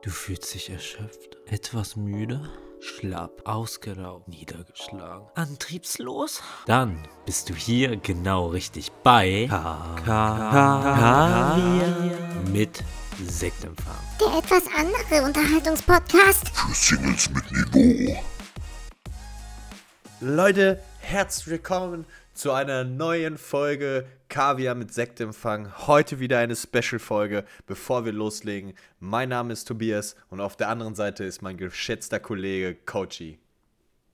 [0.00, 2.48] Du fühlst dich erschöpft, etwas müde,
[2.78, 6.40] schlapp, ausgelaugt, niedergeschlagen, antriebslos?
[6.66, 11.56] Dann bist du hier genau richtig bei Kaviar
[12.52, 12.84] mit
[13.26, 13.96] Sektempfang.
[14.20, 16.50] Der etwas andere Unterhaltungspodcast.
[16.50, 18.16] Für Singles mit Niveau.
[20.20, 22.06] Leute, herzlich willkommen
[22.38, 25.88] zu einer neuen Folge Kaviar mit Sektempfang.
[25.88, 28.74] Heute wieder eine Special-Folge, bevor wir loslegen.
[29.00, 33.40] Mein Name ist Tobias und auf der anderen Seite ist mein geschätzter Kollege Kochi.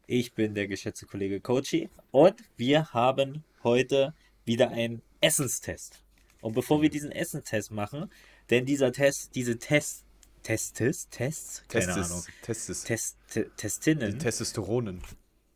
[0.06, 4.14] Ich bin der geschätzte Kollege Kochi und wir haben heute
[4.47, 6.02] wieder einen Essenstest.
[6.41, 8.11] Und bevor wir diesen Essenstest machen,
[8.48, 10.02] denn dieser Test, diese Test,
[10.42, 12.84] Testes, Tests, keine Testis, Ahnung, Testis.
[12.84, 13.16] Test,
[13.59, 15.02] Testinnen, Die Testosteronen.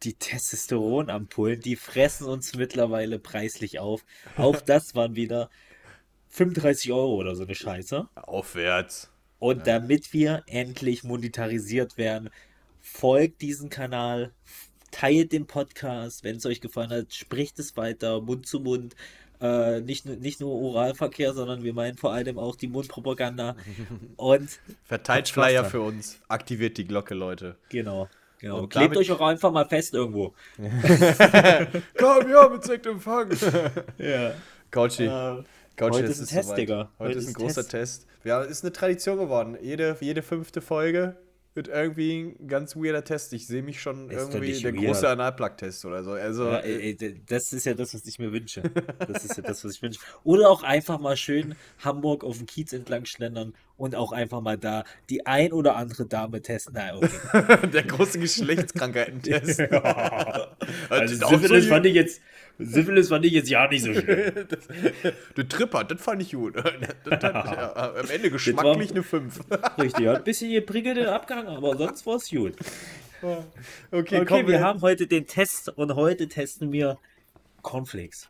[0.03, 4.05] Die Testosteronampullen, die fressen uns mittlerweile preislich auf.
[4.37, 5.51] Auch das waren wieder
[6.29, 8.09] 35 Euro oder so eine Scheiße.
[8.15, 9.11] Aufwärts.
[9.39, 12.31] Und damit wir endlich monetarisiert werden,
[12.81, 14.33] folgt diesem Kanal,
[14.91, 18.97] teilt den Podcast, wenn es euch gefallen hat, spricht es weiter, Mund zu Mund.
[19.41, 23.57] Äh, nicht, nur- nicht nur Oralverkehr, sondern wir meinen vor allem auch die Mundpropaganda.
[24.17, 26.19] Und Verteilt Flyer für uns.
[26.27, 27.57] Aktiviert die Glocke, Leute.
[27.69, 28.09] genau,
[28.39, 28.61] genau.
[28.61, 30.35] Und Klebt euch auch einfach mal fest irgendwo.
[31.95, 33.31] Kaviar mit Sektempfang.
[33.99, 34.35] Ja.
[34.71, 35.05] Kochi.
[35.07, 35.43] Äh,
[35.77, 36.59] Couch, Heute ist ein Test, soweit.
[36.59, 36.91] Digga.
[36.99, 38.07] Heute, ist ein großer Test.
[38.25, 39.57] Ja, ist eine Tradition geworden.
[39.63, 41.17] Jede, jede fünfte Folge
[41.55, 43.33] wird irgendwie ein ganz weirder Test.
[43.33, 44.87] Ich sehe mich schon Ist irgendwie der weird.
[44.87, 46.13] große Analplug-Test oder so.
[46.13, 48.63] Also, Ja, ey, ey, das ist ja das, was ich mir wünsche.
[49.07, 50.01] Das ist ja das, was ich wünsche.
[50.25, 54.59] Oder auch einfach mal schön Hamburg auf dem Kiez entlang schlendern und auch einfach mal
[54.59, 56.75] da die ein oder andere Dame testen.
[56.75, 57.67] Nein, okay.
[57.73, 59.61] der große Geschlechtskrankheitentest.
[60.91, 62.21] Also Das ist auch Syphilis so- fand ich jetzt,
[62.59, 64.49] Syphilis fand ich jetzt ja nicht so schön.
[65.37, 66.57] Der Tripper, das fand ich gut.
[66.57, 69.41] Das hat, ja, am Ende geschmacklich eine 5.
[69.79, 72.55] Richtig, hat ein bisschen geprickelt den Abgang, aber sonst war es gut.
[73.23, 73.43] Okay,
[73.91, 76.99] Okay, komm, wir haben heute den Test und heute testen wir
[77.63, 78.29] Cornflakes.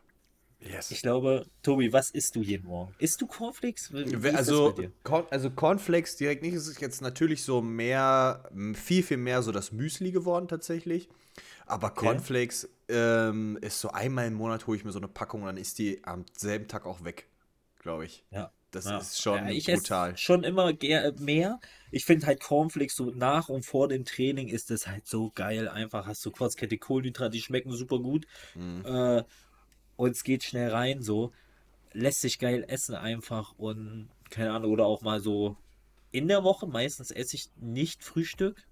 [0.61, 0.91] Yes.
[0.91, 2.93] Ich glaube, Tobi, was isst du jeden Morgen?
[2.99, 3.93] Isst du Cornflakes?
[4.33, 4.75] Also?
[5.03, 9.51] Corn, also Cornflakes direkt nicht, es ist jetzt natürlich so mehr, viel, viel mehr so
[9.51, 11.07] das Müsli geworden tatsächlich.
[11.65, 15.47] Aber Cornflakes ähm, ist so einmal im Monat hole ich mir so eine Packung und
[15.47, 17.27] dann ist die am selben Tag auch weg,
[17.79, 18.25] glaube ich.
[18.31, 18.51] Ja.
[18.71, 18.97] Das Ja.
[18.99, 20.15] ist schon Ja, ich brutal.
[20.17, 20.71] schon immer
[21.17, 21.59] mehr.
[21.91, 25.67] Ich finde halt Cornflakes so nach und vor dem Training ist das halt so geil.
[25.67, 28.27] Einfach hast du Kurzkette Kohlenhydrate, die schmecken super gut.
[28.53, 28.85] Mhm.
[28.85, 29.23] Äh,
[29.99, 31.31] und es geht schnell rein, so.
[31.93, 35.57] Lässt sich geil essen einfach und keine Ahnung, oder auch mal so
[36.11, 36.67] in der Woche.
[36.67, 38.63] Meistens esse ich nicht Frühstück.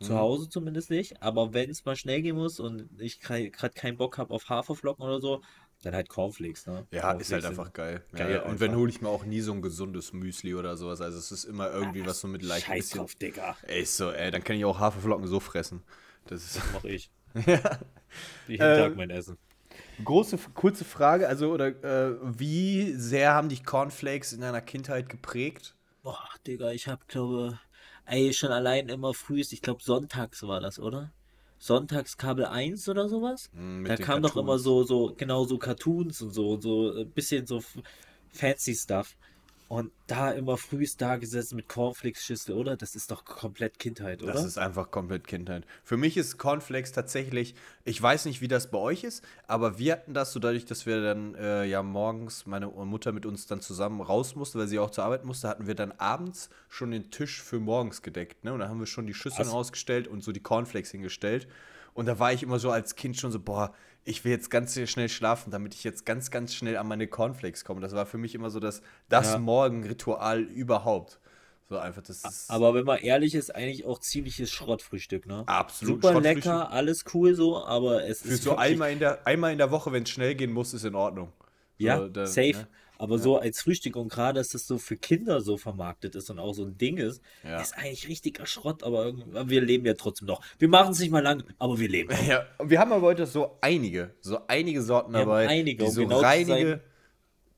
[0.00, 0.18] Zu Mhm.
[0.18, 1.22] Hause zumindest nicht.
[1.22, 5.04] Aber wenn es mal schnell gehen muss und ich gerade keinen Bock habe auf Haferflocken
[5.04, 5.42] oder so,
[5.82, 6.86] dann halt Cornflakes, ne?
[6.90, 8.02] Ja, ist Cornflakes halt sind einfach geil.
[8.14, 8.74] geil ja, und wenn einfach.
[8.74, 11.00] hole ich mir auch nie so ein gesundes Müsli oder sowas.
[11.02, 13.00] Also es ist immer irgendwie was so mit leicht Scheiß bisschen.
[13.00, 13.56] drauf, Digga.
[13.62, 15.82] Ey, ist so, ey, dann kann ich auch Haferflocken so fressen.
[16.26, 17.10] Das ist Mach ich.
[17.46, 17.78] ja.
[18.46, 19.38] Jeden Äh, Tag mein Essen.
[20.04, 25.74] Große, kurze Frage, also, oder äh, wie sehr haben dich Cornflakes in deiner Kindheit geprägt?
[26.02, 27.58] Boah, Digga, ich hab, glaube,
[28.06, 31.12] ey, schon allein immer frühst, ich glaube, sonntags war das, oder?
[31.58, 33.50] Sonntags Kabel 1 oder sowas?
[33.52, 34.62] Mm, Da kam doch immer Cartoons.
[34.62, 37.62] so, so, genau so Cartoons und so, so ein bisschen so
[38.28, 39.16] fancy Stuff.
[39.68, 42.74] Und da immer frühst da gesessen mit Cornflakes-Schüssel, oder?
[42.78, 44.32] Das ist doch komplett Kindheit, oder?
[44.32, 45.66] Das ist einfach komplett Kindheit.
[45.84, 49.92] Für mich ist Cornflakes tatsächlich, ich weiß nicht, wie das bei euch ist, aber wir
[49.92, 53.60] hatten das so dadurch, dass wir dann äh, ja morgens, meine Mutter mit uns dann
[53.60, 57.10] zusammen raus musste, weil sie auch zur Arbeit musste, hatten wir dann abends schon den
[57.10, 58.44] Tisch für morgens gedeckt.
[58.44, 58.54] Ne?
[58.54, 59.52] Und da haben wir schon die Schüsseln Was?
[59.52, 61.46] rausgestellt und so die Cornflakes hingestellt.
[61.92, 63.74] Und da war ich immer so als Kind schon so, boah,
[64.08, 67.64] ich will jetzt ganz schnell schlafen, damit ich jetzt ganz, ganz schnell an meine Cornflakes
[67.64, 67.80] komme.
[67.80, 69.38] Das war für mich immer so das, das Ja.
[69.38, 71.20] Morgenritual überhaupt.
[71.68, 75.42] So einfach, das ist Aber wenn man ehrlich ist, eigentlich auch ziemliches Schrottfrühstück, ne?
[75.46, 79.26] absolut Super lecker, alles cool so, aber es Für ist so wirklich- einmal in, der,
[79.26, 81.30] einmal in der Woche, wenn es schnell gehen muss, ist in Ordnung.
[81.78, 82.52] So, Ja, da- safe.
[82.56, 82.68] ne?
[82.98, 86.38] Aber so als Frühstück und gerade, dass das so für Kinder so vermarktet ist und
[86.38, 87.60] auch so ein Ding ist, Ja.
[87.60, 89.12] ist eigentlich richtiger Schrott, aber
[89.48, 90.42] wir leben ja trotzdem noch.
[90.58, 92.10] Wir machen es nicht mal lang, aber wir leben.
[92.28, 95.94] Ja, und wir haben aber heute so einige, so einige Sorten dabei, einige, die um
[95.94, 96.80] so genau zu reinige,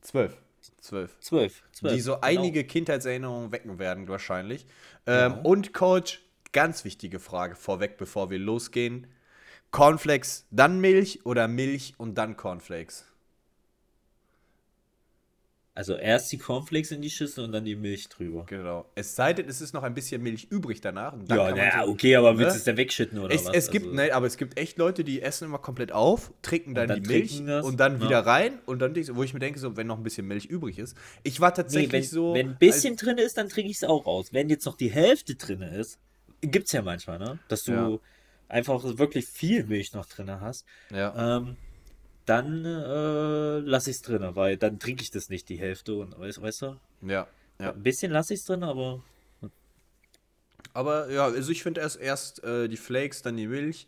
[0.02, 0.36] zwölf,
[0.80, 1.62] zwölf, Zwölf.
[1.72, 1.94] zwölf.
[1.94, 2.26] die so genau.
[2.26, 4.66] einige Kindheitserinnerungen wecken werden wahrscheinlich.
[5.06, 6.20] Ähm, Und Coach,
[6.52, 9.06] ganz wichtige Frage vorweg, bevor wir losgehen.
[9.70, 13.06] Cornflakes, dann Milch oder Milch und dann Cornflakes?
[15.80, 18.44] Also erst die Cornflakes in die Schüssel und dann die Milch drüber.
[18.46, 18.84] Genau.
[18.94, 21.14] Es sei denn, es ist noch ein bisschen Milch übrig danach.
[21.26, 22.52] dann Ja, naja, so- okay, aber willst ne?
[22.52, 23.54] du es dann wegschütten oder Es, was?
[23.54, 26.74] es gibt, Also- ne, aber es gibt echt Leute, die essen immer komplett auf, trinken
[26.74, 28.04] dann, dann die Milch das, und dann ja.
[28.06, 30.78] wieder rein und dann, wo ich mir denke, so, wenn noch ein bisschen Milch übrig
[30.78, 30.94] ist.
[31.22, 32.34] Ich war Nee, tatsächlich wenn, so.
[32.34, 34.34] wenn ein bisschen drin ist, dann trinke ich es auch aus.
[34.34, 35.98] Wenn jetzt noch die Hälfte drin ist,
[36.42, 37.38] gibt's ja manchmal, ne?
[37.48, 37.98] Dass du Ja.
[38.48, 40.66] einfach wirklich viel Milch noch drin hast.
[40.90, 41.36] als, ja.
[41.38, 41.56] Ähm,
[42.26, 45.94] dann äh, lasse ich es drin, weil dann trinke ich das nicht, die Hälfte.
[45.96, 46.76] Und weißt, weißt du?
[47.02, 47.26] ja,
[47.60, 47.72] ja.
[47.72, 49.02] Ein bisschen lasse ich es drin, aber
[50.72, 53.86] Aber ja, also ich finde erst, erst äh, die Flakes, dann die Milch.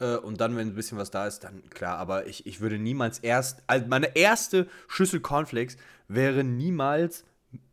[0.00, 1.98] Äh, und dann, wenn ein bisschen was da ist, dann klar.
[1.98, 3.62] Aber ich, ich würde niemals erst.
[3.66, 5.76] Also meine erste Schüssel Cornflakes
[6.08, 7.24] wäre niemals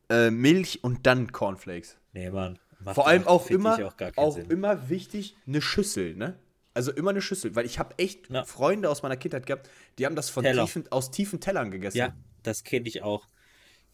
[0.10, 1.98] äh, Milch und dann Cornflakes.
[2.14, 2.60] nee, Mann.
[2.94, 6.36] Vor allem auch immer, auch auch immer wichtig, eine Schüssel, ne?
[6.74, 8.44] Also immer eine Schüssel, weil ich habe echt Ja.
[8.46, 10.66] Freunde aus meiner Kindheit gehabt, die haben das von Teller.
[10.66, 11.98] tiefen, aus tiefen Tellern gegessen.
[11.98, 13.28] Ja, das kenne ich auch.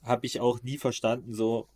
[0.04, 1.68] Habe ich auch nie verstanden, so,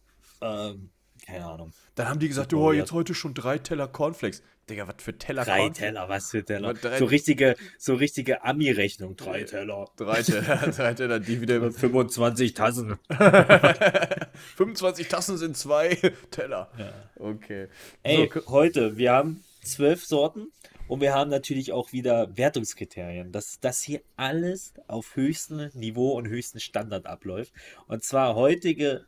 [0.41, 0.89] ähm,
[1.25, 1.73] keine Ahnung.
[1.95, 4.41] Dann haben die gesagt, oh, jetzt heute schon drei Teller Cornflakes.
[4.69, 5.77] Digga, was für Teller Drei Cornflakes?
[5.79, 6.73] Teller, was für Teller?
[6.73, 9.17] Drei- so richtige, so richtige Ami-Rechnung.
[9.17, 9.89] Drei Teller.
[9.97, 12.97] Drei Teller, drei Teller, die wieder 25 Tassen.
[14.55, 15.95] 25 Tassen sind zwei
[16.31, 16.71] Teller.
[17.15, 17.67] Okay.
[18.03, 20.47] Ey, So, heute, wir haben zwölf Sorten
[20.93, 26.27] und wir haben natürlich auch wieder Wertungskriterien, dass das hier alles auf höchstem Niveau und
[26.27, 27.53] höchstem Standard abläuft.
[27.87, 29.05] Und zwar heutige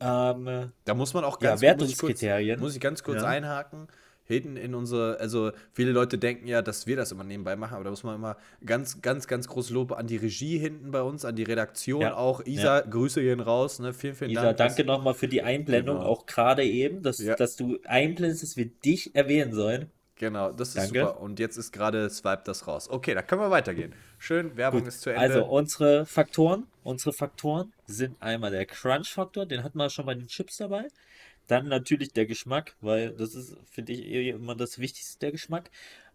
[0.00, 2.60] ähm, da muss man auch Ja, ganz Wertungskriterien.
[2.60, 3.28] Muss ich kurz, muss ich ganz kurz Ja.
[3.28, 3.88] einhaken.
[4.28, 7.84] Hinten in unsere, also viele Leute denken ja, dass wir das immer nebenbei machen, aber
[7.84, 11.24] da muss man immer ganz, ganz, ganz großes Lob an die Regie hinten bei uns,
[11.24, 12.16] an die Redaktion Ja.
[12.16, 12.44] auch.
[12.44, 13.94] Isa, Grüße gehen raus, ne?
[13.94, 14.56] Vielen, vielen Isa, Dank.
[14.56, 16.08] danke nochmal für die Einblendung, Genau.
[16.08, 17.36] auch gerade eben, dass, Ja.
[17.36, 19.92] dass du einblendest, dass wir dich erwähnen sollen.
[20.16, 21.00] Genau, das ist Danke.
[21.00, 21.20] super.
[21.20, 22.88] Und jetzt ist gerade Swipe das raus.
[22.88, 23.94] Okay, da können wir weitergehen.
[24.18, 25.20] Schön, Werbung ist zu Ende.
[25.20, 30.26] Also unsere Faktoren, unsere Faktoren sind einmal der Crunch-Faktor, den hatten wir schon bei den
[30.26, 30.88] Chips dabei.
[31.48, 35.70] Dann natürlich der Geschmack, weil das ist, finde ich, eh immer das Wichtigste, der Geschmack.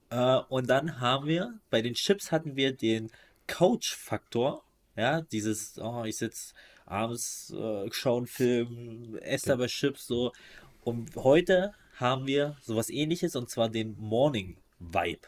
[0.10, 3.12] Äh, und dann haben wir, bei den Chips hatten wir den
[3.46, 4.64] Couch-Faktor.
[4.96, 6.54] Ja, dieses, oh, ich sitze
[6.86, 10.34] abends, äh, schaue einen Film, esse dabei Chips, so.
[10.84, 15.22] Und heute haben wir sowas ähnliches und zwar den Morning Vibe.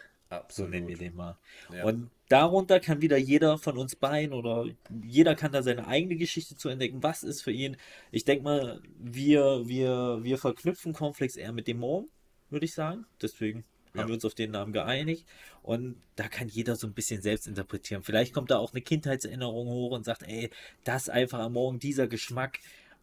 [0.49, 1.37] So nennen wir den mal.
[1.71, 1.83] Ja.
[1.83, 4.65] Und darunter kann wieder jeder von uns beiden oder
[5.03, 7.03] jeder kann da seine eigene Geschichte zu entdecken.
[7.03, 7.77] Was ist für ihn?
[8.11, 12.07] Ich denke mal, wir, wir, wir verknüpfen Cornflakes eher mit dem Morgen,
[12.49, 13.05] würde ich sagen.
[13.21, 14.01] Deswegen Ja.
[14.01, 15.27] haben wir uns auf den Namen geeinigt.
[15.61, 18.01] Und da kann jeder so ein bisschen selbst interpretieren.
[18.01, 20.49] Vielleicht kommt da auch eine Kindheitserinnerung hoch und sagt, ey,
[20.83, 22.57] das einfach am Morgen, dieser Geschmack.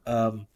[0.05, 0.47] Ähm,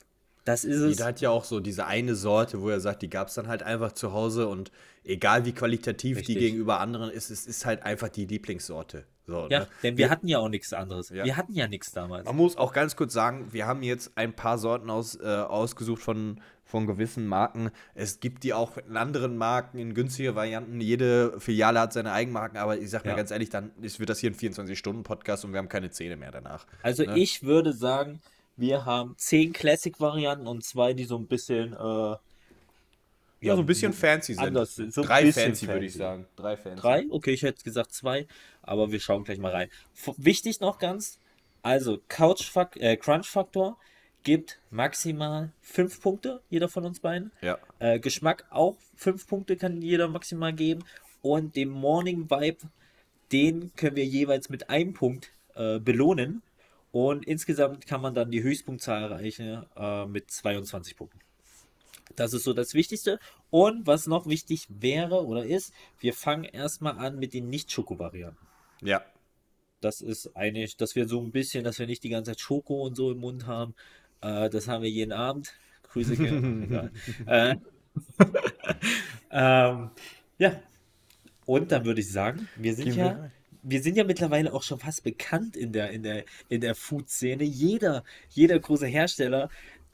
[0.44, 0.91] das ist es.
[0.99, 3.49] Jeder hat ja auch so diese eine Sorte, wo er sagt, die gab es dann
[3.49, 4.70] halt einfach zu Hause und
[5.05, 6.35] egal wie qualitativ Richtig.
[6.35, 9.05] die gegenüber anderen ist, es ist halt einfach die Lieblingssorte.
[9.26, 9.69] So, Ja, ne?
[9.82, 11.08] denn wir hatten ja auch nichts anderes.
[11.08, 11.25] Ja.
[11.25, 12.26] Wir hatten ja nichts damals.
[12.26, 16.02] Man muss auch ganz kurz sagen, wir haben jetzt ein paar Sorten aus, äh, ausgesucht
[16.02, 17.70] von, von gewissen Marken.
[17.94, 20.79] Es gibt die auch in anderen Marken, in günstiger Varianten.
[20.82, 23.17] Jede Filiale hat seine Eigenmarken, aber ich sag mir Ja.
[23.17, 26.31] ganz ehrlich, dann ist, wird das hier ein 24-Stunden-Podcast und wir haben keine Zähne mehr
[26.31, 26.67] danach.
[26.82, 27.19] Also Ne?
[27.19, 28.20] ich würde sagen,
[28.56, 31.77] wir haben zehn Classic-Varianten und zwei, die so ein bisschen äh,
[33.41, 34.45] Ja, so ein bisschen fancy sind.
[34.45, 34.95] anders sind.
[34.95, 35.99] So Drei bisschen fancy, würde ich fancy.
[35.99, 36.27] sagen.
[36.37, 36.81] Drei fancy.
[36.81, 37.05] Drei?
[37.11, 38.27] Okay, ich hätte gesagt zwei,
[38.62, 39.69] aber wir schauen gleich mal rein.
[39.95, 41.19] F wichtig noch ganz,
[41.62, 43.77] also Couch äh, Crunch Faktor
[44.23, 47.31] gibt maximal fünf Punkte, jeder von uns beiden.
[47.43, 47.59] Ja.
[47.79, 50.85] Äh, Geschmack auch fünf Punkte kann jeder maximal geben.
[51.21, 52.59] Und den Morning Vibe,
[53.33, 56.43] den können wir jeweils mit einem Punkt äh, belohnen.
[56.94, 61.19] Und insgesamt kann man dann die Höchstpunktzahl erreichen äh, mit 22 Punkten.
[62.14, 63.19] Das ist so das Wichtigste.
[63.50, 68.46] Und was noch wichtig wäre oder ist, wir fangen erstmal an mit den Nicht-Schoko-Varianten.
[68.81, 69.03] Ja.
[69.81, 72.86] Das ist eigentlich, dass wir so ein bisschen, dass wir nicht die ganze Zeit Schoko
[72.86, 73.74] und so im Mund haben.
[74.20, 75.53] Äh, das haben wir jeden Abend.
[75.91, 76.15] Grüße
[77.27, 77.56] äh,
[79.32, 79.91] ähm,
[80.39, 80.60] ja.
[81.44, 83.31] Und dann würde ich sagen, wir sind Gehen ja.
[83.65, 87.44] Wir sind ja mittlerweile auch schon fast bekannt in der, in der, in der Food-Szene.
[87.44, 89.49] Jeder, jeder große Hersteller,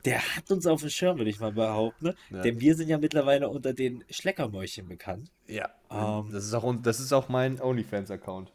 [0.05, 2.07] der hat uns auf dem Schirm, würde ich mal behaupten.
[2.07, 2.15] Ne?
[2.31, 2.43] Ja.
[2.43, 5.31] Denn wir sind ja mittlerweile unter den Schleckermäulchen bekannt.
[5.47, 5.71] Ja.
[5.91, 8.53] Ähm, das, ist auch, das ist auch mein OnlyFans-Account.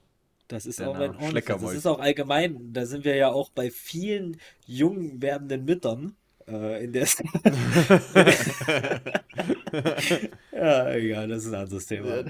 [0.47, 1.61] Das ist Der auch mein OnlyFans.
[1.61, 2.73] Das ist auch allgemein.
[2.73, 6.15] Da sind wir ja auch bei vielen jungen werdenden Müttern
[6.47, 7.07] äh, in der.
[10.51, 12.23] ja, egal, das ist ein anderes Thema.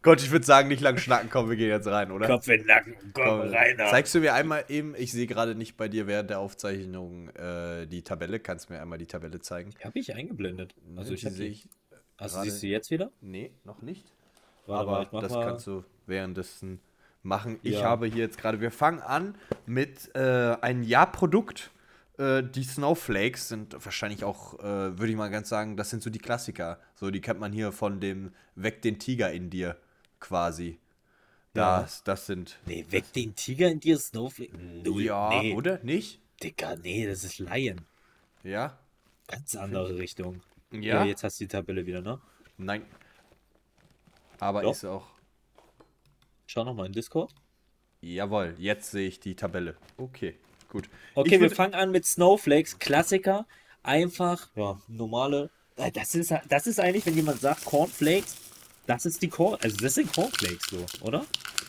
[0.00, 2.26] Gott, ich würde sagen, nicht lang schnacken, komm, wir gehen jetzt rein, oder?
[2.26, 3.76] Kopf in den Nacken, komm, Komm, rein.
[3.76, 7.86] Zeigst du mir einmal eben, ich sehe gerade nicht bei dir während der Aufzeichnung äh,
[7.86, 8.40] die Tabelle.
[8.40, 9.70] Kannst du mir einmal die Tabelle zeigen?
[9.84, 10.74] Habe ich eingeblendet.
[10.96, 11.52] Also ich die sehe die.
[11.52, 11.68] ich.
[12.16, 13.10] Also siehst du jetzt wieder?
[13.20, 14.04] Nee, noch nicht.
[14.66, 16.80] Warte Aber mal, ich das mal- kannst du währenddessen
[17.24, 17.58] machen.
[17.62, 17.82] Ich Ja.
[17.84, 19.34] habe hier jetzt gerade, wir fangen an
[19.66, 21.71] mit äh, einem Ja-Produkt.
[22.18, 26.10] Äh, die Snowflakes sind wahrscheinlich auch, äh, würde ich mal ganz sagen, das sind so
[26.10, 26.78] die Klassiker.
[26.94, 29.76] So, die kennt man hier von dem Weg den Tiger in dir
[30.20, 30.78] quasi.
[31.54, 31.82] Ja.
[31.82, 32.58] Das, das sind.
[32.66, 34.56] Nee, weg den Tiger in dir, Snowflake.
[34.56, 35.02] Null.
[35.02, 35.54] Ja, nee.
[35.54, 35.82] oder?
[35.82, 36.20] Nicht?
[36.42, 37.82] Digga, nee, das ist Lion.
[38.42, 38.78] Ja?
[39.28, 40.42] Ganz andere Richtung.
[40.70, 41.04] Ja?
[41.04, 42.20] jetzt hast du die Tabelle wieder, ne?
[42.56, 42.84] Nein.
[44.40, 44.72] Aber Doch.
[44.72, 45.06] ist auch.
[46.46, 47.34] Schau nochmal in Discord.
[48.00, 49.76] Jawohl, jetzt sehe ich die Tabelle.
[49.96, 50.36] Okay,
[50.72, 50.88] gut.
[51.14, 53.46] Okay, Ich wir würd- fangen an mit Snowflakes, Klassiker.
[53.84, 55.50] Einfach, ja, normale.
[55.76, 58.36] Äh, Das ist, das ist eigentlich, wenn jemand sagt Cornflakes,
[58.86, 61.24] das ist die Corn, also das sind Cornflakes so, oder?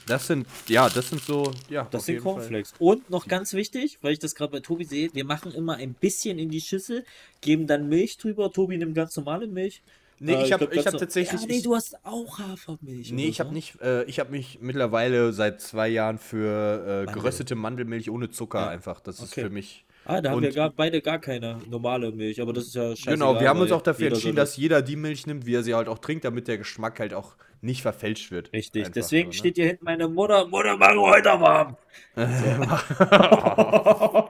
[0.08, 1.88] Das sind, ja, das sind so, ja.
[1.90, 2.34] Das sind jeden Fall.
[2.34, 2.74] Cornflakes.
[2.80, 5.94] Und noch ganz wichtig, weil ich das gerade bei Tobi sehe, wir machen immer ein
[5.94, 7.06] bisschen in die Schüssel,
[7.42, 8.52] geben dann Milch drüber.
[8.52, 9.82] Tobi nimmt ganz normale Milch.
[10.26, 11.42] Nee, Äh, ich habe ich hab so- tatsächlich.
[11.42, 13.12] Ja, nee, ich, du hast auch Hafermilch.
[13.12, 13.54] nee, ich habe so.
[13.54, 18.62] nicht, äh, ich habe mich mittlerweile seit zwei Jahren für äh, geröstete Mandelmilch ohne Zucker
[18.62, 18.68] Ja.
[18.70, 19.02] einfach.
[19.02, 19.42] Das ist Okay.
[19.42, 19.86] für mich.
[20.06, 23.14] Ah, da haben wir gar, beide gar keine normale Milch, aber das ist ja scheißegal.
[23.14, 25.74] genau, wir haben uns auch dafür entschieden, dass jeder die Milch nimmt, wie er sie
[25.76, 28.52] halt auch trinkt, damit der Geschmack halt auch nicht verfälscht wird.
[28.52, 29.40] Richtig, Einfach deswegen so, ne?
[29.40, 31.78] steht hier hinten meine Mutter, Mutter, mach heute warm.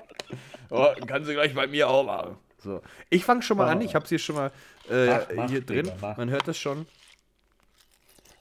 [0.70, 2.38] oh, kann sie gleich bei mir auch machen.
[2.60, 2.82] So.
[3.10, 3.82] Ich fange schon mal an, Oh.
[3.82, 4.52] ich habe hier schon mal
[4.90, 5.86] äh, Mach, mach, hier drin.
[5.86, 6.16] Digga.
[6.18, 6.86] Man hört das schon.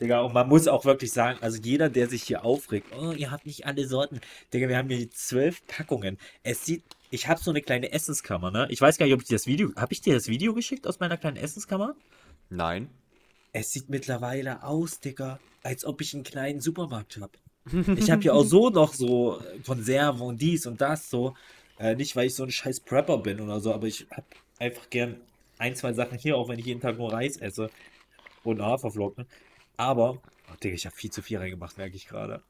[0.00, 3.30] Digga, und man muss auch wirklich sagen, also jeder, der sich hier aufregt, oh, ihr
[3.30, 4.20] habt nicht alle Sorten.
[4.52, 6.18] Digga, wir haben hier zwölf Packungen.
[6.42, 8.66] Es sieht, ich habe so eine kleine Essenskammer, ne?
[8.70, 10.86] Ich weiß gar nicht, ob ich dir das Video, habe ich dir das Video geschickt
[10.86, 11.94] aus meiner kleinen Essenskammer?
[12.50, 12.88] Nein.
[13.52, 17.32] Es sieht mittlerweile aus, Digga, als ob ich einen kleinen Supermarkt habe.
[17.96, 21.36] Ich habe ja auch so noch so äh, Konserven und dies und das so.
[21.78, 24.26] Äh, nicht, weil ich so ein scheiß Prepper bin oder so, aber ich habe
[24.58, 25.20] einfach gern
[25.62, 27.70] ein, zwei Sachen hier, auch wenn ich jeden Tag nur Reis esse
[28.42, 29.26] und Haferflocken.
[29.76, 32.42] Aber, oh, Digga, ich habe viel zu viel reingemacht, merke ich gerade.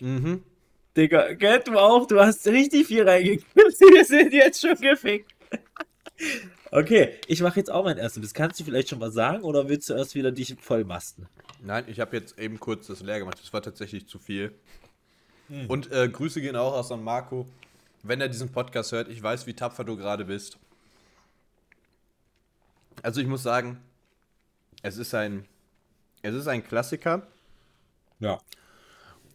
[0.00, 0.42] Mhm.
[0.96, 3.54] Digga, gell, du auch, du hast richtig viel reingekippt.
[3.80, 5.30] Wir sind jetzt schon gefickt.
[6.70, 8.22] Okay, ich mache jetzt auch mein erstes.
[8.22, 11.26] Das kannst du vielleicht schon mal sagen oder willst du erst wieder dich vollmasten?
[11.62, 13.38] Nein, ich habe jetzt eben kurz das leer gemacht.
[13.40, 14.54] Das war tatsächlich zu viel.
[15.48, 15.66] Hm.
[15.68, 17.46] Und äh, Grüße gehen auch aus an Marco.
[18.02, 20.58] Wenn er diesen Podcast hört, ich weiß, wie tapfer du gerade bist.
[23.02, 23.78] Also ich muss sagen,
[24.82, 25.46] es ist ein,
[26.22, 27.26] es ist ein Klassiker.
[28.20, 28.38] Ja.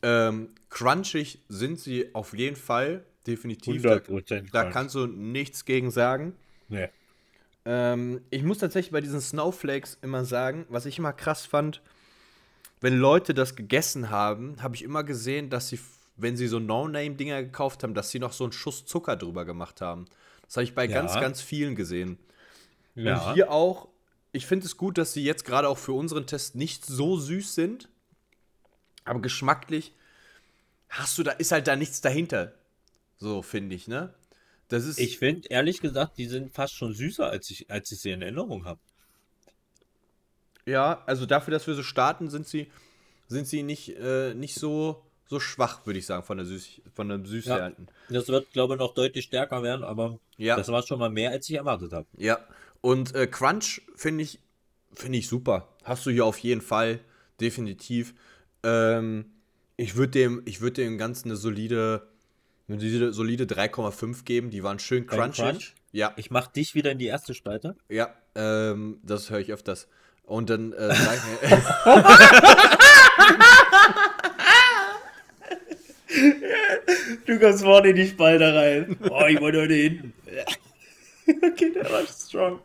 [0.02, 3.82] Ähm, crunchig sind sie auf jeden Fall, definitiv.
[3.82, 4.74] Da, 100% da crunch.
[4.74, 6.34] kannst du nichts gegen sagen.
[6.70, 6.90] Nee.
[7.66, 11.82] Ähm, ich muss tatsächlich bei diesen Snowflakes immer sagen, was ich immer krass fand,
[12.80, 15.80] wenn Leute das gegessen haben, habe ich immer gesehen, dass sie,
[16.16, 19.82] wenn sie so No-Name-Dinger gekauft haben, dass sie noch so einen Schuss Zucker drüber gemacht
[19.82, 20.06] haben.
[20.46, 20.94] Das habe ich bei Ja.
[20.94, 22.18] ganz, ganz vielen gesehen.
[22.98, 23.30] Ja.
[23.30, 23.88] Und hier auch,
[24.32, 27.56] ich finde es gut, dass sie jetzt gerade auch für unseren Test nicht so süß
[27.56, 27.90] sind,
[29.06, 29.94] aber geschmacklich
[30.90, 32.54] hast du da, ist halt da nichts dahinter.
[33.18, 34.14] So, finde ich, ne?
[34.68, 35.00] Das ist.
[35.00, 38.22] Ich finde, ehrlich gesagt, die sind fast schon süßer, als ich, als ich sie in
[38.22, 38.80] Erinnerung habe.
[40.66, 42.70] Ja, also dafür, dass wir so starten, sind sie,
[43.28, 47.08] sind sie nicht, äh, nicht so, so schwach, würde ich sagen, von der Süß, von
[47.08, 47.88] dem Süßwerten.
[48.10, 50.58] Das wird, glaube ich, noch deutlich stärker werden, aber Ja.
[50.58, 52.08] das war schon mal mehr, als ich erwartet habe.
[52.18, 52.40] Ja.
[52.88, 54.40] Und äh, Crunch finde ich,
[54.94, 55.68] finde ich super.
[55.84, 57.02] Hast du hier auf jeden Fall,
[57.42, 58.14] definitiv.
[58.64, 59.26] Ähm,
[59.76, 62.08] ich würde dem, ich würde dem Ganzen eine solide,
[62.70, 64.52] eine solide, solide 3,5 geben.
[64.52, 65.42] Die waren schön crunchy.
[65.42, 65.76] Crunch?
[65.92, 67.76] Ja, Ich mache dich wieder in die erste Spalte.
[67.90, 69.90] ja, ähm, das höre ich öfters.
[70.24, 71.62] Und dann äh, sag ich mir,
[77.26, 78.96] Du kommst vorne in die Spalte rein.
[79.10, 80.14] Oh, ich wollte heute hinten.
[81.44, 82.62] okay, der war strong.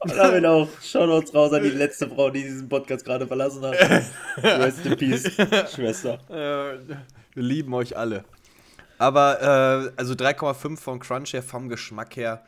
[0.00, 3.74] Und damit auch Shoutouts raus an die letzte Frau, die diesen Podcast gerade verlassen hat.
[4.36, 5.24] Rest in Peace,
[5.74, 6.20] Schwester.
[6.30, 6.78] Äh,
[7.34, 8.24] wir lieben euch alle.
[8.98, 12.44] Aber, äh, also 3,5 vom Crunch her, vom Geschmack her,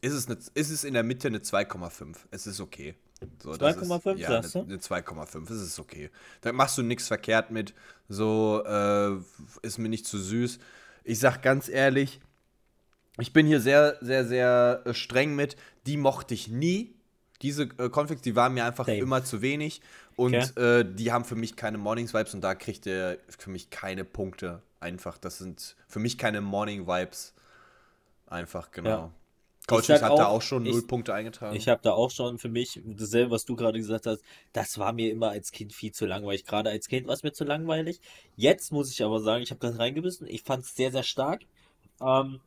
[0.00, 2.16] ist es, eine, ist es in der Mitte eine 2,5.
[2.30, 2.94] Es ist okay.
[3.42, 4.58] So, das ist- 2,5 ja, sagst du?
[4.60, 6.10] eine, eine 2,5, es ist okay.
[6.40, 7.72] Da machst du nichts verkehrt mit.
[8.08, 9.12] So, äh,
[9.62, 10.58] ist mir nicht zu süß.
[11.04, 12.20] Ich sag ganz ehrlich,
[13.18, 15.56] ich bin hier sehr, sehr, sehr äh, streng mit.
[15.86, 16.94] Die mochte ich nie.
[17.42, 18.98] Diese äh, Conflicts, die waren mir einfach Same.
[18.98, 19.82] immer zu wenig.
[20.16, 20.80] Und Okay.
[20.80, 24.62] äh, die haben für mich keine Mornings-Vibes und da kriegt er für mich keine Punkte.
[24.80, 27.34] Einfach, das sind für mich keine Morning-Vibes.
[28.26, 28.88] Einfach, genau.
[28.88, 29.10] Ja.
[29.66, 31.56] Coaches sag hat da auch, auch schon null Punkte eingetragen.
[31.56, 34.22] Ich habe da auch schon für mich dasselbe, was du gerade gesagt hast.
[34.52, 36.44] Das war mir immer als Kind viel zu langweilig.
[36.44, 38.00] Gerade als Kind war es mir zu langweilig.
[38.36, 40.26] Jetzt muss ich aber sagen, ich habe gerade reingebissen.
[40.28, 41.42] Ich fand es sehr, sehr stark.
[42.00, 42.40] Ähm,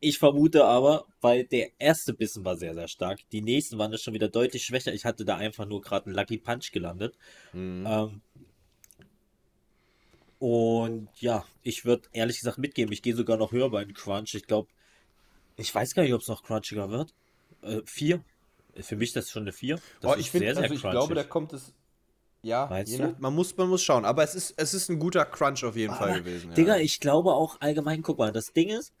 [0.00, 3.20] Ich vermute aber, weil der erste Bissen war sehr, sehr stark.
[3.32, 4.92] Die nächsten waren schon wieder deutlich schwächer.
[4.92, 7.16] Ich hatte da einfach nur gerade einen Lucky Punch gelandet.
[7.52, 7.84] Mhm.
[7.86, 8.22] Ähm,
[10.38, 12.92] und ja, ich würde ehrlich gesagt mitgeben.
[12.92, 14.34] Ich gehe sogar noch höher bei den Crunch.
[14.34, 14.68] Ich glaube,
[15.58, 17.14] ich weiß gar nicht, ob es noch crunchiger wird.
[17.62, 18.24] Äh, vier.
[18.80, 19.80] Für mich ist das schon eine vier.
[20.00, 21.74] Das Oh, ich finde, sehr, sehr also ich glaube, da kommt es.
[22.42, 24.04] Ja, nach, man, muss, man muss schauen.
[24.04, 26.50] Aber es ist, es ist ein guter Crunch auf jeden Fall Aber, gewesen.
[26.50, 26.54] Ja.
[26.54, 28.92] Digga, ich glaube auch allgemein, guck mal, das Ding ist,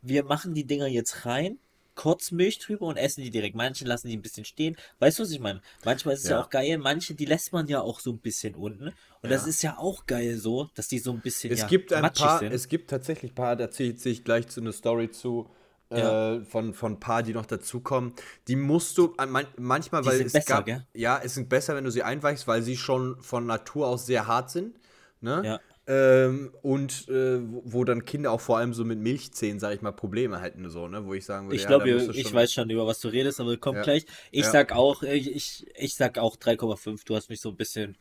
[0.00, 1.58] wir machen die Dinger jetzt rein,
[1.94, 3.54] kurz Milch drüber und essen die direkt.
[3.56, 4.76] Manche lassen die ein bisschen stehen.
[4.98, 5.60] Weißt du, was ich meine?
[5.84, 6.36] Manchmal ist es ja.
[6.36, 6.42] Ja.
[6.44, 8.88] auch geil, manche, die lässt man ja auch so ein bisschen unten.
[9.22, 9.48] Und das Ja.
[9.48, 12.38] ist ja auch geil so, dass die so ein bisschen Es ja, gibt ein paar,
[12.38, 12.52] sind.
[12.52, 15.50] es gibt tatsächlich ein paar, da zähle ich gleich zu einer Story zu,
[15.92, 16.36] Ja.
[16.36, 18.14] äh, von, von ein paar, die noch dazukommen.
[18.48, 20.86] Die musst du an man, manchmal, Die weil es besser, gab, gell?
[20.94, 24.26] ja, es sind besser, wenn du sie einweichst, weil sie schon von Natur aus sehr
[24.28, 24.78] hart sind.
[25.20, 25.42] Ne?
[25.44, 25.60] Ja.
[25.86, 29.92] Ähm, und äh, wo, dann Kinder auch vor allem so mit Milchzähnen, sag ich mal,
[29.92, 31.04] Probleme hätten, so, ne?
[31.06, 33.56] Wo ich sagen würde, Ich ja, glaube, ich weiß schon, über was du redest, aber
[33.56, 33.82] kommt Ja.
[33.82, 34.06] gleich.
[34.30, 34.50] Ich Ja.
[34.50, 37.04] sag auch, ich, ich, ich sag auch 3,5.
[37.04, 37.98] Du hast mich so ein bisschen.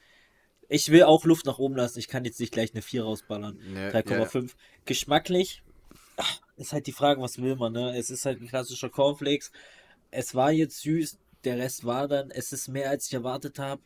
[0.70, 2.00] Ich will auch Luft nach oben lassen.
[2.00, 3.60] Ich kann jetzt nicht gleich eine 4 rausballern.
[3.62, 4.56] Nee, 3,5.
[4.86, 5.64] Geschmacklich
[6.18, 7.98] ach, ist halt die Frage, was will man, ne?
[7.98, 9.52] Es ist halt ein klassischer Cornflakes.
[10.12, 13.82] Es war jetzt süß, der Rest war dann, es ist mehr als ich erwartet habe.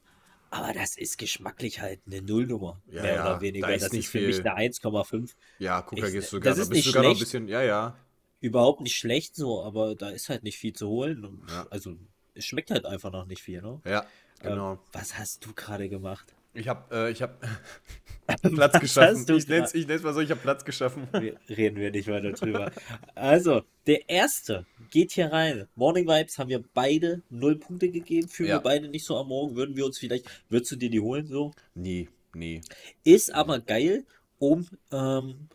[0.53, 3.67] Aber das ist geschmacklich halt eine Nullnummer, Ja, mehr ja, oder weniger.
[3.67, 5.36] da ist das nicht ist für mich viel- eine 1,5.
[5.57, 7.95] Ja, guck, da gehst du sogar, das ist nicht noch ein bisschen, ja, ja.
[8.39, 11.41] Überhaupt nicht schlecht so, aber da ist halt nicht viel zu holen.
[11.50, 11.65] Ja.
[11.72, 11.95] Also,
[12.36, 13.81] es schmeckt halt einfach noch nicht viel, ne?
[13.86, 14.05] Ja,
[14.41, 14.74] genau.
[14.74, 16.36] Ähm, was hast du gerade gemacht?
[16.53, 17.39] Ich habe äh, ich hab
[18.41, 19.25] Platz geschaffen.
[19.25, 21.07] du Ich ich nenn's mal so, ich habe Platz geschaffen.
[21.50, 22.72] Reden wir nicht weiter drüber.
[23.15, 25.67] Also, der erste geht hier rein.
[25.75, 28.27] Morning Vibes haben wir beide null Punkte gegeben.
[28.29, 28.55] Fühlen Ja.
[28.57, 29.55] wir beide nicht so am Morgen.
[29.55, 31.51] Würden wir uns vielleicht, würdest du dir die holen so?
[31.75, 32.62] Nie, nie.
[33.03, 34.05] Ist aber geil,
[34.39, 35.50] um, ähm,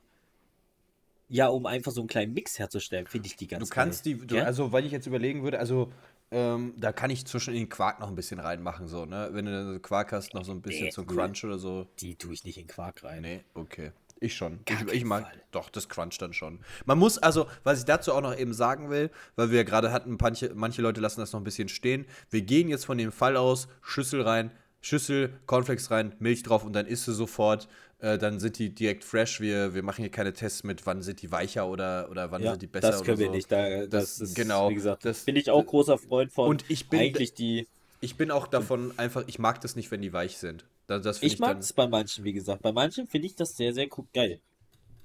[1.30, 4.14] ja, um einfach so einen kleinen Mix herzustellen, finde ich die Du ganz kannst geil.
[4.14, 5.92] die, du, also weil ich jetzt überlegen würde, also
[6.30, 9.30] ähm, da kann ich zwischen den Quark noch ein bisschen reinmachen, so, ne?
[9.32, 11.06] Wenn du dann so Quark hast, noch so ein bisschen Nee, zum.
[11.06, 11.86] Crunch oder so.
[12.00, 13.22] Die tue ich nicht in Quark rein.
[13.22, 13.92] Nee, okay.
[14.20, 14.60] Ich schon.
[14.66, 15.42] Gar ich, ich mag Fall.
[15.52, 16.58] doch das Crunch dann schon.
[16.84, 19.92] Man muss also, was ich dazu auch noch eben sagen will, weil wir ja gerade
[19.92, 22.04] hatten, manche, manche Leute lassen das noch ein bisschen stehen.
[22.30, 26.72] Wir gehen jetzt von dem Fall aus, Schüssel rein, Schüssel, Cornflakes rein, Milch drauf und
[26.72, 27.68] dann isst du sofort.
[28.00, 29.40] Äh, dann sind die direkt fresh.
[29.40, 32.52] Wir, wir machen hier keine Tests mit, wann sind die weicher oder, oder wann Ja,
[32.52, 33.32] sind die besser das können wir so.
[33.32, 33.50] nicht.
[33.50, 36.48] Da, das, Das- ist, genau, wie gesagt, das- bin ich auch großer Freund von.
[36.48, 37.66] Und ich bin- eigentlich die.
[38.00, 40.64] Ich bin auch davon einfach, ich mag das nicht, wenn die weich sind.
[40.86, 42.62] Das, das find Ich mag es bei manchen, wie gesagt.
[42.62, 44.38] Bei manchen finde ich das sehr, sehr cool, geil.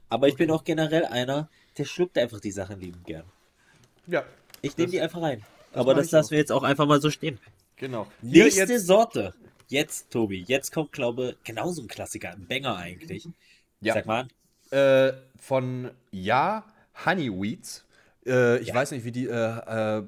[0.10, 3.24] Aber ich bin auch generell einer, der schluckt einfach die Sachen liebend gern.
[4.06, 4.24] Ja,
[4.62, 5.44] Ich nehme Das- die einfach rein.
[5.74, 6.32] Aber mach das ich lassen auch.
[6.32, 7.40] wir jetzt auch einfach mal so stehen.
[7.76, 8.06] genau.
[8.22, 9.34] Nächste Sorte.
[9.74, 10.44] Jetzt, Tobi.
[10.48, 12.30] Jetzt kommt, glaube ich, genauso ein Klassiker.
[12.32, 13.28] Ein Banger eigentlich.
[13.82, 13.96] Ja.
[13.96, 14.28] Sag mal.
[14.70, 16.64] Äh, von Ja,
[17.04, 17.84] Honeyweeds.
[18.24, 18.76] Äh, ich Ja.
[18.76, 20.04] weiß nicht, wie die, äh, äh,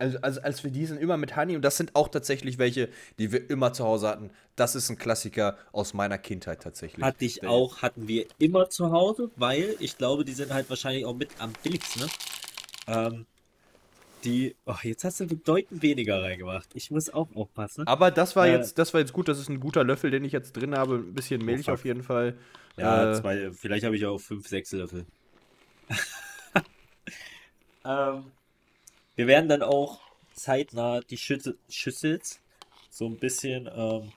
[0.00, 2.88] also, also als wir die sind immer mit Honey und das sind auch tatsächlich welche,
[3.20, 4.30] die wir immer zu Hause hatten.
[4.56, 7.04] Das ist ein Klassiker aus meiner Kindheit tatsächlich.
[7.04, 11.06] Hatte ich auch, hatten wir immer zu Hause, weil ich glaube, die sind halt wahrscheinlich
[11.06, 12.02] auch mit am billigsten.
[12.02, 12.08] Ne?
[12.88, 13.26] Ähm,
[14.24, 16.68] die, oh, jetzt hast du bedeutend weniger reingemacht.
[16.74, 17.86] Ich muss auch aufpassen.
[17.86, 20.24] Aber das war Äh, jetzt, das war jetzt gut, das ist ein guter Löffel, den
[20.24, 20.96] ich jetzt drin habe.
[20.96, 21.74] Ein bisschen Milch fuck.
[21.74, 22.36] auf jeden Fall.
[22.76, 25.06] Ja, Äh, zwei, vielleicht habe ich auch fünf, sechs Löffel.
[27.84, 28.24] ähm,
[29.16, 30.00] wir werden dann auch
[30.34, 32.40] zeitnah die Schüssel, Schüssels
[32.90, 34.12] so ein bisschen ähm,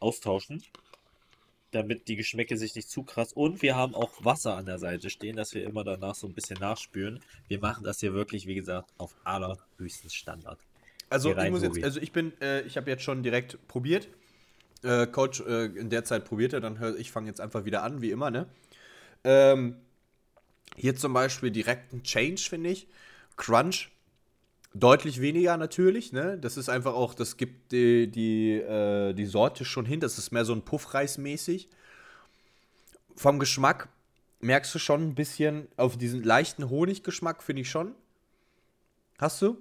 [0.00, 0.62] austauschen,
[1.76, 3.32] damit die Geschmäcke sich nicht zu krass.
[3.32, 6.32] Und wir haben auch Wasser an der Seite stehen, dass wir immer danach so ein
[6.32, 7.20] bisschen nachspüren.
[7.48, 10.58] Wir machen das hier wirklich, wie gesagt, auf allerhöchsten Standard.
[11.08, 14.08] Also ich muss jetzt, also ich bin, äh, ich habe jetzt schon direkt probiert.
[14.82, 17.82] Äh, Coach äh, in der Zeit probiert er, dann hör, ich fange jetzt einfach wieder
[17.82, 18.46] an, wie immer, ne?
[19.24, 19.76] Ähm,
[20.76, 22.88] hier zum Beispiel direkt ein Change, finde ich.
[23.36, 23.90] Crunch.
[24.78, 26.36] Deutlich weniger natürlich, ne?
[26.38, 30.00] Das ist einfach auch, das gibt die, die, äh, die Sorte schon hin.
[30.00, 31.68] Das ist mehr so ein Puffreis mäßig.
[33.14, 33.88] Vom Geschmack
[34.40, 37.94] merkst du schon ein bisschen auf diesen leichten Honiggeschmack, finde ich schon.
[39.18, 39.56] Hast du?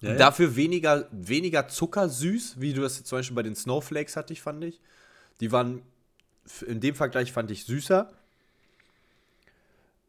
[0.00, 0.16] Ja, ja.
[0.16, 4.62] Dafür weniger, weniger zuckersüß, wie du das jetzt zum Beispiel bei den Snowflakes hattest, fand
[4.64, 4.80] ich.
[5.40, 5.82] Die waren
[6.66, 8.12] in dem Vergleich fand ich süßer.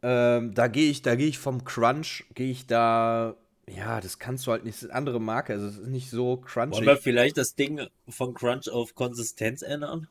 [0.02, 3.34] Ähm, da gehe ich, da gehe ich vom Crunch, gehe ich da,
[3.68, 6.10] ja, das kannst du halt nicht, das ist eine andere Marke, also es ist nicht
[6.10, 6.96] so Wollen wir crunchy.
[7.02, 10.08] vielleicht das Ding von Crunch auf Konsistenz ändern?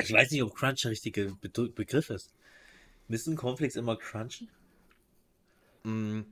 [0.00, 2.32] Ich weiß nicht, ob Crunch der richtige Be Begriff ist.
[3.08, 4.48] Müssen Cornflakes immer crunchen?
[5.82, 6.24] Nee,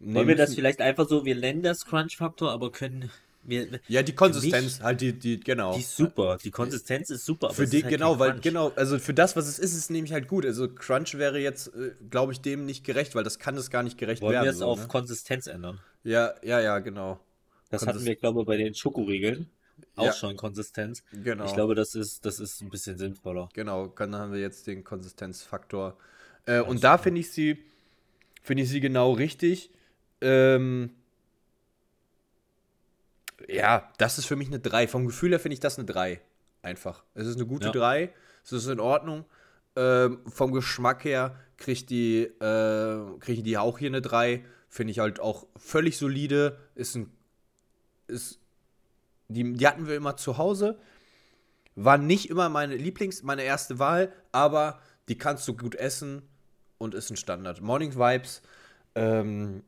[0.00, 3.10] Wollen wir das vielleicht einfach so, wir nennen das Crunch-Faktor, aber können
[3.44, 5.74] mir, Ja, die Konsistenz, halt die, die, genau.
[5.74, 6.38] die ist super.
[6.42, 7.50] Die Konsistenz ist super.
[7.50, 10.12] Für die, halt genau, weil, genau, also für das, was es ist, ist es nämlich
[10.12, 10.44] halt gut.
[10.46, 13.82] Also Crunch wäre jetzt, äh, glaube ich, dem nicht gerecht, weil das kann es gar
[13.82, 14.44] nicht gerecht Wollen werden.
[14.44, 14.88] wir es so, auf ne?
[14.88, 15.80] Konsistenz ändern?
[16.04, 17.20] Ja, ja, ja, genau.
[17.70, 19.48] Das Konsist- hatten wir, glaube ich, bei den Schokoriegeln
[19.96, 20.12] auch Ja.
[20.12, 21.02] schon Konsistenz.
[21.12, 21.44] Genau.
[21.46, 23.48] Ich glaube, das ist, das ist ein bisschen sinnvoller.
[23.54, 25.96] Genau, dann haben wir jetzt den Konsistenzfaktor.
[26.46, 27.58] Äh, und da finde ich sie,
[28.42, 29.70] finde ich sie genau richtig.
[30.20, 30.90] Ähm,
[33.48, 34.88] ja, das ist für mich eine 3.
[34.88, 36.20] Vom Gefühl her finde ich das eine 3.
[36.62, 37.04] Einfach.
[37.14, 37.72] Es ist eine gute Ja.
[37.72, 38.12] 3.
[38.44, 39.24] Es ist in Ordnung.
[39.74, 44.44] Ähm, vom Geschmack her kriegt die, äh, krieg ich die auch hier eine 3.
[44.68, 46.58] Finde ich halt auch völlig solide.
[46.74, 47.10] Ist ein.
[48.06, 48.38] Ist,
[49.28, 50.78] die, die hatten wir immer zu Hause.
[51.74, 54.78] War nicht immer meine Lieblings-, meine erste Wahl, aber
[55.08, 56.22] die kannst du gut essen
[56.78, 57.60] und ist ein Standard.
[57.62, 58.42] Morning Vibes,
[58.94, 59.62] ähm,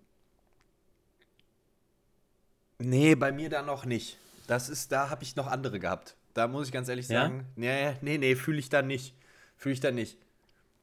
[2.84, 4.18] nee, bei mir da noch nicht.
[4.46, 6.16] Das ist, da habe ich noch andere gehabt.
[6.34, 7.22] Da muss ich ganz ehrlich Ja?
[7.22, 9.14] sagen, nee, nee, nee, fühle ich da nicht.
[9.56, 10.18] Fühle ich da nicht.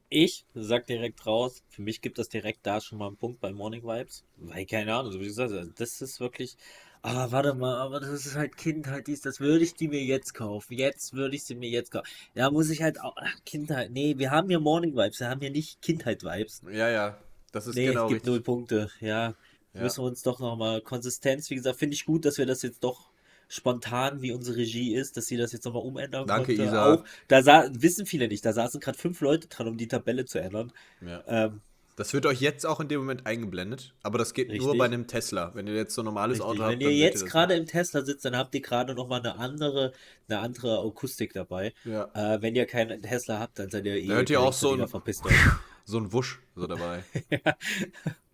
[0.09, 3.53] Ich sag direkt raus, für mich gibt das direkt da schon mal einen Punkt bei
[3.53, 4.25] Morning Vibes.
[4.37, 6.57] Weil, keine Ahnung, so wie du sagst, also das ist wirklich.
[7.03, 10.33] Ah, warte mal, aber das ist halt Kindheit, dies, das würde ich die mir jetzt
[10.33, 10.73] kaufen.
[10.73, 12.07] Jetzt würde ich sie mir jetzt kaufen.
[12.35, 13.15] Da muss ich halt auch.
[13.17, 13.91] Ach, Kindheit.
[13.91, 16.61] Nee, wir haben hier Morning Vibes, wir haben hier nicht Kindheit-Vibes.
[16.71, 17.17] Ja, ja,
[17.51, 18.27] das ist Nee, genau es gibt richtig.
[18.27, 18.91] null Punkte.
[18.99, 19.33] Ja,
[19.73, 19.83] Ja.
[19.83, 20.81] müssen wir uns doch nochmal.
[20.81, 23.09] Konsistenz, wie gesagt, finde ich gut, dass wir das jetzt doch
[23.47, 26.63] spontan, wie unsere Regie ist, dass sie das jetzt nochmal umändern Danke, konnte.
[26.69, 26.93] Isa.
[26.93, 30.25] Auch, da sa wissen viele nicht, da saßen gerade fünf Leute dran, um die Tabelle
[30.25, 30.71] zu ändern.
[31.05, 31.21] Ja.
[31.27, 31.59] Ähm,
[31.97, 34.77] Das wird euch jetzt auch in dem Moment eingeblendet, aber das geht nur Richtig.
[34.79, 35.51] bei einem Tesla.
[35.53, 36.49] Wenn ihr jetzt so ein normales Richtig.
[36.49, 39.35] Auto habt, Wenn ihr jetzt gerade im Tesla sitzt, dann habt ihr gerade nochmal eine
[39.37, 39.91] andere,
[40.29, 41.73] eine andere Akustik dabei.
[41.83, 42.09] Ja.
[42.13, 44.73] Äh, wenn ihr keinen Tesla habt, dann seid ihr eh Da hört ihr auch so
[44.73, 44.85] ein-.
[45.83, 47.03] So ein Wusch so dabei.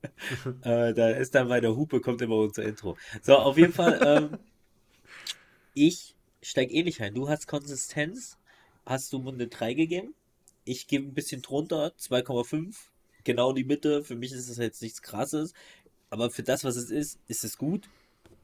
[0.61, 2.97] äh, da ist dann bei der Hupe kommt immer unser Intro.
[3.21, 4.39] So, auf jeden Fall, ähm,
[5.73, 7.13] ich steig eh nicht ein.
[7.13, 8.37] Du hast Konsistenz,
[8.85, 10.13] hast du Munde 3 gegeben.
[10.65, 12.75] Ich gebe ein bisschen drunter, 2,5.
[13.23, 14.03] Genau die Mitte.
[14.03, 15.53] Für mich ist es jetzt nichts krasses.
[16.09, 17.89] Aber für das, was es ist, ist es gut.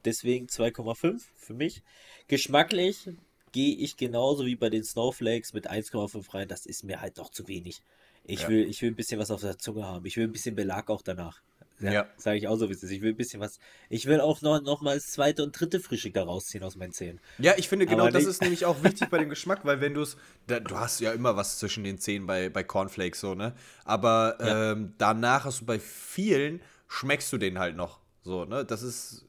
[0.04, 1.82] Deswegen 2,5 für mich.
[2.28, 3.08] Geschmacklich
[3.52, 6.48] gehe ich genauso wie bei den Snowflakes mit 1,5 rein.
[6.48, 7.82] Das ist mir halt doch zu wenig.
[8.26, 8.48] Ich Ja.
[8.48, 10.04] will, ich will ein bisschen was auf der Zunge haben.
[10.06, 11.40] Ich will ein bisschen Belag auch danach.
[11.80, 12.06] Ja, Ja.
[12.16, 12.90] sage ich auch so, wie es ist.
[12.90, 13.58] Ich will ein bisschen was.
[13.90, 16.92] Ich will auch noch, noch mal das zweite und dritte Frühstück da rausziehen aus meinen
[16.92, 17.20] Zähnen.
[17.38, 19.92] Ja, ich finde genau Aber das ist nämlich auch wichtig bei dem Geschmack, weil wenn
[19.92, 23.54] du es, du hast ja immer was zwischen den Zähnen bei, bei Cornflakes so, ne?
[23.84, 24.72] Aber Ja.
[24.72, 27.98] ähm, danach hast du bei vielen, schmeckst du den halt noch.
[28.22, 28.64] So, ne?
[28.64, 29.26] Das ist,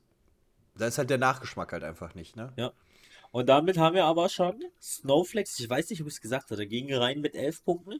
[0.77, 2.53] da ist halt der Nachgeschmack halt einfach nicht, ne?
[2.57, 2.71] Ja.
[3.31, 6.65] Und damit haben wir aber schon Snowflakes, ich weiß nicht, ob ich es gesagt habe,
[6.67, 7.99] gingen rein mit 11 Punkten.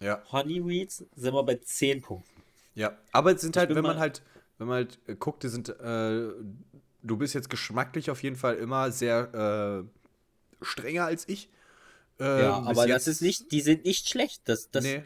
[0.00, 0.22] Ja.
[0.30, 2.42] Honey Reeds sind wir bei 10 Punkten.
[2.74, 2.96] Ja.
[3.12, 4.22] Aber es sind halt, bin wenn man halt,
[4.58, 6.28] wenn man halt äh, guckt, die sind, äh,
[7.02, 9.84] du bist jetzt geschmacklich auf jeden Fall immer sehr
[10.60, 11.48] äh, strenger als ich.
[12.18, 14.42] Ja, Ähm, bis aber das ist nicht, die sind nicht schlecht.
[14.46, 15.02] Das, das, nee.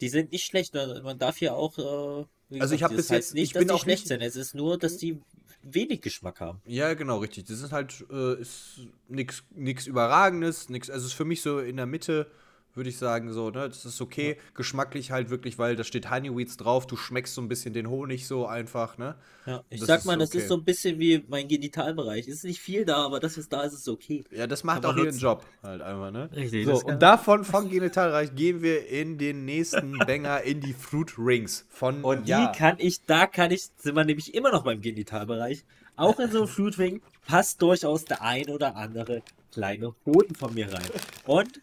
[0.00, 0.74] Die sind nicht schlecht.
[0.74, 1.76] Man darf hier auch.
[1.78, 4.02] Äh, Also ich gesagt, hab das bis jetzt- nicht, ich dass bin die auch schlecht
[4.04, 4.22] nicht- sind.
[4.22, 5.20] Es ist nur, dass die
[5.62, 6.60] wenig Geschmack haben.
[6.64, 7.44] Ja, genau, richtig.
[7.44, 11.84] Das ist halt äh, ist nichts Überragendes, nix, also ist für mich so in der
[11.86, 12.30] Mitte,
[12.74, 13.68] würde ich sagen, so, ne?
[13.68, 14.36] Das ist okay.
[14.54, 18.26] Geschmacklich halt wirklich, weil da steht Honeyweeds drauf, du schmeckst so ein bisschen den Honig
[18.26, 19.16] so einfach, ne?
[19.46, 20.38] Ja, ich Das sag mal, das okay.
[20.38, 22.28] ist so ein bisschen wie mein Genitalbereich.
[22.28, 24.24] Ist nicht viel da, aber das, was da ist, ist okay.
[24.30, 25.16] Ja, das macht Kann auch ihren.
[25.18, 26.30] Job halt einfach, ne?
[26.34, 31.12] Richtig, So, und davon vom Genitalbereich gehen wir in den nächsten Banger in die Fruit
[31.18, 32.46] Rings von Und ja.
[32.52, 35.64] die kann ich, da kann ich, sind wir nämlich immer noch beim Genitalbereich.
[35.96, 40.54] Auch in so einem Fruit Ring passt durchaus der ein oder andere kleine Hoden von
[40.54, 40.92] mir rein.
[41.24, 41.60] Und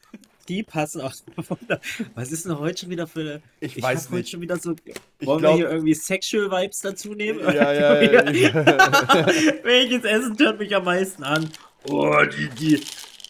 [0.50, 1.14] die passen auch.
[2.16, 3.42] Was ist denn heute schon wieder für eine.
[3.60, 4.30] Ich hab weiß heute nicht.
[4.30, 4.76] schon wieder so.
[5.20, 7.40] Ich Wollen glaub- wir hier irgendwie Sexual Vibes dazu nehmen?
[7.40, 8.54] Ja, ja, ja,
[9.64, 11.50] Welches Essen hört mich am meisten an?
[11.90, 12.82] Oh, die, die,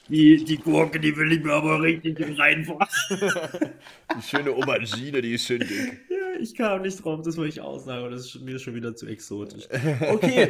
[0.09, 2.87] die, die Gurke, die will ich mir aber richtig reinfahren.
[4.17, 5.99] Die schöne Aubergine, die ist schön dick.
[6.09, 8.95] Ja, ich kam nicht drauf, das wollte ich aussagen, aber das ist mir schon wieder
[8.95, 9.65] zu exotisch.
[10.09, 10.49] Okay.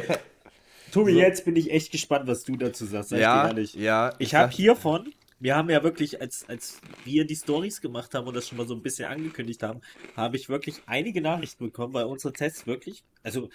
[0.92, 3.10] Tobi, jetzt bin ich echt gespannt, was du dazu sagst.
[3.10, 3.74] Sag ich Ja, ehrlich.
[3.74, 4.14] ja.
[4.18, 8.34] Ich habe hiervon, wir haben ja wirklich, als, als wir die Stories gemacht haben und
[8.34, 9.80] das schon mal so ein bisschen angekündigt haben,
[10.16, 13.48] habe ich wirklich einige Nachrichten bekommen, weil unsere Tests wirklich, also,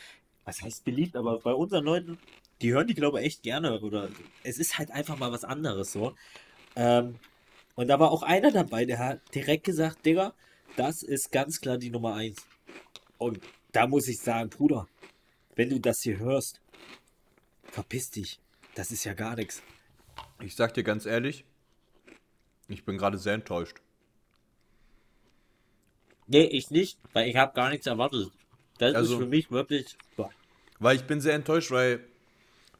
[0.45, 2.17] was heißt beliebt, aber bei unseren Leuten,
[2.61, 3.79] die hören die, glaube ich, echt gerne.
[3.81, 4.09] Oder
[4.43, 6.13] es ist halt einfach mal was anderes so.
[6.75, 7.19] Ähm,
[7.75, 10.33] und da war auch einer dabei, der hat direkt gesagt, Digga,
[10.75, 12.45] das ist ganz klar die Nummer eins.
[13.17, 13.39] Und
[13.71, 14.87] da muss ich sagen, Bruder,
[15.55, 16.61] wenn du das hier hörst,
[17.63, 18.39] verpiss dich.
[18.75, 19.61] Das ist ja gar nichts.
[20.41, 21.45] Ich sag dir ganz ehrlich,
[22.67, 23.77] ich bin gerade sehr enttäuscht.
[26.27, 28.31] Nee, ich nicht, weil ich habe gar nichts erwartet.
[28.77, 29.97] Das Also- ist für mich wirklich.
[30.15, 30.31] Boah.
[30.79, 32.03] Weil ich bin sehr enttäuscht, weil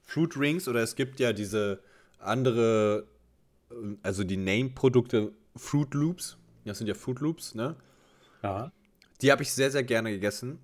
[0.02, 1.82] Fruit Rings oder es gibt ja diese
[2.20, 3.08] andere,
[3.70, 6.38] äh, also die Name-Produkte Fruit Loops.
[6.66, 7.76] Das sind ja Fruit Loops, ne?
[8.42, 8.72] Ja.
[9.22, 10.60] Die habe ich sehr, sehr gerne gegessen.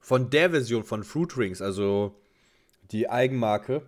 [0.00, 2.18] Von der Version von Fruit Rings, also
[2.90, 3.82] die Eigenmarke,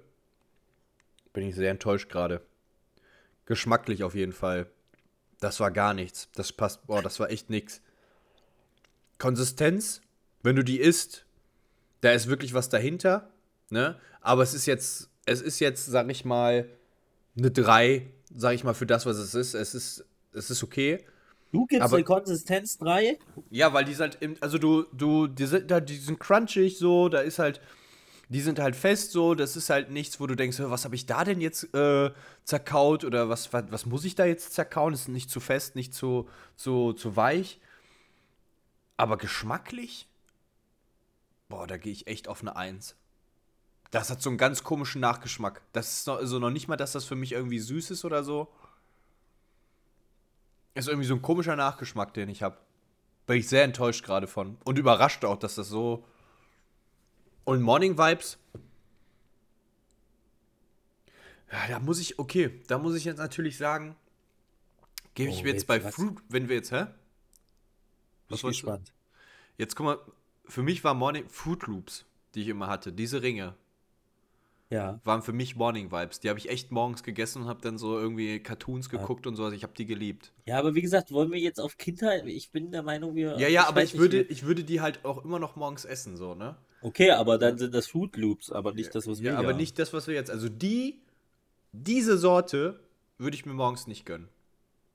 [1.32, 2.42] bin ich sehr enttäuscht gerade.
[3.50, 4.68] Geschmacklich auf jeden Fall.
[5.40, 6.28] Das war gar nichts.
[6.36, 7.82] Das passt, boah, das war echt nix.
[9.18, 10.00] Konsistenz,
[10.44, 11.26] wenn du die isst,
[12.00, 13.28] da ist wirklich was dahinter,
[13.68, 13.98] ne?
[14.20, 16.68] Aber es ist jetzt, es ist jetzt, sag ich mal,
[17.36, 19.54] eine 3, sag ich mal, für das, was es ist.
[19.54, 21.04] Es ist, es ist okay.
[21.50, 23.18] Du gibst Aber- der Konsistenz 3?
[23.50, 26.78] Ja, weil die sind halt, im, also du, du, die sind, da- die sind crunchig
[26.78, 27.60] so, da ist halt,
[28.30, 31.04] die sind halt fest so, das ist halt nichts, wo du denkst, was habe ich
[31.04, 32.12] da denn jetzt äh,
[32.44, 34.92] zerkaut oder was, was, was muss ich da jetzt zerkauen?
[34.92, 37.60] Das ist nicht zu fest, nicht zu, zu, zu weich.
[38.96, 40.08] Aber geschmacklich,
[41.48, 42.94] boah, da gehe ich echt auf eine Eins.
[43.90, 45.62] Das hat so einen ganz komischen Nachgeschmack.
[45.72, 48.22] Das ist noch, also noch nicht mal, dass das für mich irgendwie süß ist oder
[48.22, 48.46] so.
[50.74, 52.58] Ist irgendwie so ein komischer Nachgeschmack, den ich habe.
[53.26, 54.56] Bin ich sehr enttäuscht gerade von.
[54.64, 56.04] Und überrascht auch, dass das so.
[57.50, 58.38] Und Morning Vibes.
[61.50, 63.96] Ja, da muss ich, okay, da muss ich jetzt natürlich sagen,
[65.14, 65.92] gebe ich Oh, mir jetzt jetzt bei was?
[65.96, 66.86] Fruit, wenn wir jetzt, hä?
[68.28, 68.46] Was du?
[68.46, 68.92] gespannt.
[69.58, 69.98] Jetzt guck mal,
[70.44, 72.04] für mich war Morning Fruit Loops,
[72.36, 73.56] die ich immer hatte, diese Ringe,
[74.70, 75.00] Ja.
[75.02, 76.20] waren für mich Morning Vibes.
[76.20, 79.42] Die habe ich echt morgens gegessen und habe dann so irgendwie Cartoons geguckt und so.
[79.42, 80.30] Also ich habe die geliebt.
[80.46, 82.24] Ja, aber wie gesagt, wollen wir jetzt auf Kindheit?
[82.28, 83.36] Ich bin der Meinung, wir.
[83.40, 86.36] Ja, ja, aber ich würde, ich würde die halt auch immer noch morgens essen, so,
[86.36, 86.56] ne?
[86.82, 89.56] Okay, aber dann sind das Fruit Loops, aber nicht das, was wir Ja, aber haben.
[89.58, 90.30] nicht das, was wir jetzt.
[90.30, 90.98] Also die,
[91.72, 92.80] diese Sorte
[93.18, 94.28] würde ich mir morgens nicht gönnen.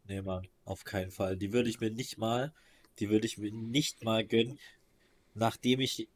[0.08, 1.38] Nee, Mann, auf keinen Fall.
[1.38, 2.54] Die würde ich mir nicht mal,
[3.00, 4.58] die würde ich mir nicht mal gönnen,
[5.36, 6.08] nachdem ich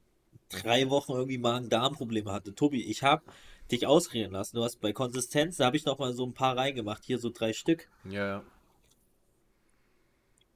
[0.50, 2.56] drei Wochen irgendwie Magen-Darm-Probleme hatte.
[2.56, 3.24] Tobi, ich habe
[3.72, 4.56] dich ausreden lassen.
[4.56, 7.30] Du hast bei Konsistenz, da habe ich noch mal so ein paar reingemacht, hier so
[7.30, 7.88] drei Stück.
[8.06, 8.44] Ja, ja.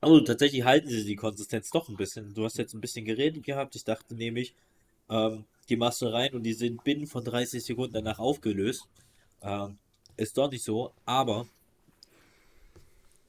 [0.01, 2.33] Also tatsächlich halten sie die Konsistenz doch ein bisschen.
[2.33, 3.75] Du hast jetzt ein bisschen geredet gehabt.
[3.75, 4.53] Ich dachte nämlich,
[5.13, 8.87] ähm, die machst du rein und die sind binnen von 30 Sekunden danach aufgelöst.
[9.41, 9.77] Ähm,
[10.17, 11.47] ist doch nicht so, aber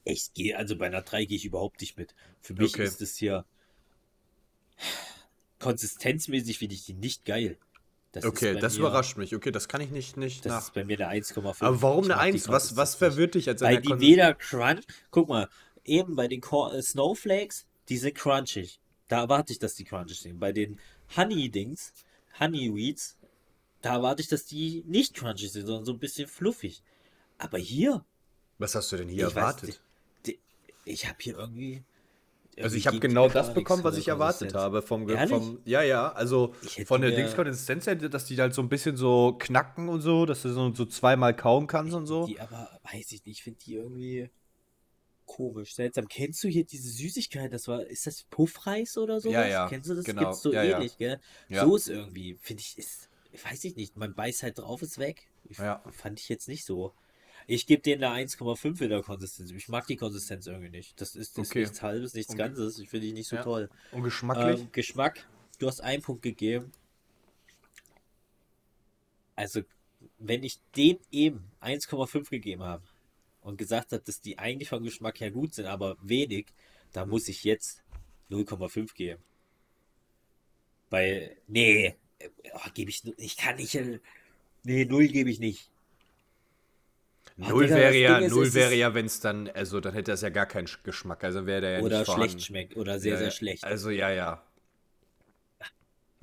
[0.04, 2.14] ich gehe, also bei einer 3 gehe ich überhaupt nicht mit.
[2.40, 2.84] Für mich Okay.
[2.84, 3.44] ist es hier
[5.58, 7.58] konsistenzmäßig finde ich die nicht geil.
[8.12, 9.34] Das Okay, das mir, überrascht mich.
[9.34, 10.62] Okay, das kann ich nicht, nicht Das nach.
[10.62, 11.64] ist bei mir eine 1,5.
[11.64, 12.48] Aber warum Ich eine mag die 1?
[12.48, 15.48] Was, was verwirrt dich an Weil die weder crunch, guck mal,
[15.84, 18.78] eben bei den äh, Snowflakes, die sind crunchig.
[19.08, 20.38] Da erwarte ich, dass die crunchig sind.
[20.38, 20.78] Bei den
[21.16, 21.92] Honey-Dings,
[22.38, 23.16] Honeyweeds,
[23.82, 26.82] da erwarte ich, dass die nicht crunchig sind, sondern so ein bisschen fluffig.
[27.38, 27.58] Aber
[28.58, 29.68] Was hast du denn hier ich weiß erwartet?
[29.68, 29.80] nicht,
[30.26, 30.38] die,
[30.84, 31.84] ich habe hier irgendwie.
[32.60, 34.80] Also ich habe genau das bekommen, was ich erwartet habe.
[34.80, 38.68] Vom, vom, ja, ja, also Ich von der Dingskonsistenz her, dass die halt so ein
[38.68, 42.26] bisschen so knacken und so, dass du so, so zweimal kauen kannst und so.
[42.26, 44.30] Die aber, weiß ich nicht, ich finde die irgendwie
[45.26, 46.08] komisch, seltsam.
[46.08, 47.52] Kennst du hier diese Süßigkeit?
[47.52, 49.32] Das war, ist das Puffreis oder sowas?
[49.34, 50.04] Ja, ja, Kennst du das?
[50.04, 50.22] genau.
[50.22, 50.76] Gibt's so Ja, ja.
[50.76, 51.20] ähnlich, gell?
[51.48, 51.64] Ja.
[51.64, 53.08] So ist irgendwie, finde ich, ist,
[53.44, 55.28] weiß ich nicht, man beißt halt drauf, ist weg.
[55.48, 55.82] Ich, Ja.
[55.90, 56.94] Fand ich jetzt nicht so.
[57.46, 59.50] Ich gebe denen eine 1,5 in der Konsistenz.
[59.50, 60.98] Ich mag die Konsistenz irgendwie nicht.
[61.00, 61.60] Das ist, ist Okay.
[61.60, 62.78] nichts Halbes, nichts Und- Ganzes.
[62.78, 63.42] Ich finde die nicht so Ja.
[63.42, 63.68] toll.
[63.92, 64.60] Und geschmacklich?
[64.62, 65.26] Ähm, Geschmack,
[65.58, 66.72] du hast einen Punkt gegeben.
[69.36, 69.62] Also,
[70.18, 72.82] wenn ich den eben 1,5 gegeben habe
[73.44, 76.46] und gesagt habe, dass die eigentlich vom Geschmack her gut sind, aber wenig,
[76.92, 77.82] da muss ich jetzt
[78.30, 79.22] 0,5 geben.
[80.90, 84.00] Weil, nee, äh, oh, gebe ich, ich kann nicht, äh,
[84.64, 85.70] nee, 0 gebe ich nicht.
[87.40, 89.80] Oh, Null Digga, wäre ja, ist, null es wäre ist- ja, wenn es dann, also
[89.80, 92.36] dann hätte das ja gar keinen Sch- Geschmack, also wäre der ja Oder nicht vorhanden.
[92.36, 93.62] schlecht schmeckt, oder sehr, Ja, sehr schlecht.
[93.64, 94.42] Also ja, ja.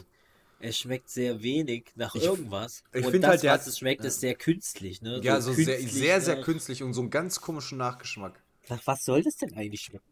[0.59, 2.83] Das- Es schmeckt sehr wenig nach Ich- irgendwas.
[2.93, 5.01] ich und find das, halt, der was hat- es schmeckt, ist sehr künstlich.
[5.01, 5.19] Ne?
[5.23, 8.41] Ja, so sehr, künstlich sehr, sehr nach- künstlich und so einen ganz komischen Nachgeschmack.
[8.69, 10.03] Nach was soll das denn eigentlich schmecken?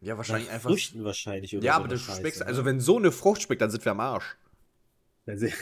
[0.00, 0.70] Ja, wahrscheinlich Nach einfach.
[0.70, 1.56] Früchten wahrscheinlich.
[1.56, 2.46] Oder Ja, so aber du Scheiße, schmeckst, ne?
[2.46, 4.36] also wenn so eine Frucht schmeckt, dann sind wir am Arsch.
[5.24, 5.60] Das ist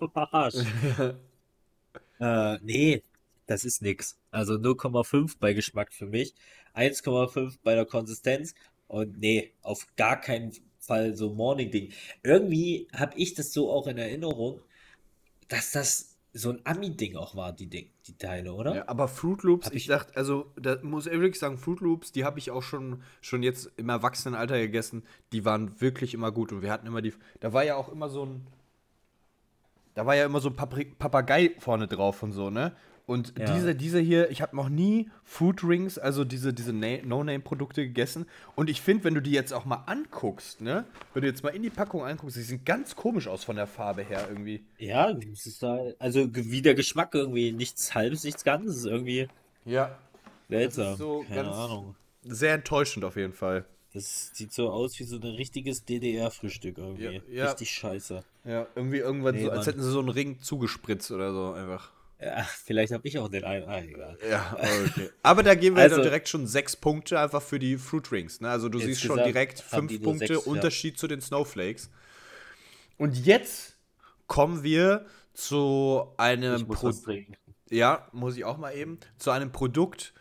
[0.00, 0.54] am Arsch.
[2.20, 3.02] äh, nee,
[3.46, 4.16] das ist nix.
[4.30, 6.34] Also 0,5 bei Geschmack für mich,
[6.74, 8.54] 1,5 bei der Konsistenz
[8.88, 10.52] und nee, auf gar keinen
[10.86, 11.92] Fall so Morning-Ding.
[12.22, 14.60] Irgendwie habe ich das so auch in Erinnerung,
[15.48, 18.74] dass das so ein Ami-Ding auch war, die, Ding, die Teile, oder?
[18.74, 22.10] Ja, aber Fruit Loops, ich ich- dachte, also, da muss ich wirklich sagen, Fruit Loops,
[22.10, 25.04] die habe ich auch schon, schon jetzt im Erwachsenenalter gegessen.
[25.32, 27.14] Die waren wirklich immer gut und wir hatten immer die.
[27.40, 28.46] Da war ja auch immer so ein.
[29.94, 32.72] Da war ja immer so ein Papagei vorne drauf und so, ne?
[33.06, 33.52] Und Ja.
[33.54, 38.24] diese, diese hier, ich habe noch nie Food Rings, also diese, diese Na- No-Name-Produkte gegessen.
[38.56, 41.50] Und ich finde, wenn du die jetzt auch mal anguckst, ne, wenn du jetzt mal
[41.50, 44.64] in die Packung anguckst, die sehen ganz komisch aus von der Farbe her irgendwie.
[44.78, 49.28] Ja, das ist da, also wie der Geschmack irgendwie, nichts halbes, nichts ganzes, irgendwie
[49.66, 49.98] Ja.
[50.48, 50.96] seltsam.
[50.96, 51.96] so Keine Ahnung.
[52.22, 53.66] Sehr enttäuschend auf jeden Fall.
[53.92, 57.04] Das sieht so aus wie so ein richtiges DDR-Frühstück irgendwie.
[57.04, 57.46] Ja, ja.
[57.50, 58.24] Richtig scheiße.
[58.44, 59.66] Ja, irgendwie irgendwann Nee, so, als Mann.
[59.66, 61.92] hätten sie so einen Ring zugespritzt oder so einfach.
[62.24, 63.68] Ja, vielleicht habe ich auch den einen.
[63.68, 64.18] Ah, egal.
[64.28, 64.56] Ja,
[64.86, 65.10] okay.
[65.22, 68.40] Aber da geben wir Also- dann direkt schon sechs Punkte einfach für die Fruit Rings.
[68.40, 68.48] Ne?
[68.48, 70.50] Also du siehst schon direkt fünf Punkte sechs, ja.
[70.52, 71.90] Unterschied zu den Snowflakes.
[72.96, 73.76] Und jetzt
[74.26, 77.36] kommen wir zu einem Ich muss Pro was trinken.
[77.68, 80.14] ja, muss ich auch mal eben, zu einem Produkt,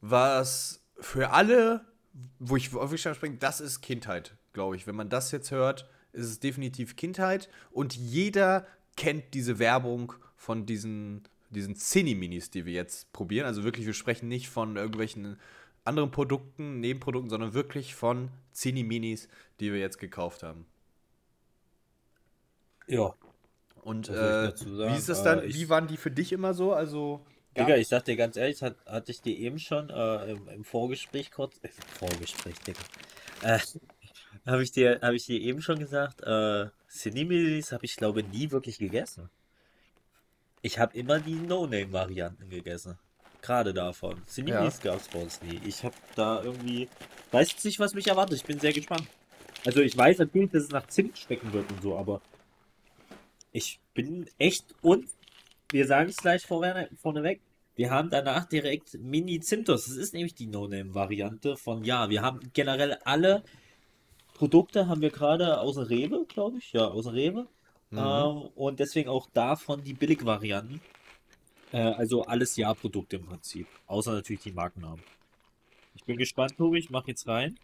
[0.00, 1.84] was für alle,
[2.38, 4.86] wo ich auf ich springe, das ist Kindheit, glaube ich.
[4.86, 10.64] Wenn man das jetzt hört, ist es definitiv Kindheit und jeder kennt diese Werbung von
[10.64, 13.44] diesen, diesen Cine-Minis, die wir jetzt probieren.
[13.44, 15.36] Also wirklich, wir sprechen nicht von irgendwelchen
[15.84, 19.28] anderen Produkten, Nebenprodukten, sondern wirklich von Cine-Minis,
[19.60, 20.64] die wir jetzt gekauft haben.
[22.86, 23.14] Ja.
[23.82, 24.12] Und äh,
[24.56, 24.92] sagen?
[24.92, 25.40] wie ist das dann?
[25.40, 26.72] Äh, wie waren die für dich immer so?
[26.72, 27.24] Also
[27.56, 30.64] Digga, ich sag dir ganz ehrlich, hat, hatte ich dir eben schon äh, im, im
[30.64, 31.58] Vorgespräch kurz.
[31.62, 32.80] Äh, Vorgespräch, Digga.
[33.42, 33.58] Äh,
[34.46, 38.50] habe ich, dir, hab ich dir eben schon gesagt, äh, Cinemilis habe ich glaube nie
[38.50, 39.30] wirklich gegessen.
[40.62, 42.98] Ich habe immer die No-Name-Varianten gegessen.
[43.40, 44.20] Gerade davon.
[44.26, 45.60] Cinemilis gab es bei uns nie.
[45.64, 46.88] Ich habe da irgendwie.
[47.30, 48.36] Weiß jetzt nicht, was mich erwartet.
[48.36, 49.06] Ich bin sehr gespannt.
[49.64, 52.20] Also, ich weiß natürlich, dass es nach Zimt schmecken wird und so, aber.
[53.52, 54.74] Ich bin echt.
[54.82, 55.08] Und
[55.70, 57.40] wir sagen es gleich vorne, vorneweg.
[57.76, 59.84] Wir haben danach direkt Mini Zimtos.
[59.84, 62.10] Das ist nämlich die No-Name-Variante von ja.
[62.10, 63.44] Wir haben generell alle
[64.34, 66.72] Produkte haben wir gerade aus Rewe, glaube ich.
[66.72, 67.46] Ja, aus Rewe.
[67.92, 70.80] Ähm, und deswegen auch davon die Billigvarianten.
[71.72, 73.66] Äh, also alles Ja-Produkte im Prinzip.
[73.86, 75.02] Außer natürlich die Markennamen.
[75.94, 76.78] Ich bin gespannt, Tobi.
[76.78, 77.58] Ich mache jetzt rein.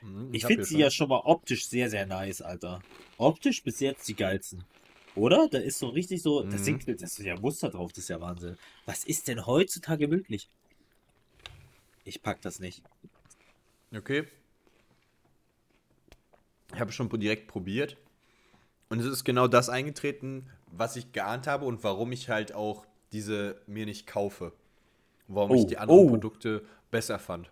[0.00, 0.80] Hm, Ich hab finde sie schon.
[0.80, 2.82] ja schon mal optisch sehr, sehr nice, Alter.
[3.18, 4.64] Optisch bis jetzt die geilsten.
[5.14, 5.48] Oder?
[5.48, 6.64] Da ist so richtig so, das Mhm.
[6.64, 8.58] sind, das ist ja Muster drauf, das ist ja Wahnsinn.
[8.84, 10.48] Was ist denn heutzutage möglich?
[12.04, 12.82] Ich pack das nicht.
[13.94, 14.24] Okay.
[16.74, 17.96] Ich habe schon direkt probiert.
[18.88, 22.86] Und es ist genau das eingetreten, was ich geahnt habe und warum ich halt auch
[23.12, 24.52] diese mir nicht kaufe.
[25.28, 26.08] Warum ich Oh, die anderen oh.
[26.08, 27.50] Produkte besser fand.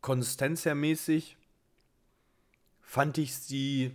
[0.00, 1.36] Konsistenzmäßig
[2.80, 3.92] fand ich sie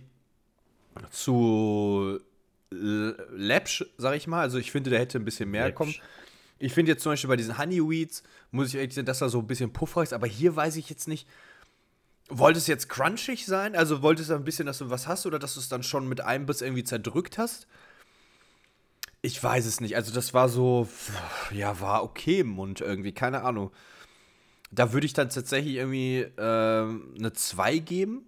[1.10, 2.20] zu
[2.70, 4.40] läppsch, sag ich mal.
[4.40, 5.76] Also ich finde, da hätte ein bisschen mehr Läppsch.
[5.76, 5.94] kommen.
[6.58, 9.40] Ich finde jetzt zum Beispiel bei diesen Honeyweeds, muss ich ehrlich sagen, dass da so
[9.40, 11.28] ein bisschen pufferig ist, aber hier weiß ich jetzt nicht,
[12.28, 13.76] wollte es jetzt crunchig sein?
[13.76, 16.08] Also wollte es ein bisschen, dass du was hast oder dass du es dann schon
[16.08, 17.66] mit einem Biss irgendwie zerdrückt hast?
[19.22, 19.96] Ich weiß es nicht.
[19.96, 20.88] Also das war so,
[21.50, 23.72] ja, war okay im Mund irgendwie, keine Ahnung.
[24.70, 28.26] Da würde ich dann tatsächlich irgendwie ähm, eine 2 geben.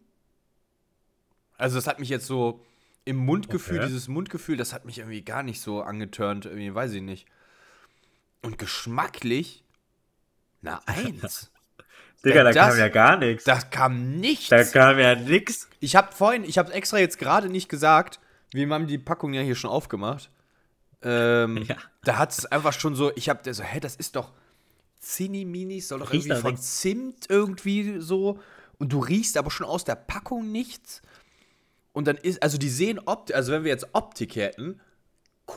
[1.57, 2.65] Also das hat mich jetzt so
[3.05, 3.87] im Mundgefühl, Okay.
[3.87, 7.27] dieses Mundgefühl, das hat mich irgendwie gar nicht so angeturnt, irgendwie, weiß ich nicht.
[8.43, 9.65] Und geschmacklich,
[10.63, 11.51] na, eins.
[12.25, 13.45] Digga, da Das- kam ja gar nichts.
[13.45, 14.49] Da kam nichts.
[14.49, 15.69] Da kam ja nix.
[15.81, 18.19] Ich habe vorhin, ich habe extra jetzt gerade nicht gesagt,
[18.53, 20.31] wir haben die Packung ja hier schon aufgemacht.
[21.03, 21.77] Ähm, Ja.
[22.03, 24.33] Da hat es einfach schon so, ich habe so, hä, das ist doch
[25.01, 26.81] Cini Minis, soll doch Riecht irgendwie von nichts.
[26.81, 28.41] Zimt irgendwie so.
[28.79, 31.03] Und du riechst aber schon aus der Packung nichts.
[31.93, 34.81] Und dann ist, also die sehen Optik, also wenn wir jetzt Optik hätten,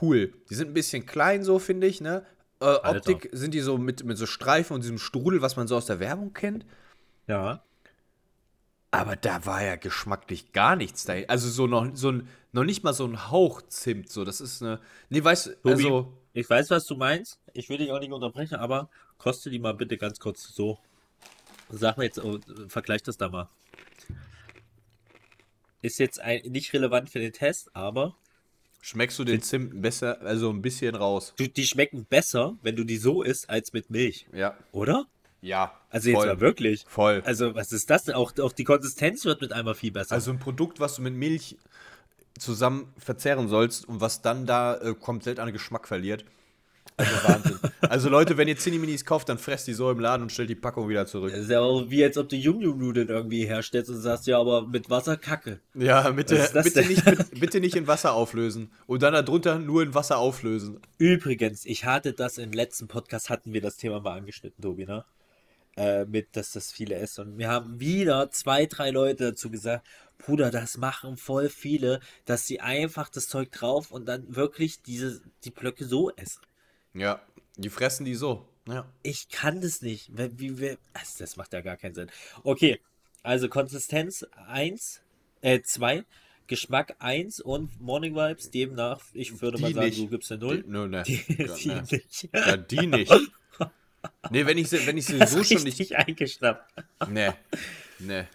[0.02, 0.34] cool.
[0.50, 2.26] Die sind ein bisschen klein so, finde ich, ne?
[2.62, 5.76] Äh, Optik sind die so mit, mit so Streifen und diesem Strudel, was man so
[5.76, 6.66] aus der Werbung kennt.
[7.28, 7.64] Ja.
[8.92, 11.14] Aber da war ja geschmacklich gar nichts da.
[11.28, 14.12] Also so noch, so ein, noch nicht mal so ein Hauch Zimt.
[14.12, 14.80] So, das ist eine.
[15.10, 16.18] Nee, weißt du, also.
[16.34, 17.40] ich weiß, was du meinst.
[17.54, 20.78] Ich will dich auch nicht unterbrechen, aber koste die mal bitte ganz kurz so.
[21.70, 23.50] Sag mir jetzt, oh, vergleich das da mal.
[25.82, 28.16] Ist jetzt ein, nicht relevant für den Test, aber
[28.82, 31.34] Schmeckst du den Zimt besser, also ein bisschen raus?
[31.38, 34.26] du, die schmecken besser, wenn du die so isst, als mit Milch.
[34.34, 34.58] Ja.
[34.72, 35.06] Oder?
[35.42, 35.74] Ja.
[35.90, 36.28] Also jetzt voll.
[36.28, 36.86] mal wirklich.
[36.88, 37.22] Voll.
[37.26, 38.16] Also was ist das denn?
[38.16, 40.14] Auch, auch die Konsistenz wird mit einmal viel besser.
[40.16, 41.58] Also ein Produkt, was du mit Milch
[42.40, 46.26] zusammen verzehren sollst und was dann da äh, komplett an Geschmack verliert.
[46.98, 47.60] Also Wahnsinn.
[47.82, 50.56] also Leute, wenn ihr Zinni-Minis kauft, dann fresst die so im Laden und stellt die
[50.56, 51.32] Packung wieder zurück.
[51.32, 54.68] Das ist ja auch wie als ob du Yum-Yum-Nudeln irgendwie herstellst und sagst, ja, aber
[54.68, 55.60] mit Wasser kacke.
[55.74, 57.04] Ja, bitte, bitte, nicht,
[57.40, 58.72] bitte nicht in Wasser auflösen.
[58.88, 60.80] Und dann darunter nur in Wasser auflösen.
[60.98, 65.06] Übrigens, ich hatte das im letzten Podcast, hatten wir das Thema mal angeschnitten, Tobi, ne?
[65.78, 67.28] Äh, mit, dass das viele essen.
[67.28, 72.46] Und wir haben wieder zwei, drei Leute dazu gesagt, Bruder, das machen voll viele, dass
[72.46, 76.42] sie einfach das Zeug drauf und dann wirklich diese, die Blöcke so essen.
[76.94, 77.22] Ja,
[77.58, 78.48] die fressen die so.
[78.68, 78.86] Ja.
[79.04, 80.12] Ich kann das nicht.
[80.38, 82.10] Wie, wie, also das macht ja gar keinen Sinn.
[82.44, 82.80] Okay,
[83.24, 85.02] also Konsistenz 1,
[85.42, 86.04] äh 2,
[86.48, 90.00] Geschmack 1 und Morning Vibes demnach, ich würde mal Die sagen, nicht.
[90.00, 90.64] du gibst eine 0.
[90.64, 91.04] Die, nö, ne.
[91.04, 91.84] Die, Ja, die ne.
[91.92, 92.30] nicht.
[92.34, 93.14] Ja, die nicht.
[94.32, 95.96] Nee, wenn ich sie, wenn ich sie so schon nicht.
[95.96, 96.74] eingeschnappt.
[97.10, 97.32] Nee.
[98.00, 98.26] Nee.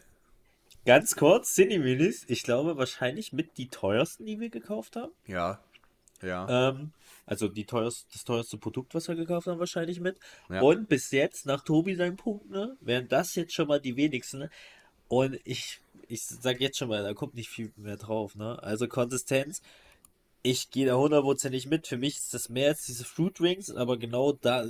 [0.84, 5.12] Ganz kurz, Cineminis, ich glaube wahrscheinlich mit die teuersten, die wir gekauft haben.
[5.26, 5.60] Ja.
[6.22, 6.68] Ja.
[6.70, 6.92] Ähm,
[7.26, 10.18] also die teuerste, das teuerste Produkt, was wir gekauft haben, wahrscheinlich mit.
[10.48, 10.60] Ja.
[10.62, 14.48] Und bis jetzt, nach Tobi seinen Punkt, ne, wären das jetzt schon mal die wenigsten.
[15.08, 18.62] Und ich, ich sag jetzt schon mal, da kommt nicht viel mehr drauf, ne?
[18.62, 19.60] Also Konsistenz,
[20.42, 21.88] ich gehe da hundertprozentig mit.
[21.88, 24.64] Für mich ist das mehr als diese Fruit Drinks, aber genau da,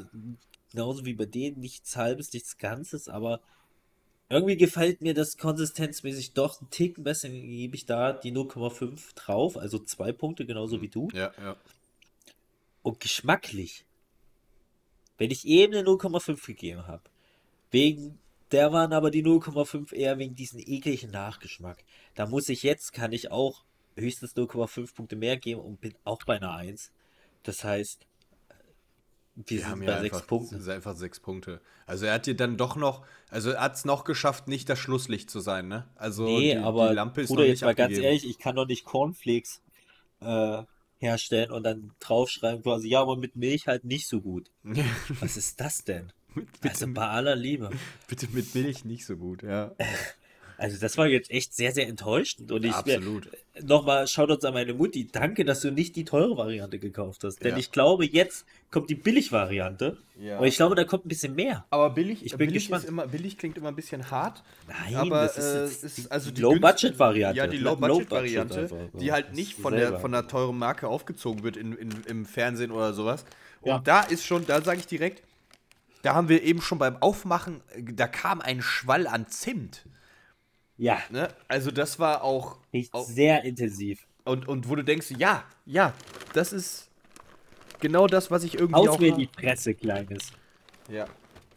[0.71, 3.41] genauso wie bei denen, nichts halbes, nichts Ganzes, aber
[4.29, 9.57] irgendwie gefällt mir das konsistenzmäßig doch einen Ticken besser, gebe ich da die 0,5 drauf,
[9.57, 11.09] also zwei Punkte, genauso wie du.
[11.13, 11.57] ja, ja.
[12.87, 13.85] Und geschmacklich,
[15.19, 17.03] wenn ich eben eine 0,5 gegeben habe,
[17.73, 18.21] wegen,
[18.53, 21.79] der waren aber die 0,5 eher wegen diesen ekligen Nachgeschmack.
[22.15, 23.65] Da muss ich jetzt, kann ich auch
[23.97, 26.93] höchstens 0,5 Punkte mehr geben und bin auch bei einer 1.
[27.43, 28.07] Das heißt,
[29.35, 30.61] wir Wir haben ja 6 einfach, Punkten.
[30.61, 31.61] sind einfach sechs Punkte.
[31.87, 34.79] Also er hat dir dann doch noch, also er hat es noch geschafft, nicht das
[34.79, 35.89] Schlusslicht zu sein, ne?
[35.97, 38.05] Also Nee, die, aber die Lampe ist Bruder, noch jetzt nicht mal ganz abgegeben.
[38.05, 39.61] ehrlich, ich kann doch nicht Cornflakes
[40.21, 40.63] äh,
[40.99, 44.51] herstellen und dann draufschreiben quasi, ja, aber mit Milch halt nicht so gut.
[45.21, 46.13] Was ist das denn?
[46.35, 47.71] bitte, Also bei aller Liebe.
[48.09, 49.75] bitte mit Milch nicht so gut, ja.
[50.59, 52.51] Also das war jetzt echt sehr, sehr enttäuschend.
[52.51, 53.29] Und ich Absolut.
[53.63, 55.07] nochmal Shoutouts an meine Mutti.
[55.11, 57.43] Danke, dass du nicht die teure Variante gekauft hast.
[57.45, 57.59] Denn Ja.
[57.59, 59.99] ich glaube, jetzt kommt die Billig-Variante.
[60.19, 60.39] Ja.
[60.39, 61.67] Und ich glaube, da kommt ein bisschen mehr.
[61.71, 62.85] Aber billig, Ich bin billig, gespannt.
[62.87, 64.43] immer, billig klingt immer ein bisschen hart.
[64.67, 67.37] Nein, aber das ist äh, ist die- also die Low-Budget-Variante.
[67.37, 68.99] Ja, die Low- Low-Budget-Variante, Low-Budget einfach.
[69.01, 72.71] die halt nicht von der, von der teuren Marke aufgezogen wird in, in, im Fernsehen
[72.71, 73.25] oder sowas.
[73.61, 73.79] Und Ja.
[73.81, 75.23] da ist schon, da sage ich direkt,
[76.03, 79.85] da haben wir eben schon beim Aufmachen, äh, da kam ein Schwall an Zimt.
[80.79, 81.29] Ja, Ne?
[81.49, 84.07] Also das war auch, riecht auch sehr intensiv.
[84.25, 85.95] und, und wo du denkst, ja, ja,
[86.35, 86.91] das ist
[87.81, 90.33] genau das, was ich irgendwie Aus auch mir die Fresse, Kleines.
[90.91, 91.07] Ja.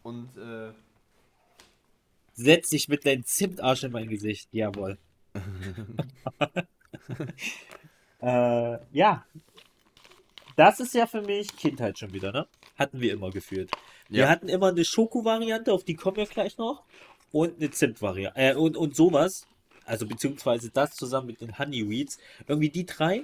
[0.04, 0.72] Und äh,
[2.34, 4.48] Setz dich mit deinem Zimtarsch in mein Gesicht.
[4.54, 4.98] Jawohl.
[8.22, 9.26] äh, ja.
[10.56, 12.48] Das ist ja für mich Kindheit schon wieder, ne?
[12.78, 13.72] Hatten wir immer gefühlt.
[14.10, 14.30] Wir Ja.
[14.30, 16.84] hatten immer eine Schoko-Variante, auf die kommen wir gleich noch.
[17.32, 18.40] Und eine Zimt-Variante.
[18.40, 19.46] Äh, und, und sowas.
[19.86, 22.20] Also beziehungsweise das zusammen mit den Honeyweeds.
[22.48, 23.24] Irgendwie die drei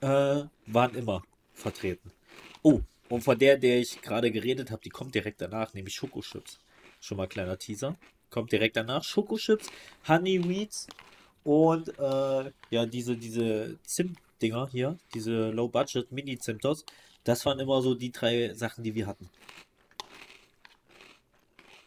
[0.00, 1.22] äh, waren immer
[1.52, 2.10] vertreten.
[2.62, 6.58] Oh, und von der, der ich gerade geredet habe, die kommt direkt danach, nämlich Schokochips.
[7.00, 7.96] Schon mal kleiner Teaser.
[8.30, 9.04] Kommt direkt danach.
[9.04, 9.68] Schokochips,
[10.08, 10.88] Honeyweeds
[11.44, 16.84] und äh, ja, diese, diese Zimt-Dinger hier, diese Low-Budget Mini-Zimtos.
[17.22, 19.30] Das waren immer so die drei Sachen, die wir hatten.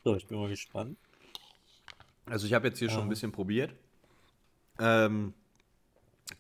[0.03, 0.97] So, ich bin mal gespannt.
[2.29, 3.73] Also ich habe jetzt hier schon ein bisschen probiert.
[4.79, 5.33] Ähm,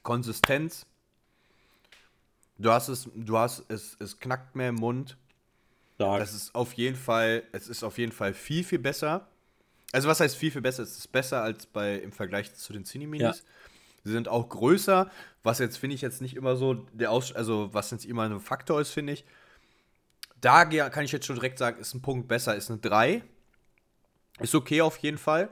[0.03, 0.85] Konsistenz.
[2.57, 5.17] Du hast es, du hast es, es knackt mehr im Mund.
[5.95, 6.19] Stark.
[6.19, 9.27] Das ist auf jeden Fall, es ist auf jeden Fall viel, viel besser.
[9.91, 10.83] Also was heißt viel, viel besser?
[10.83, 13.39] Es ist besser als bei im Vergleich zu den Cineminis.
[13.39, 13.43] Ja.
[14.03, 15.09] Sie sind auch größer,
[15.43, 18.39] was jetzt finde ich jetzt nicht immer so der Aus, also was jetzt immer ein
[18.39, 19.25] Faktor ist, finde ich.
[20.39, 23.23] Da kann ich jetzt schon direkt sagen, ist ein Punkt besser, ist eine 3.
[24.39, 25.49] Ist okay auf jeden Fall.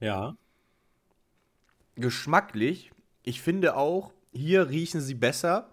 [0.00, 0.36] Ja.
[1.96, 2.90] geschmacklich,
[3.22, 5.68] ich finde auch, hier riechen sie besser,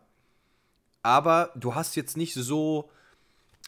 [1.01, 2.89] aber du hast jetzt nicht so.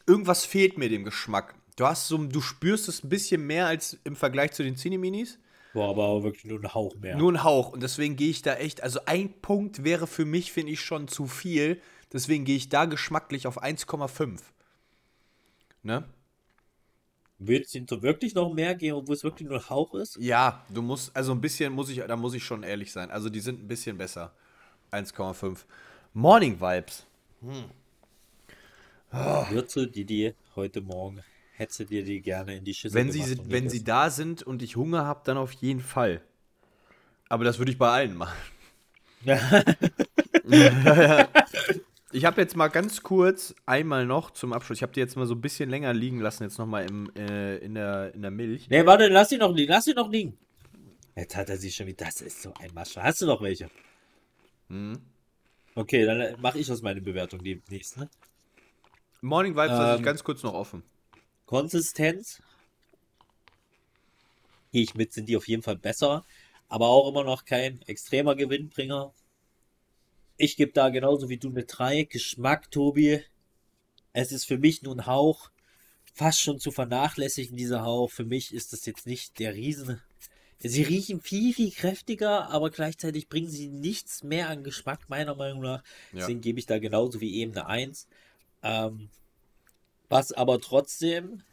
[0.07, 1.55] Irgendwas fehlt mir dem Geschmack.
[1.75, 5.39] Du hast so, du spürst es ein bisschen mehr als im Vergleich zu den Cineminis.
[5.73, 7.17] Boah, aber wirklich nur ein Hauch mehr.
[7.17, 7.73] Nur ein Hauch.
[7.73, 8.81] Und deswegen gehe ich da echt.
[8.81, 11.81] Also ein Punkt wäre für mich, finde ich, schon zu viel.
[12.13, 14.39] Deswegen gehe ich da geschmacklich auf 1,5.
[15.83, 16.05] Ne?
[17.47, 20.17] Willst du wirklich noch mehr geben, obwohl es wirklich nur ein Hauch ist?
[20.19, 23.11] Ja, du musst, also ein bisschen muss ich, da muss ich schon ehrlich sein.
[23.11, 24.33] Also die sind ein bisschen besser.
[24.91, 25.59] 1,5.
[26.13, 27.05] Morning Vibes.
[29.11, 31.23] Würze, die die heute Morgen,
[31.53, 34.61] hättest dir die gerne in die Schüssel Wenn sie, und wenn sie da sind und
[34.61, 36.21] ich Hunger habe, dann auf jeden Fall.
[37.29, 38.37] Aber das würde ich bei allen machen.
[42.15, 44.77] Ich habe jetzt mal ganz kurz einmal noch zum Abschluss.
[44.77, 46.85] Ich habe die jetzt mal so ein bisschen länger liegen lassen, jetzt nochmal
[47.17, 48.69] äh, in, der, in der Milch.
[48.69, 50.37] Nee, warte, lass sie noch liegen, lass sie noch liegen.
[51.17, 52.05] Jetzt hat er sie schon wieder.
[52.05, 53.03] Das ist so ein Masche.
[53.03, 53.69] Hast du noch welche?
[54.69, 54.97] Mhm.
[55.75, 58.09] Okay, dann mache ich aus meiner Bewertung die nächste.
[59.19, 60.83] Morning Vibes lasse ich Ähm, ganz kurz noch offen.
[61.45, 62.41] Konsistenz.
[64.71, 66.23] Gehe ich mit, sind die auf jeden Fall besser.
[66.69, 69.13] aber auch immer noch kein extremer Gewinnbringer.
[70.37, 72.03] Ich gebe da genauso wie du eine 3.
[72.03, 73.23] Geschmack, Tobi.
[74.11, 75.49] Es ist für mich nur ein Hauch,
[76.13, 78.11] fast schon zu vernachlässigen, dieser Hauch.
[78.11, 80.01] Für mich ist das jetzt nicht der Riesen.
[80.59, 85.61] Sie riechen viel, viel kräftiger, aber gleichzeitig bringen sie nichts mehr an Geschmack, meiner Meinung
[85.61, 85.83] nach.
[86.11, 86.19] Ja.
[86.19, 88.07] Deswegen gebe ich da genauso wie eben eine 1.
[88.63, 89.09] Ähm,
[90.09, 91.43] was aber trotzdem,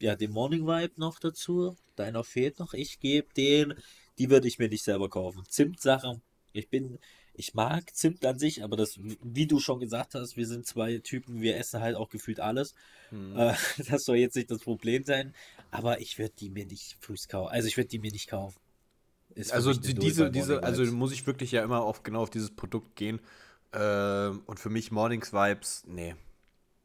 [0.00, 1.76] ja, den Morning Vibe noch dazu.
[1.96, 2.74] Deiner fehlt noch.
[2.74, 3.74] Ich gebe den,
[4.18, 5.44] die würde ich mir nicht selber kaufen.
[5.48, 6.20] Zimtsache.
[6.52, 6.98] Ich bin,
[7.34, 10.98] ich mag Zimt an sich, aber das, wie du schon gesagt hast, wir sind zwei
[10.98, 12.74] Typen, wir essen halt auch gefühlt alles.
[13.10, 13.36] Hm.
[13.36, 13.54] Äh,
[13.88, 15.34] das soll jetzt nicht das Problem sein,
[15.70, 17.52] aber ich würde die mir nicht frühst kaufen.
[17.52, 18.58] Also ich würde die mir nicht kaufen.
[19.34, 22.54] Ist Also die, diese, diese, also muss ich wirklich ja immer auf genau auf dieses
[22.54, 23.20] Produkt gehen.
[23.72, 26.14] Ähm, und für mich Mornings Vibes, nee.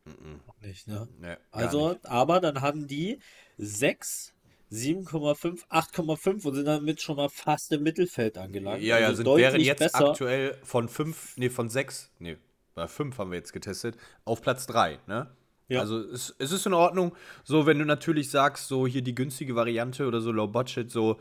[0.06, 0.40] Mhm.
[0.62, 1.08] nicht, ne?
[1.20, 2.06] nee Also, nicht.
[2.06, 3.20] aber dann haben die
[3.58, 4.34] 6,
[4.72, 8.82] 7,5, 8,5 und sind damit schon mal fast im Mittelfeld angelangt.
[8.82, 10.10] Ja, ja, also sind, wären jetzt besser.
[10.10, 12.38] aktuell von 5, nee, von 6, nee,
[12.76, 13.96] bei 5 haben wir jetzt getestet,
[14.26, 15.28] auf Platz 3, ne?
[15.70, 15.82] Ja.
[15.82, 17.14] Also es, es ist in Ordnung,
[17.44, 21.20] so wenn du natürlich sagst, so hier die günstige Variante oder so Low Budget, so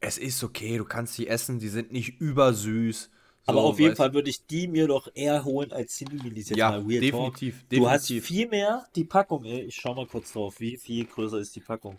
[0.00, 3.10] es ist okay, du kannst die essen, die sind nicht übersüß.
[3.42, 6.58] So, Aber auf jeden Fall würde ich die mir doch eher holen als Cineminis jetzt
[6.58, 6.88] Ja, mal Talk.
[7.00, 9.62] definitiv, Du hast viel mehr die Packung, ey.
[9.62, 11.98] Ich schau mal kurz drauf, wie viel größer ist die Packung.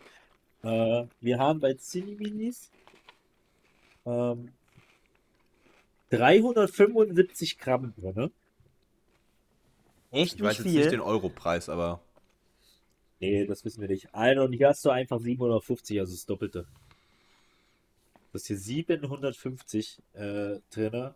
[0.64, 2.70] Äh, wir haben bei Cineminis
[4.06, 4.52] ähm,
[6.10, 8.14] 375 Gramm drin.
[8.16, 8.32] Ne?
[10.12, 10.92] Echt Ich weiß nicht jetzt nicht viel.
[10.92, 12.02] den Europreis, aber
[13.22, 14.14] Nee, das wissen wir nicht.
[14.16, 16.66] Alter, und hier hast du einfach 750, also das Doppelte.
[18.34, 21.12] Das ist hier 750 äh, drin.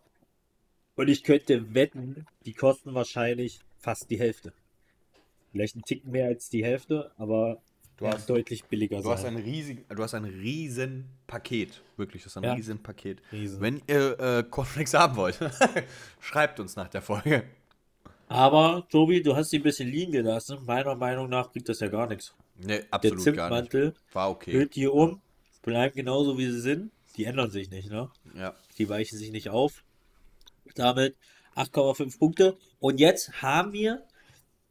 [0.94, 4.52] Und ich könnte wetten, die kosten wahrscheinlich fast die Hälfte.
[5.50, 7.60] Vielleicht ein Ticken mehr als die Hälfte, aber
[7.96, 9.36] Du werden hast- deutlich billiger du hast sein.
[9.36, 12.52] ein riesig, du hast ein riesen Paket, wirklich, das ist ein Ja.
[12.52, 13.22] riesen Paket.
[13.32, 13.60] Riesen.
[13.60, 15.38] Wenn ihr äh, Cornflakes haben wollt,
[16.20, 17.44] schreibt uns nach der Folge.
[18.28, 20.58] Aber, Tobi, du hast sie ein bisschen liegen gelassen.
[20.66, 22.34] Meiner Meinung nach bringt das ja gar nichts.
[22.56, 23.70] Nee, Der absolut gar nicht.
[23.70, 24.52] Zimtmantel War okay.
[24.52, 25.20] hüllt die um,
[25.62, 26.90] bleiben genauso wie sie sind.
[27.16, 28.10] Die ändern sich nicht, ne?
[28.34, 28.54] Ja.
[28.78, 29.84] Die weichen sich nicht auf.
[30.74, 31.16] Damit
[31.54, 32.56] 8,5 Punkte.
[32.80, 34.02] Und jetzt haben wir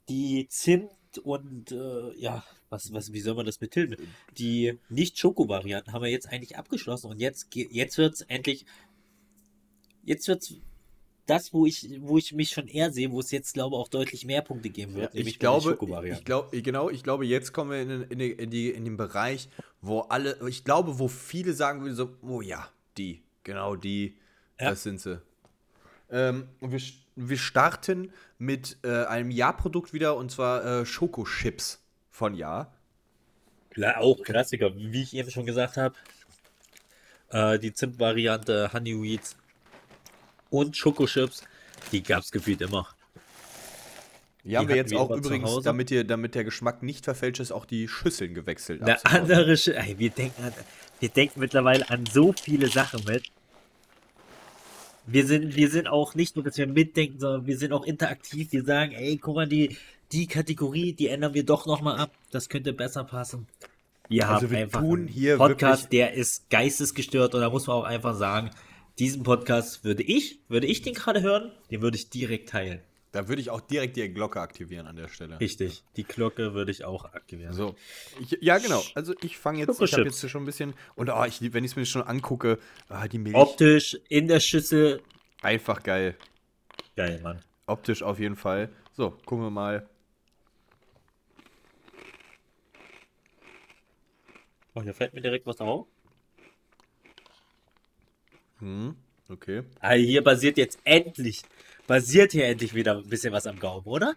[0.10, 0.92] die Zimt
[1.24, 2.44] und äh, ja,
[2.76, 3.96] was, was, wie soll man das betiteln?
[4.38, 7.10] Die Nicht-Schoko-Varianten haben wir jetzt eigentlich abgeschlossen.
[7.10, 8.66] Und jetzt, jetzt wird es endlich.
[10.04, 10.56] Jetzt wird es
[11.26, 13.88] das, wo ich, wo ich mich schon eher sehe, wo es jetzt, glaube ich, auch
[13.88, 15.16] deutlich mehr Punkte geben wird.
[15.16, 18.20] ich bei den glaube, ich glaube, genau, ich glaube, jetzt kommen wir in, den- in,
[18.20, 19.50] die, in, die, in den Bereich,
[19.82, 24.18] wo alle, ich glaube, wo viele sagen würden, so, oh ja, die, genau die,
[24.60, 24.70] Ja.
[24.70, 25.20] das sind sie.
[26.12, 26.82] Ähm, und wir,
[27.16, 31.82] wir starten mit äh, einem Ja-Produkt wieder, und zwar äh, Schokochips
[32.16, 32.72] von Ja.
[33.72, 35.96] Klar, auch Klassiker, wie ich eben schon gesagt habe.
[37.30, 39.36] Äh, die Zimt-Variante, Honeyweeds
[40.50, 41.44] und Schokochips,
[41.92, 42.88] die gab es gefühlt immer.
[42.88, 42.96] Haben
[44.44, 47.52] Die wir hatten jetzt wir auch übrigens, damit, ihr, damit der Geschmack nicht verfälscht ist,
[47.52, 48.82] auch die Schüsseln gewechselt.
[48.82, 50.54] Eine andere, Sch- ey, wir denken, an,
[51.02, 53.30] wir denken mittlerweile an so viele Sachen mit.
[55.08, 58.52] Wir sind, wir sind auch nicht nur, dass wir mitdenken, sondern wir sind auch interaktiv.
[58.52, 59.78] Wir sagen, ey, guck mal, die,
[60.12, 62.12] die Kategorie, die ändern wir doch nochmal ab.
[62.32, 63.48] Das könnte besser passen.
[64.08, 67.68] Wir Also haben wir einfach tun einen hier Podcast, der ist geistesgestört und da muss
[67.68, 68.52] man auch einfach sagen,
[69.00, 72.82] diesen Podcast würde ich, würde ich den gerade hören, den würde ich direkt teilen.
[73.12, 75.40] Da würde ich auch direkt die Glocke aktivieren an der Stelle.
[75.40, 75.84] Richtig.
[75.96, 77.54] Die Glocke würde ich auch aktivieren.
[77.54, 77.76] So.
[78.22, 78.84] Ich, ja, genau.
[78.94, 81.72] Also ich fange jetzt, ich habe jetzt schon ein bisschen, und oh, ich, wenn ich
[81.72, 85.02] es mir schon angucke, ah, die Milch, Optisch in der Schüssel.
[85.42, 86.16] einfach geil.
[86.98, 87.40] Geil, Mann.
[87.68, 88.70] Optisch auf jeden Fall.
[88.92, 89.88] So, gucken wir mal.
[94.76, 95.88] Oh, hier fällt mir direkt was auf.
[98.60, 98.96] Hm,
[99.30, 99.64] okay.
[99.80, 101.44] Ah, hier basiert jetzt endlich,
[101.88, 104.16] basiert hier endlich wieder ein bisschen was am Gaumen, oder?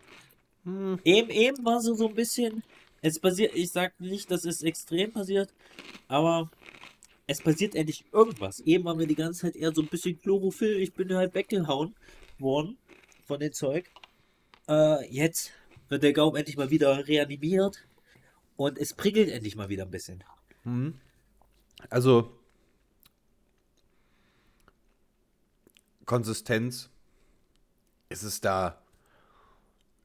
[1.04, 2.64] Eben, eben war so, so ein bisschen,
[3.00, 5.54] es basiert, ich sag nicht, dass es extrem passiert,
[6.08, 6.50] aber
[7.28, 8.60] es passiert endlich irgendwas.
[8.60, 11.94] Eben waren wir die ganze Zeit eher so ein bisschen Chlorophyll, ich bin halt weggehauen
[12.38, 12.76] worden
[13.26, 13.88] von dem Zeug.
[14.68, 15.52] Äh, jetzt
[15.88, 17.86] wird der Gaumen endlich mal wieder reanimiert
[18.56, 20.24] und es prickelt endlich mal wieder ein bisschen.
[21.90, 22.38] Also
[26.04, 26.88] Konsistenz
[28.08, 28.78] ist es da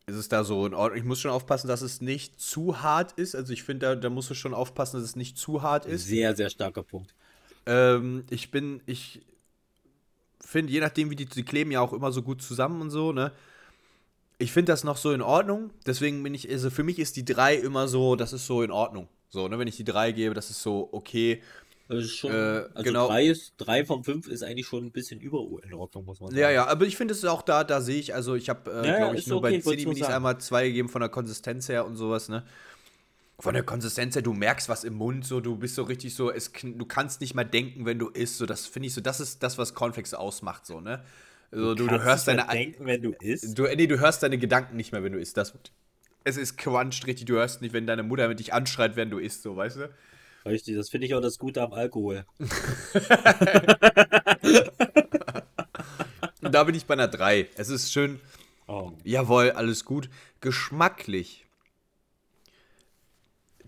[0.05, 0.99] ist es da so in Ordnung.
[0.99, 3.35] Ich muss schon aufpassen, dass es nicht zu hart ist.
[3.35, 6.05] Also ich finde, da, da musst du schon aufpassen, dass es nicht zu hart ist.
[6.05, 7.13] Sehr, sehr starker Punkt.
[7.65, 9.21] Ähm, ich bin, ich
[10.41, 13.13] finde, je nachdem, wie die, die kleben ja auch immer so gut zusammen und so,
[13.13, 13.31] ne?
[14.39, 15.69] Ich finde das noch so in Ordnung.
[15.85, 18.71] Deswegen bin ich, also für mich ist die 3 immer so, das ist so in
[18.71, 19.07] Ordnung.
[19.33, 19.57] So, ne?
[19.57, 21.41] Wenn ich die 3 gebe, das ist so okay.
[21.89, 22.35] Das ist schon, Äh,
[22.75, 23.07] also genau.
[23.07, 26.29] drei, ist, drei von fünf ist eigentlich schon ein bisschen über in Ordnung, muss man
[26.29, 26.39] sagen.
[26.39, 28.87] Ja, ja, aber ich finde es auch da, da sehe ich, also ich habe, äh,
[28.87, 30.13] Ja, glaube ich, nur okay, bei Cineminis sagen.
[30.13, 32.43] einmal zwei gegeben von der Konsistenz her und sowas, ne?
[33.39, 36.31] Von der Konsistenz her, du merkst was im Mund, so, du bist so richtig so,
[36.31, 39.19] es, du kannst nicht mal denken, wenn du isst, so, das finde ich so, das
[39.19, 41.03] ist das, was Cornflakes ausmacht, so, ne?
[41.51, 43.57] Also, du, du, Kannst hörst deine, denken, wenn du isst.
[43.57, 45.53] du, nee, du hörst deine Gedanken nicht mehr, wenn du isst, das,
[46.23, 49.17] es ist quanscht richtig, du hörst nicht, wenn deine Mutter mit dich anschreit, wenn du
[49.17, 49.89] isst, so, weißt du?
[50.45, 52.25] Richtig, das finde ich auch das Gute am Alkohol.
[52.39, 52.51] Und
[56.51, 57.47] da bin ich bei einer 3.
[57.55, 58.19] Es ist schön,
[58.67, 58.93] Oh.
[59.03, 60.09] Jawohl, alles gut.
[60.41, 61.45] Geschmacklich.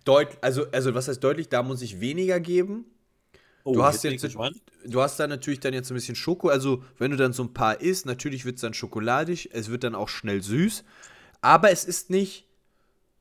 [0.05, 1.49] Deut also, also, was heißt deutlich?
[1.49, 2.85] Da muss ich weniger geben.
[3.63, 4.37] Oh, Du hast jetzt,
[4.85, 6.49] du hast da natürlich dann jetzt ein bisschen Schoko.
[6.49, 9.49] Also, wenn du dann so ein paar isst, natürlich wird es dann schokoladig.
[9.51, 10.83] Es wird dann auch schnell süß.
[11.45, 12.45] Aber es ist nicht.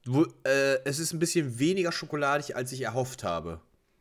[0.07, 3.61] Wo, äh, es ist ein bisschen weniger schokoladig, als ich erhofft habe.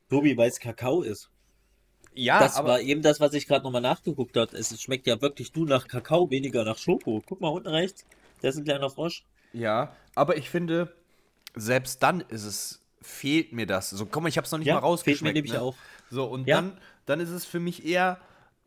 [0.09, 1.29] Tobi, weil es Kakao ist.
[2.13, 4.55] Ja, das war eben das, was ich gerade nochmal nachgeguckt habe.
[4.55, 7.21] Es schmeckt ja wirklich nur nach Kakao, weniger nach Schoko.
[7.25, 8.05] Guck mal unten rechts.
[8.41, 9.25] Da ist ein kleiner Frosch.
[9.51, 10.93] Ja, aber ich finde,
[11.55, 13.89] selbst dann ist es, fehlt mir das.
[13.89, 15.35] So, komm mal, ich habe es noch nicht Ja, mal fehlt mir rausgeschmeckt.
[15.35, 15.61] nämlich ne?
[15.61, 15.75] auch.
[16.09, 16.57] So, und Ja.
[16.57, 18.19] dann, dann ist es für mich eher,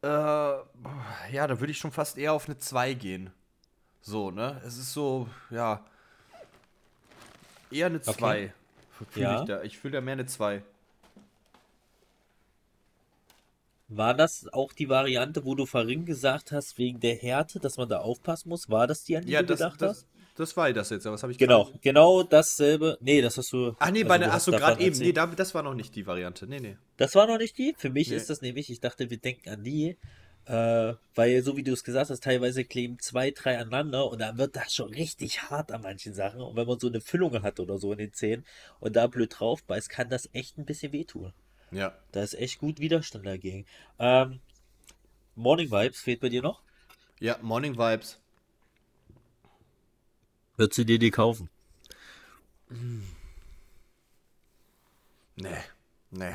[0.03, 3.31] äh, ja, da würde ich schon fast eher auf eine 2 gehen.
[4.09, 4.61] So, ne?
[4.65, 5.85] Es ist so, ja,
[7.73, 8.53] eher eine 2.
[9.11, 9.41] Fühl Ja.
[9.41, 9.63] Ich, da.
[9.65, 10.63] ich fühle da mehr eine 2.
[13.89, 17.89] War das auch die Variante, wo du vorhin gesagt hast, wegen der Härte, dass man
[17.89, 18.71] da aufpassen muss?
[18.71, 20.07] War das die, an die Ja, du das, gedacht das, hast?
[20.37, 21.05] das war das jetzt.
[21.05, 21.11] ja.
[21.11, 21.83] Was habe ich Genau, gesagt?
[21.83, 22.99] genau dasselbe.
[23.01, 23.75] Nee, das hast du.
[23.79, 24.97] Ach nee, also bei der, hast gerade eben.
[24.99, 25.17] Nee, erzählt.
[25.17, 26.47] da, das war noch nicht die Variante.
[26.47, 26.77] Nee, nee.
[26.97, 27.75] Das war noch nicht die.
[27.77, 28.17] Für mich Nee.
[28.17, 29.97] ist das nämlich, ich dachte, wir denken an die.
[30.47, 34.39] Äh, weil, so wie du es gesagt hast, teilweise kleben zwei, drei aneinander und dann
[34.39, 36.41] wird das schon richtig hart an manchen Sachen.
[36.41, 38.45] Und wenn man so eine Füllung hat oder so in den Zähnen
[38.79, 41.33] und da blöd drauf beißt, kann das echt ein bisschen wehtun.
[41.73, 41.99] Ja.
[42.13, 43.67] Da ist echt gut Widerstand dagegen.
[43.99, 44.41] Ähm,
[45.35, 46.63] Morning Vibes fehlt bei dir noch?
[47.19, 48.21] Ja, Morning Vibes.
[50.57, 51.51] Würdest du dir die kaufen?
[55.37, 55.59] Nee.
[56.11, 56.35] Nee.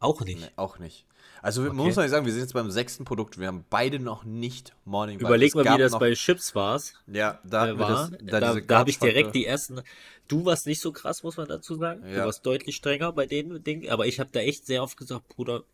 [0.00, 0.40] Auch nicht.
[0.40, 1.04] Nee, auch nicht.
[1.42, 1.78] Also man Okay.
[1.86, 3.38] muss man sagen, wir sind jetzt beim sechsten Produkt.
[3.38, 5.28] Wir haben beide noch nicht Morning Vibes.
[5.28, 6.80] Überleg mal, wie das bei Chips war.
[7.06, 8.10] Ja, da, äh, war.
[8.10, 9.80] das, Da, diese da habe ich direkt die ersten.
[10.28, 12.02] Du warst nicht so krass, muss man dazu sagen.
[12.06, 12.20] Ja.
[12.20, 13.88] Du warst deutlich strenger bei den Dingen.
[13.90, 15.64] Aber ich habe da echt sehr oft gesagt, Bruder,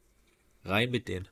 [0.65, 1.29] rein mit denen.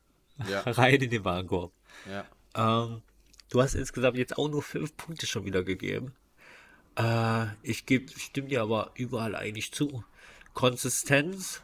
[0.49, 1.73] Ja, Rein in den Warenkorb.
[2.11, 2.25] ja.
[2.57, 3.03] Ähm,
[3.51, 6.13] du hast insgesamt jetzt auch nur fünf Punkte schon wieder gegeben.
[6.97, 10.03] Äh, ich geb, stimme dir aber überall eigentlich zu.
[10.55, 11.63] Konsistenz.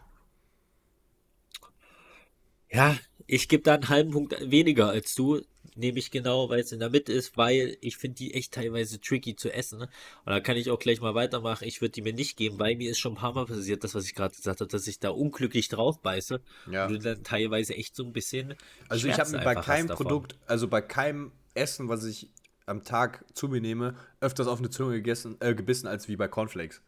[2.70, 2.96] Ja,
[3.26, 5.40] ich gebe da einen halben Punkt weniger als du.
[5.76, 9.00] Nehme ich genau, weil es in der Mitte ist, weil ich finde die echt teilweise
[9.00, 9.78] tricky zu essen.
[9.78, 9.88] ne?
[10.24, 11.66] Und da kann ich auch gleich mal weitermachen.
[11.66, 13.94] Ich würde die mir nicht geben, weil mir ist schon ein paar Mal passiert, das,
[13.94, 16.40] was ich gerade gesagt habe, dass ich da unglücklich drauf beiße.
[16.70, 16.86] Ja.
[16.86, 18.56] Und du dann teilweise echt so ein bisschen.
[18.88, 19.88] Also ich habe bei keinem.
[19.88, 22.30] Produkt, also bei keinem Essen, was ich
[22.66, 26.28] am Tag zu mir nehme, öfters auf eine Zunge gegessen, äh, gebissen als wie bei
[26.28, 26.82] Cornflakes.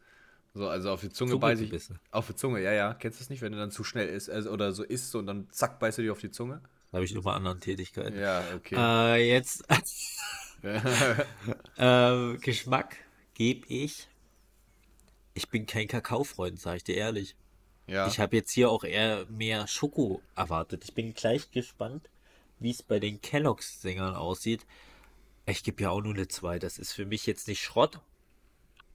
[0.54, 1.88] So, also auf die Zunge, Zunge beiße ich.
[2.10, 2.94] Auf die Zunge, ja, ja.
[2.94, 5.26] Kennst du das nicht, wenn du dann zu schnell isst also, oder so isst und
[5.26, 6.60] dann zack, beißt du dir auf die Zunge?
[6.90, 8.18] Da habe ich noch mal anderen Tätigkeiten.
[8.18, 8.74] Ja, okay.
[8.76, 9.64] Äh, jetzt
[11.76, 12.96] äh, Geschmack
[13.34, 14.08] gebe ich.
[15.34, 17.34] Ich bin kein Kakaofreund, sage ich dir ehrlich.
[17.86, 18.06] ja.
[18.06, 20.84] Ich habe jetzt hier auch eher mehr Schoko erwartet.
[20.84, 22.10] Ich bin gleich gespannt,
[22.58, 24.66] wie es bei den Kelloggs-Sängern aussieht.
[25.46, 26.58] Ich gebe ja auch nur eine 2.
[26.58, 28.00] Das ist für mich jetzt nicht Schrott.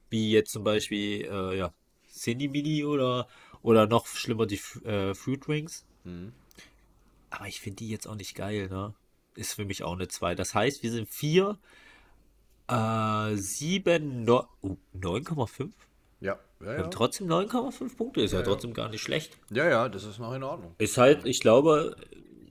[0.10, 1.74] Wie jetzt zum Beispiel, äh, ja,
[2.12, 3.28] Cindy Mini oder,
[3.62, 5.86] oder noch schlimmer die äh, Fruit Rings.
[6.04, 6.34] Mhm.
[7.30, 8.94] Aber ich finde die jetzt auch nicht geil, ne?
[9.36, 10.34] Ist für mich auch eine 2.
[10.36, 11.58] Das heißt, wir sind 4,
[12.70, 15.72] äh, 7, no, oh, 9,5.
[16.22, 16.40] ja.
[16.60, 16.84] Ja, ja.
[16.86, 18.52] Und trotzdem 9,5 Punkte ist ja, Ja, ja.
[18.52, 19.38] trotzdem gar nicht schlecht.
[19.52, 20.74] ja, ja, das ist noch in Ordnung.
[20.80, 21.96] Ist halt, ich glaube,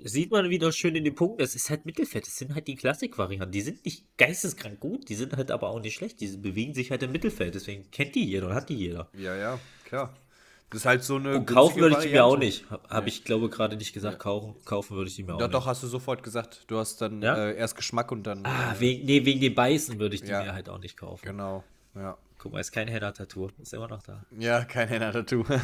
[0.09, 2.27] sieht man wieder schön in den Punkten, es ist halt Mittelfett.
[2.27, 3.53] Es sind halt die Klassik-Varianten.
[3.53, 6.21] Die sind nicht geisteskrank gut, die sind halt aber auch nicht schlecht.
[6.21, 7.55] Die bewegen sich halt im Mittelfeld.
[7.55, 9.09] Deswegen kennt die jeder und hat die jeder.
[9.19, 10.15] Ja, ja, klar.
[10.71, 11.37] Das ist halt so eine.
[11.37, 12.69] Und kaufen würde ich die mir auch nicht.
[12.71, 15.47] Habe hab ich, glaube gerade nicht gesagt, kaufen, kaufen würde ich die mir auch Doch,
[15.47, 15.55] nicht.
[15.55, 16.65] doch, hast du sofort gesagt.
[16.67, 17.37] Du hast dann Ja?
[17.37, 18.45] äh, erst Geschmack und dann.
[18.45, 20.43] Ah, äh, wegen, nee, wegen dem Beißen würde ich die Ja.
[20.43, 21.25] mir halt auch nicht kaufen.
[21.25, 21.63] Genau.
[21.95, 22.19] Ja.
[22.39, 23.51] Guck mal, ist kein Henna-Tattoo.
[23.61, 24.23] Ist immer noch da.
[24.39, 25.45] Ja, kein Henna-Tattoo.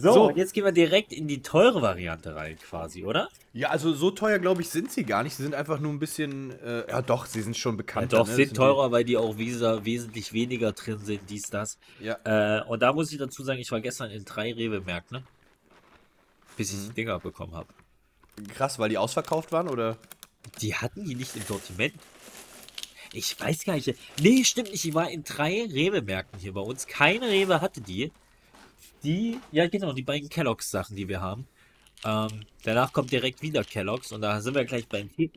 [0.00, 0.28] So, So.
[0.28, 3.28] und jetzt gehen wir direkt in die teure Variante rein, quasi, oder?
[3.52, 5.34] ja, also so teuer, glaube ich, sind sie gar nicht.
[5.36, 6.58] Sie sind einfach nur ein bisschen.
[6.62, 8.12] Äh, ja, doch, sie sind schon Ja, bekannt.
[8.14, 11.76] doch, sind teurer, weil die auch wesa- wesentlich weniger drin sind, dies, das.
[12.00, 12.16] Ja.
[12.24, 15.24] Äh, und da muss ich dazu sagen, ich war gestern in drei Rewe-Märkten, ne?
[16.56, 17.68] bis ich die Dinger bekommen habe.
[18.54, 19.98] Krass, weil die ausverkauft waren, oder?
[20.62, 21.92] Die hatten die nicht im Sortiment.
[23.16, 23.94] Ich weiß gar nicht.
[24.20, 24.84] Nee, stimmt nicht.
[24.84, 26.86] Ich war in drei Rewe-Märkten hier bei uns.
[26.86, 28.12] Keine Rewe hatte die.
[29.02, 31.46] Die, ja genau, die beiden Kelloggs-Sachen, die wir haben.
[32.04, 35.30] Ähm, danach kommt direkt wieder Kellogg's und da sind wir gleich beim Team.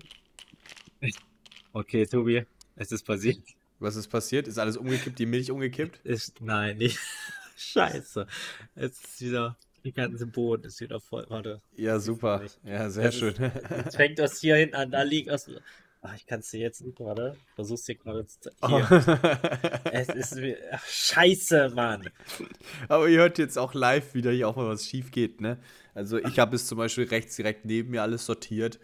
[1.71, 3.37] Okay, Tobi, es ist passiert.
[3.77, 4.47] Was ist passiert?
[4.47, 5.99] Ist alles umgekippt, die Milch umgekippt?
[6.03, 6.97] Ist, nein, nicht.
[7.57, 8.25] Scheiße.
[8.75, 11.25] Jetzt ist wieder, die ganze Boden ist wieder voll.
[11.29, 11.61] Warte.
[11.75, 12.43] Ja, super.
[12.63, 13.35] Ja, sehr Das schön.
[13.35, 15.49] ist- Jetzt fängt das hier hinten an, da liegt das.
[16.01, 17.35] Ach, ich kann es dir jetzt nicht gerade.
[17.55, 18.49] Versuch's dir gerade zu.
[18.65, 18.87] Hier.
[19.91, 20.37] Es ist.
[20.37, 22.09] wie- Ach, scheiße, Mann.
[22.87, 25.57] Aber ihr hört jetzt auch live wieder hier auch mal was schief geht, ne?
[25.93, 28.79] Also ich habe es zum Beispiel rechts direkt neben mir alles sortiert.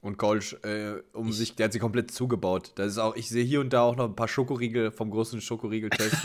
[0.00, 2.72] Und Kolsch, äh, um Ich- sich, der hat sich komplett zugebaut.
[2.74, 5.40] Das ist auch, ich sehe hier und da auch noch ein paar Schokoriegel vom großen
[5.40, 6.16] Schokoriegel-Test.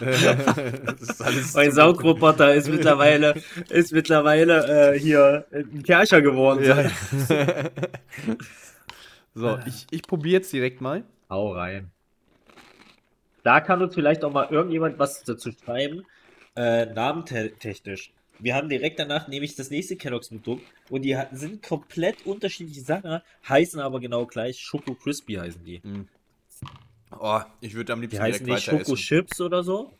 [1.54, 1.72] Mein.
[1.72, 3.34] Saugroboter ist mittlerweile,
[3.68, 6.64] ist mittlerweile äh, hier ein Kercher geworden.
[6.64, 6.90] Ja.
[9.36, 11.04] so, ich, ich probiere jetzt direkt mal.
[11.28, 11.90] Hau rein.
[13.42, 16.04] Da kann uns vielleicht auch mal irgendjemand was dazu schreiben,
[16.56, 18.12] äh, namentechnisch.
[18.38, 23.20] Wir haben direkt danach nämlich das nächste Kellogg's Produkt und die sind komplett unterschiedliche Sachen,
[23.46, 24.58] heißen aber genau gleich.
[24.58, 25.82] Schoko Crispy heißen die.
[27.18, 29.04] Oh, ich würde am Die liebsten heißen direkt nicht weiter Schoko essen.
[29.04, 29.92] Chips oder so.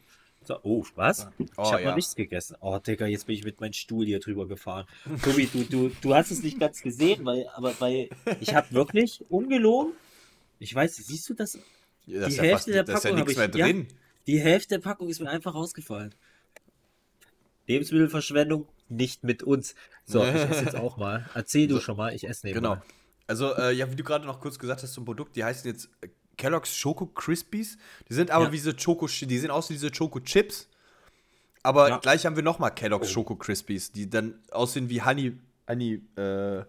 [0.46, 1.28] So oh, was?
[1.38, 1.88] Oh, ich habe ja.
[1.88, 2.56] noch nichts gegessen.
[2.60, 4.86] Oh, Digga, jetzt bin ich mit meinem Stuhl hier drüber gefahren.
[5.22, 8.08] Tobi, du, du, du hast es nicht ganz gesehen, weil, aber weil
[8.40, 9.92] ich habe wirklich ungelogen.
[10.58, 11.58] Ich weiß, siehst du das?
[12.06, 13.56] Ja, das die ist ja Hälfte fast, der ist ja Packung nichts hab mehr ich-
[13.56, 13.66] ja.
[13.66, 13.88] drin.
[14.26, 16.14] Die Hälfte der Packung ist mir einfach rausgefallen.
[17.66, 19.74] Lebensmittelverschwendung nicht mit uns.
[20.04, 21.28] So, ich esse jetzt auch mal.
[21.34, 22.74] Erzähl du schon mal, ich esse nebenbei.
[22.74, 22.82] Genau.
[23.26, 25.90] Also, äh, ja, wie du gerade noch kurz gesagt hast zum Produkt, die heißen jetzt
[26.00, 27.78] äh, Kellogg's Choco Crispies.
[28.08, 28.52] Die sind aber Ja.
[28.52, 30.68] wie diese Choco, die sehen aus wie diese Choco Chips.
[31.62, 31.98] Aber Ja.
[31.98, 33.14] gleich haben wir nochmal Kellogg's Oh.
[33.22, 35.36] Choco Crispies, die dann aussehen wie Honey,
[35.68, 36.62] Honey äh,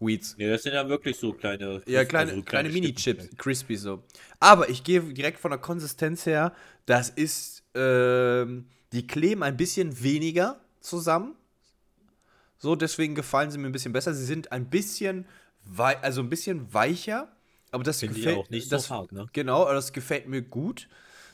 [0.00, 0.36] Weeds.
[0.38, 1.82] Nee, das sind ja wirklich so kleine.
[1.86, 2.82] Ja, kleine, also so kleine Stückchen.
[3.16, 4.02] Mini-Chips, crispy so.
[4.38, 6.54] Aber ich gehe direkt von der Konsistenz her,
[6.86, 11.34] das ist, ähm, die kleben ein bisschen weniger zusammen.
[12.58, 14.14] So, deswegen gefallen sie mir ein bisschen besser.
[14.14, 15.26] Sie sind ein bisschen,
[15.76, 17.28] also ein bisschen weicher,
[17.70, 19.26] aber das Finde ich gefällt auch nicht das, so hart, ne?
[19.32, 20.88] Genau, aber das gefällt mir gut.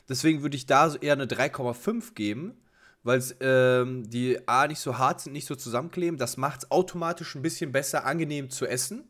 [0.09, 2.57] Deswegen würde ich da so eher eine 3,5 geben,
[3.03, 6.17] weil ähm, die A nicht so hart sind, nicht so zusammenkleben.
[6.17, 9.07] Das macht es automatisch ein bisschen besser, angenehm zu essen.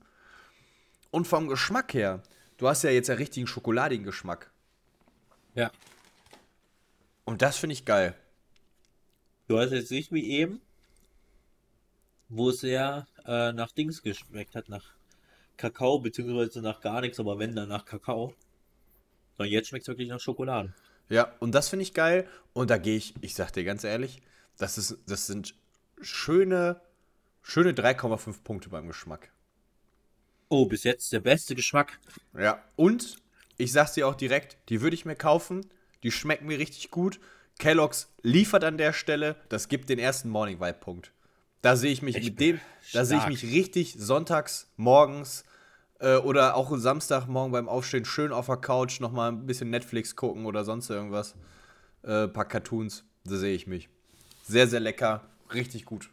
[1.12, 2.22] Und vom Geschmack her,
[2.58, 4.52] du hast ja jetzt einen richtigen schokoladigen Geschmack.
[5.54, 5.72] Ja.
[7.24, 8.16] Und das finde ich geil.
[9.48, 10.62] Du hast jetzt nicht wie eben,
[12.30, 14.95] wo es ja äh, nach Dings geschmeckt hat, nach
[15.58, 18.34] Kakao, beziehungsweise nach gar nichts, aber wenn dann nach Kakao.
[19.38, 20.74] Sondern jetzt schmeckt es wirklich nach Schokolade.
[21.10, 22.28] Ja, und das finde ich geil.
[22.54, 24.22] Und da gehe ich, ich sag dir ganz ehrlich,
[24.58, 25.56] das, ist, das sind
[26.02, 26.82] schöne,
[27.42, 29.32] schöne 3,5 Punkte beim Geschmack.
[30.50, 32.00] Oh, bis jetzt der beste Geschmack.
[32.38, 33.18] Ja, und
[33.58, 35.66] ich sag's dir auch direkt, die würde ich mir kaufen.
[36.04, 37.20] Die schmecken mir richtig gut.
[37.58, 39.36] Kellogg's liefert an der Stelle.
[39.50, 41.12] Das gibt den ersten Morning Vibe Punkt.
[41.66, 42.60] Da sehe ich mich Ich mit dem,
[42.94, 45.46] da sehe ich mich richtig sonntags morgens
[46.00, 50.46] äh, oder auch Samstagmorgen beim Aufstehen schön auf der Couch nochmal ein bisschen Netflix gucken
[50.46, 51.34] oder sonst irgendwas.
[52.04, 53.04] Äh, paar Cartoons.
[53.24, 53.90] Da sehe ich mich.
[54.44, 55.28] Sehr, sehr lecker.
[55.56, 56.12] Richtig gut.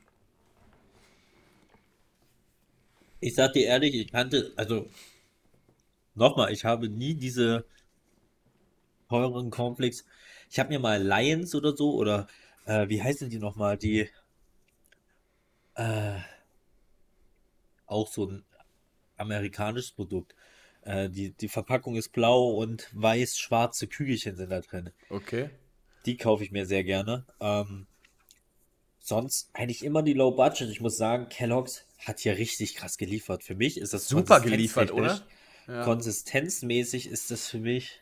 [3.20, 4.88] Ich sag dir ehrlich, ich kannte, also
[6.14, 7.66] nochmal, ich habe nie diese
[9.10, 10.06] teuren Cornflakes.
[10.48, 12.26] Ich habe mir mal Lions oder so, oder
[12.64, 14.08] äh, wie heißen die nochmal, die
[15.74, 16.18] äh,
[17.86, 18.44] auch so ein
[19.16, 20.34] amerikanisches Produkt.
[20.82, 24.90] Äh, die, die Verpackung ist blau und weiß-schwarze Kügelchen sind da drin.
[25.10, 25.50] Okay.
[26.06, 27.24] Die kaufe ich mir sehr gerne.
[27.40, 27.86] Ähm,
[28.98, 30.68] sonst eigentlich immer die Low Budget.
[30.70, 33.44] Ich muss sagen, Kellogg's hat hier richtig krass geliefert.
[33.44, 35.20] Für mich ist das Super geliefert, oder?
[35.68, 38.00] konsistenztechnisch- Konsistenzmäßig ist das für mich.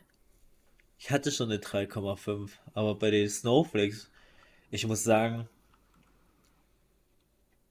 [0.97, 4.09] Ich hatte schon eine 3,5, aber bei den Snowflakes,
[4.71, 5.47] ich muss sagen,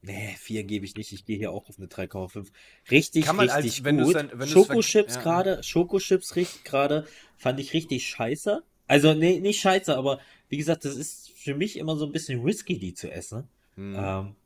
[0.02, 1.12] nee, 4 gebe ich nicht.
[1.12, 2.48] Ich gehe hier auch auf eine 3,5.
[2.90, 4.16] Richtig, Kann man als- richtig wenn du's gut.
[4.16, 5.22] dann- wenn Schokochips ja.
[5.22, 8.62] gerade, Schokochips richtig gerade, fand ich richtig scheiße.
[8.86, 12.42] Also, nee, nicht scheiße, aber wie gesagt, das ist für mich immer so ein bisschen
[12.42, 13.48] risky, die zu essen.
[13.76, 13.94] Hm.
[13.96, 14.36] Ähm,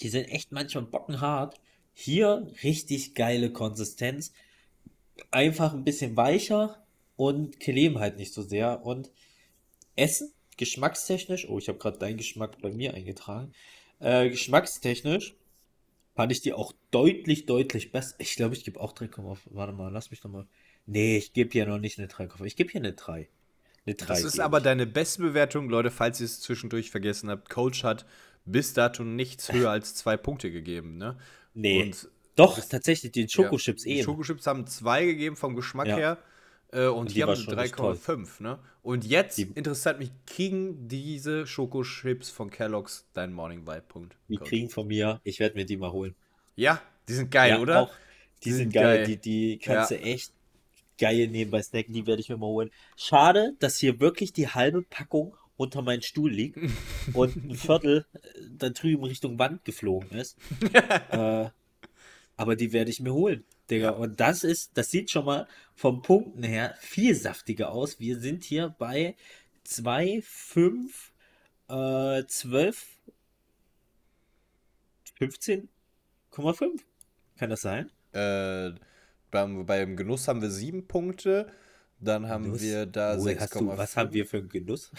[0.00, 1.58] die sind echt manchmal bockenhart.
[1.94, 4.32] Hier richtig geile Konsistenz.
[5.30, 6.84] Einfach ein bisschen weicher
[7.16, 8.84] und kleben halt nicht so sehr.
[8.84, 9.10] Und
[9.94, 13.52] Essen, geschmackstechnisch, oh, ich habe gerade deinen Geschmack bei mir eingetragen.
[13.98, 15.34] Äh, geschmackstechnisch
[16.14, 18.14] fand ich die auch deutlich, deutlich besser.
[18.18, 19.38] Ich glaube, ich gebe auch 3,5.
[19.50, 20.46] Warte mal, lass mich noch mal.
[20.86, 22.44] Nee, ich gebe hier noch nicht eine 3,5.
[22.44, 23.28] Ich gebe hier eine 3.
[23.86, 24.64] Eine 3 Das ist aber ich.
[24.64, 27.48] deine beste Bewertung, Leute, falls ihr es zwischendurch vergessen habt.
[27.50, 28.06] Coach hat
[28.44, 31.18] bis dato nichts höher als zwei Punkte gegeben, ne?
[31.54, 31.82] Nee.
[31.82, 34.04] Und Doch, tatsächlich, die Schokochips ja, die eben.
[34.04, 35.96] Schokochips haben zwei gegeben vom Geschmack Ja.
[35.96, 36.18] her.
[36.76, 37.94] Äh, und die die haben war eine schon echt toll.
[37.94, 38.58] 3,5, ne?
[38.82, 44.16] Und jetzt Die- interessiert mich, kriegen diese Schokochips von Kellogg's deinen Morning Vibe Punkt?
[44.28, 46.14] Die kriegen von mir, ich werde mir die mal holen.
[46.54, 47.80] Ja, die sind geil, Ja, oder?
[47.82, 47.90] Auch,
[48.44, 49.06] die sind geil, geil.
[49.06, 49.96] die, die kannst Ja.
[49.96, 50.32] du echt
[50.98, 52.70] geil nebenbei snacken, die werde ich mir mal holen.
[52.96, 56.58] Schade, dass hier wirklich die halbe Packung unter meinem Stuhl liegt
[57.14, 58.18] und ein Viertel äh,
[58.58, 60.36] da drüben Richtung Wand geflogen ist.
[61.10, 61.48] äh,
[62.36, 63.90] aber die werde ich mir holen, Digga.
[63.90, 68.00] Und das ist, das sieht schon mal vom Punkten her viel saftiger aus.
[68.00, 69.16] Wir sind hier bei
[69.64, 71.12] 2, 5,
[71.68, 72.86] äh, 12,
[75.18, 76.80] 15,5.
[77.38, 77.90] Kann das sein?
[78.12, 78.72] Äh,
[79.30, 81.50] beim, beim Genuss haben wir sieben Punkte.
[81.98, 82.62] Dann haben Genuss?
[82.62, 83.76] wir da Woher hast du, 6,5.
[83.78, 84.90] was haben wir für einen Genuss?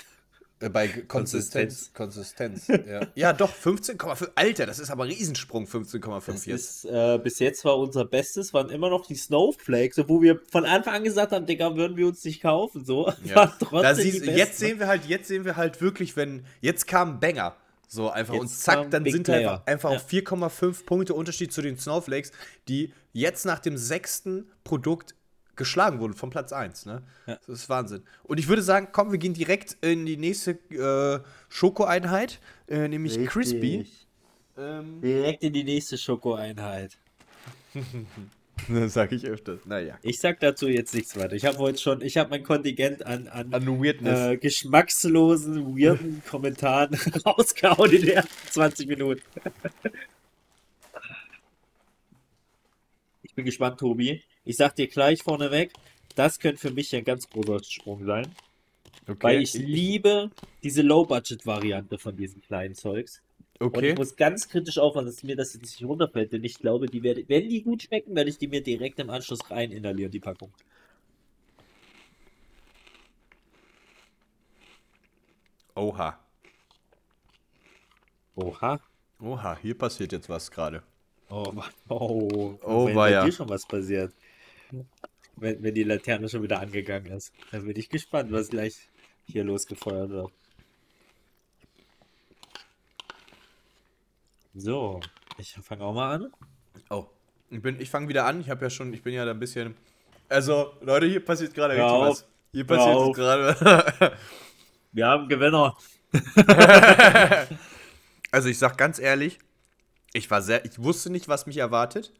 [0.59, 1.91] Äh, bei G- Konsistenz.
[1.93, 2.67] Konsistenz.
[2.67, 3.01] ja.
[3.13, 4.29] ja, doch, 15,5.
[4.35, 6.85] Alter, das ist aber ein Riesensprung, 15,5 Das jetzt.
[6.85, 10.65] ist, äh, bis jetzt war unser Bestes, waren immer noch die Snowflakes, obwohl wir von
[10.65, 13.11] Anfang an gesagt haben, Digga, würden wir uns nicht kaufen, so.
[13.23, 13.53] Ja.
[13.71, 17.55] Da siehst, jetzt sehen wir halt, jetzt sehen wir halt wirklich, wenn, jetzt kam Banger.
[17.89, 19.49] So einfach und Jetzt zack, kam dann Big sind Player.
[19.51, 19.95] halt einfach Ja.
[19.97, 22.31] auf 4,5 Punkte Unterschied zu den Snowflakes,
[22.67, 25.15] die jetzt nach dem sechsten Produkt
[25.57, 26.85] geschlagen wurden von Platz 1.
[26.85, 27.01] Ne?
[27.25, 27.37] Ja.
[27.47, 28.03] Das ist Wahnsinn.
[28.23, 33.13] Und ich würde sagen, komm, wir gehen direkt in die nächste äh, Schokoeinheit, äh, nämlich
[33.13, 33.29] Richtig.
[33.29, 33.85] Crispy.
[34.57, 36.97] Ähm, Direkt in die nächste Schokoeinheit.
[38.69, 39.59] das sage ich öfters.
[39.65, 39.99] Naja.
[40.01, 41.33] Ich sag dazu jetzt nichts weiter.
[41.33, 44.19] Ich habe heute schon, ich habe mein Kontingent an, an, An Weirdness.
[44.19, 46.95] äh, geschmackslosen, weirden Kommentaren
[47.25, 49.21] rausgehauen in den ersten 20 Minuten.
[53.21, 54.23] Ich bin gespannt, Tobi.
[54.47, 55.73] Ich sag dir gleich vorneweg,
[56.15, 58.33] das könnte für mich ein ganz großer Sprung sein.
[59.05, 59.17] okay.
[59.19, 60.31] Weil ich liebe
[60.63, 63.21] diese Low-Budget-Variante von diesen kleinen Zeugs.
[63.59, 63.91] Und okay.
[63.91, 67.03] ich muss ganz kritisch aufpassen, dass mir das jetzt nicht runterfällt, denn ich glaube, die
[67.03, 70.19] werde, wenn die gut schmecken, werde ich die mir direkt im Anschluss rein inhalieren, die
[70.21, 70.53] Packung.
[75.75, 76.17] Oha.
[78.35, 78.79] Oha.
[79.19, 80.83] Oha, hier passiert jetzt was gerade.
[81.29, 81.69] Oh, Mann.
[81.89, 83.25] oh, Oh, war ja.
[83.25, 84.13] dir schon was passiert.
[85.35, 87.33] Wenn, wenn die Laterne schon wieder angegangen ist.
[87.51, 88.89] Dann bin ich gespannt, was gleich
[89.25, 90.31] hier losgefeuert wird.
[94.53, 94.99] So,
[95.37, 96.31] ich fange auch mal an.
[96.89, 97.05] Oh,
[97.49, 98.41] ich, bin- ich fange wieder an.
[98.41, 99.75] Ich habe ja schon, ich bin ja da ein bisschen.
[100.29, 102.09] Also, Leute, hier passiert gerade richtig auf.
[102.09, 102.25] was.
[102.51, 104.17] Hier passiert gerade.
[104.91, 105.77] Wir haben Gewinner.
[108.31, 109.37] also, ich sag ganz ehrlich,
[110.13, 112.11] ich war sehr, ich wusste nicht, was mich erwartet.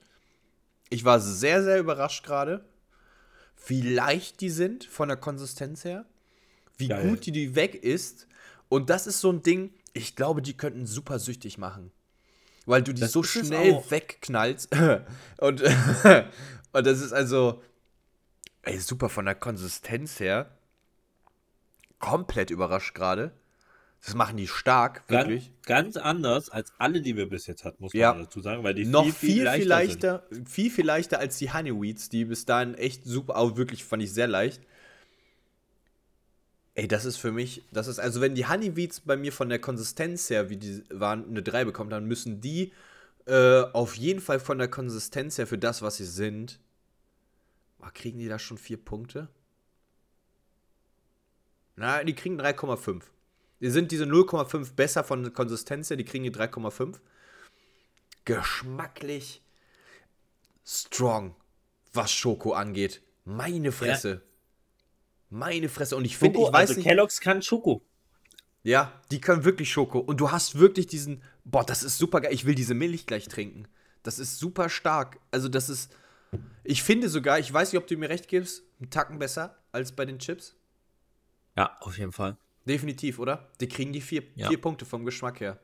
[0.90, 2.66] Ich war sehr, sehr überrascht gerade,
[3.66, 6.06] wie leicht die sind von der Konsistenz her,
[6.78, 7.10] wie Geil.
[7.10, 8.28] gut die, die weg ist.
[8.70, 11.92] Und das ist so ein Ding, ich glaube, die könnten super süchtig machen.
[12.66, 14.70] Weil du die Das so schnell wegknallst.
[15.38, 15.62] und,
[16.74, 17.64] und das ist also,
[18.64, 20.52] ey, super von der Konsistenz her.
[22.00, 23.32] Komplett überrascht gerade.
[24.04, 25.52] Das machen die stark, wirklich.
[25.64, 28.14] Ganz, ganz anders als alle, die wir bis jetzt hatten, muss man Ja.
[28.14, 29.70] dazu sagen, weil die noch viel, viel, leichter, sind.
[29.70, 34.04] leichter, viel, viel leichter als die Honeyweeds, die bis dahin echt super, auch wirklich fand
[34.04, 34.62] ich sehr leicht.
[36.76, 39.60] Ey, das ist für mich, das ist, also wenn die Honeyweeds bei mir von der
[39.60, 42.72] Konsistenz her, wie die waren, eine 3 bekommen, dann müssen die
[43.26, 46.60] äh, auf jeden Fall von der Konsistenz her für das, was sie sind.
[47.80, 49.28] Boah, kriegen die da schon vier Punkte?
[51.76, 53.02] Na, die kriegen 3,5.
[53.60, 57.00] Die sind diese 0,5 besser von der Konsistenz her, die kriegen die 3,5
[58.26, 59.42] geschmacklich
[60.66, 61.34] strong,
[61.94, 63.02] was Schoko angeht.
[63.24, 64.22] Meine Fresse.
[65.30, 65.96] Meine Fresse.
[65.96, 66.84] Und ich finde, ich weiß also nicht.
[66.84, 67.82] Kellogg's kann Schoko.
[68.64, 70.00] Ja, die können wirklich Schoko.
[70.00, 71.24] Und du hast wirklich diesen.
[71.46, 72.34] Boah, das ist super geil.
[72.34, 73.68] Ich will diese Milch gleich trinken.
[74.04, 75.20] Das ist super stark.
[75.32, 75.96] Also, das ist.
[76.66, 79.94] Ich finde sogar, ich weiß nicht, ob du mir recht gibst, einen Tacken besser als
[79.94, 80.56] bei den Chips.
[81.56, 82.38] Ja, auf jeden Fall.
[82.68, 83.48] Definitiv, oder?
[83.62, 84.50] Die kriegen die vier, Ja.
[84.50, 85.60] vier Punkte vom Geschmack her.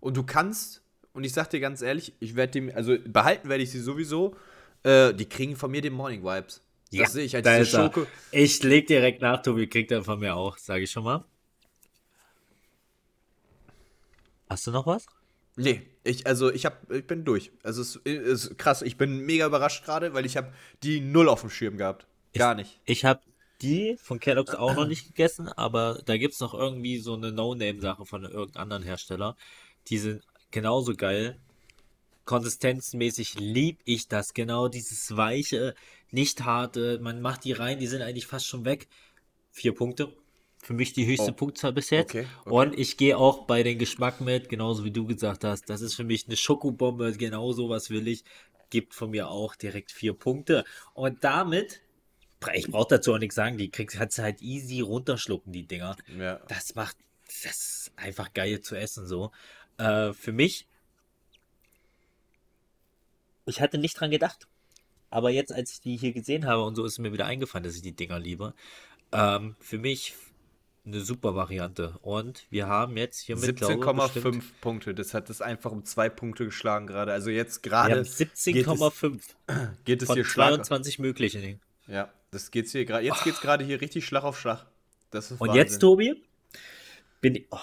[0.00, 0.82] Und du kannst,
[1.12, 4.36] und ich sag dir ganz ehrlich, ich werde dem, also behalten werde ich sie sowieso,
[4.82, 6.60] äh, die kriegen von mir den Morning Vibes.
[6.92, 7.84] Das sehe ich als da ist er.
[7.86, 8.06] Schoko.
[8.30, 11.24] Ich leg direkt nach, Tobi kriegt er von mir auch, sage ich schon mal.
[14.48, 15.06] Hast du noch was?
[15.56, 17.50] Nee, ich, also ich hab, ich bin durch.
[17.62, 21.40] Also es ist krass, ich bin mega überrascht gerade, weil ich habe die null auf
[21.40, 22.06] dem Schirm gehabt.
[22.34, 22.80] Gar nicht.
[22.84, 23.20] Ich habe
[23.64, 27.32] die von Kellogg's auch noch nicht gegessen, aber da gibt es noch irgendwie so eine
[27.32, 29.36] No-Name-Sache von irgendeinem anderen Hersteller.
[29.88, 31.38] Die sind genauso geil.
[32.26, 34.34] Konsistenzmäßig lieb ich das.
[34.34, 35.74] Genau dieses weiche,
[36.10, 36.98] nicht harte.
[37.00, 38.88] Man macht die rein, die sind eigentlich fast schon weg.
[39.50, 40.12] Vier Punkte.
[40.58, 41.34] Für mich die höchste Oh.
[41.34, 42.10] Punktzahl bis jetzt.
[42.10, 42.50] Okay, okay.
[42.54, 45.68] Und ich gehe auch bei den Geschmack mit, genauso wie du gesagt hast.
[45.68, 48.24] Das ist für mich eine Schokobombe, genau sowas will ich.
[48.70, 50.64] Gibt von mir auch direkt vier Punkte.
[50.94, 51.82] Und damit
[52.54, 53.56] ich brauche dazu auch nichts sagen.
[53.58, 55.96] Die kriegst, kannst du halt easy runterschlucken, die Dinger.
[56.18, 56.40] Ja.
[56.48, 56.96] Das macht,
[57.42, 59.30] das ist einfach geil zu essen so.
[59.78, 60.66] Äh, für mich,
[63.46, 64.46] ich hatte nicht dran gedacht.
[65.10, 67.76] Aber jetzt, als ich die hier gesehen habe und so, ist mir wieder eingefallen, dass
[67.76, 68.52] ich die Dinger liebe.
[69.12, 70.14] Ähm, für mich
[70.86, 71.98] eine super Variante.
[72.02, 74.94] Und wir haben jetzt glaube ich, 17,5 Punkte.
[74.94, 77.12] Das hat das einfach um zwei Punkte geschlagen gerade.
[77.12, 79.20] Also jetzt gerade haben 17,5
[79.84, 80.48] geht es von hier Schlag.
[80.48, 81.60] 22 möglichen.
[81.86, 83.04] Ja, das geht's hier gerade.
[83.04, 84.66] Jetzt geht's gerade hier richtig Schlag auf Schlag.
[85.10, 85.56] Das ist Und Wahnsinn.
[85.56, 86.22] jetzt, Tobi,
[87.20, 87.46] bin ich.
[87.50, 87.58] Oh,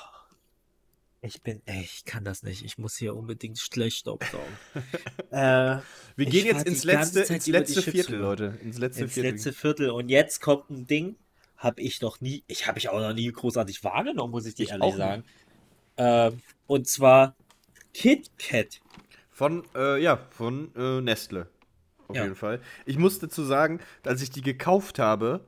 [1.22, 1.62] ich bin.
[1.66, 2.64] Ey, ich kann das nicht.
[2.64, 4.58] Ich muss hier unbedingt schlecht aufsaugen.
[5.32, 5.78] äh,
[6.16, 8.28] Wir gehen jetzt ins letzte, ins über letzte Viertel, rüber.
[8.30, 8.58] Leute.
[8.64, 9.32] Ins letzte ins Viertel.
[9.32, 9.90] letzte Viertel.
[9.92, 11.18] Und jetzt kommt ein Ding,
[11.58, 12.44] habe ich noch nie.
[12.48, 15.24] Ich habe ich auch noch nie großartig wahrgenommen, muss ich dir Ich ehrlich sagen.
[15.98, 17.36] Ähm, und zwar
[17.94, 18.80] Kit Kat.
[19.30, 21.48] Von, äh, ja, von äh, Nestle.
[22.12, 22.24] Auf Ja.
[22.24, 22.62] jeden Fall.
[22.86, 25.46] Ich muss dazu sagen, als ich die gekauft habe,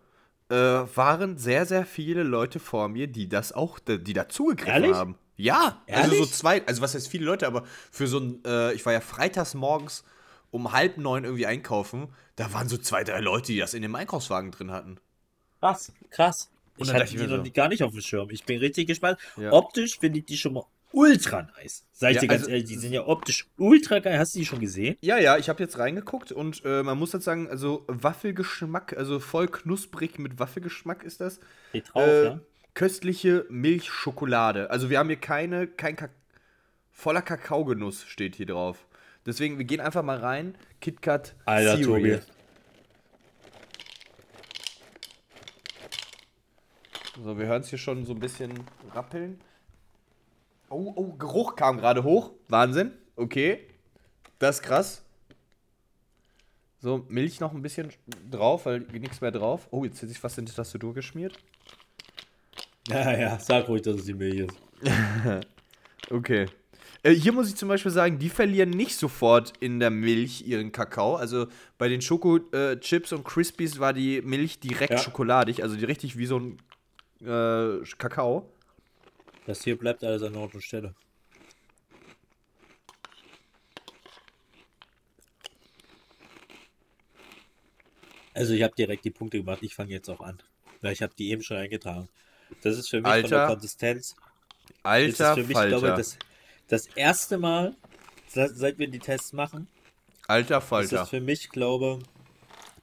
[0.50, 4.94] äh, waren sehr, sehr viele Leute vor mir, die das auch, die dazugegriffen Ehrlich?
[4.96, 5.16] haben.
[5.36, 6.34] Ja, also so Ehrlich?
[6.34, 9.54] zwei, also was heißt viele Leute, aber für so ein, äh, ich war ja freitags
[9.56, 10.04] morgens
[10.52, 13.96] um halb neun irgendwie einkaufen, da waren so zwei, drei Leute, die das in dem
[13.96, 14.98] Einkaufswagen drin hatten.
[15.60, 16.50] Krass, krass.
[16.78, 18.30] Und Ich dann hatte die noch so- nie- gar nicht auf dem Schirm.
[18.30, 19.18] Ich bin richtig gespannt.
[19.38, 19.52] Ja.
[19.54, 21.86] Optisch finde ich die schon mal ultra nice.
[21.92, 24.18] Sag ich Ja, dir ganz also- ehrlich, die sind ja optisch ultra geil.
[24.18, 24.96] Hast du die schon gesehen?
[25.02, 29.20] Ja, ja, ich habe jetzt reingeguckt und äh, man muss jetzt sagen, also Waffelgeschmack, also
[29.20, 31.40] voll knusprig mit Waffelgeschmack ist das.
[31.70, 32.40] Steht drauf, Äh, ja.
[32.76, 34.70] Köstliche Milchschokolade.
[34.72, 36.12] Also wir haben hier keine, kein Kak
[36.92, 38.86] voller Kakaogenuss steht hier drauf.
[39.26, 40.56] Deswegen, wir gehen einfach mal rein.
[40.82, 42.20] KitKat Alter, Cereal.
[42.20, 42.20] Tobi.
[47.24, 48.52] So, wir hören es hier schon so ein bisschen
[48.94, 49.40] rappeln.
[50.74, 52.32] Oh, oh, Geruch kam gerade hoch.
[52.48, 52.92] Wahnsinn.
[53.16, 53.60] Okay.
[54.40, 55.04] Das ist krass.
[56.80, 57.90] So, Milch noch ein bisschen
[58.30, 59.68] drauf, weil nichts mehr drauf.
[59.72, 61.38] Oh, jetzt hat sich was in die Tastatur geschmiert.
[62.90, 64.58] Ja, ja, sag ruhig, dass es die Milch ist.
[66.10, 66.48] Okay.
[67.02, 70.74] Äh, hier muss ich zum Beispiel sagen, die verlieren nicht sofort in der Milch ihren
[70.74, 71.16] Kakao.
[71.16, 71.48] Also
[71.78, 74.98] bei den Schoko-Chips und Crispies war die Milch direkt Ja.
[74.98, 76.58] schokoladig, also die richtig wie so ein
[77.22, 78.50] äh, Kakao.
[79.46, 80.96] Das hier bleibt alles an Ort und Stelle.
[88.34, 89.60] Also ich habe direkt die Punkte gemacht.
[89.62, 90.42] Ich fange jetzt auch an.
[90.82, 92.10] Weil ich habe die eben schon eingetragen.
[92.62, 93.48] Das ist für mich von der Alter.
[93.48, 94.08] Konsistenz.
[94.10, 95.70] ist es Alter für mich, Falter.
[95.70, 96.18] glaube ich, das,
[96.68, 97.76] das erste Mal,
[98.28, 99.68] se- seit wir die Tests machen,
[100.28, 101.04] Alter ist Falter.
[101.04, 102.00] es für mich, glaube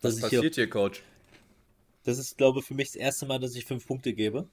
[0.01, 1.03] dass ich hier, hier, Coach?
[2.05, 4.49] das ist, glaube für mich das erste Mal, dass ich fünf Punkte gebe.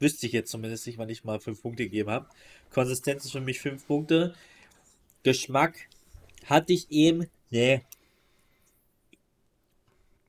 [0.00, 2.28] Wüsste ich jetzt zumindest nicht, wann ich mal fünf Punkte gegeben habe.
[2.70, 4.34] Konsistenz ist für mich fünf Punkte.
[5.22, 5.76] Geschmack
[6.46, 7.82] hatte ich eben, nee.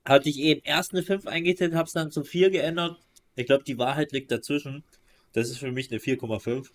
[0.04, 3.00] Hatte ich eben erst eine 5 eingetippt, habe es dann zu 4 geändert.
[3.36, 4.84] Ich glaube, die Wahrheit liegt dazwischen.
[5.34, 6.70] Das ist für mich eine 4,5.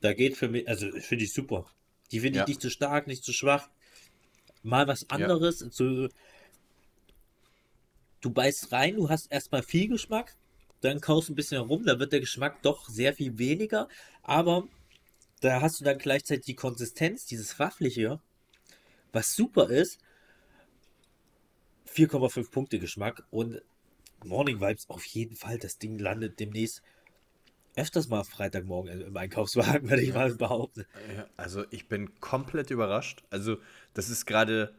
[0.00, 1.66] Da geht für mich, also finde ich super.
[2.10, 2.44] Die finde Ja.
[2.44, 3.68] ich nicht zu stark, nicht zu schwach.
[4.62, 5.58] Mal was anderes.
[5.70, 6.08] Zu,
[8.20, 10.34] du beißt rein, du hast erstmal viel Geschmack,
[10.82, 13.88] dann kaust du ein bisschen herum, da wird der Geschmack doch sehr viel weniger,
[14.22, 14.68] aber
[15.40, 18.20] da hast du dann gleichzeitig die Konsistenz, dieses Waffliche,
[19.12, 19.98] was super ist.
[21.86, 23.60] 4,5 Punkte Geschmack und
[24.24, 25.58] Morning Vibes auf jeden Fall.
[25.58, 26.82] Das Ding landet demnächst
[27.76, 30.84] öfters mal Freitagmorgen im Einkaufswagen, würde ich mal behaupten.
[31.36, 33.22] Also ich bin komplett überrascht.
[33.30, 33.58] Also
[33.94, 34.74] das ist gerade,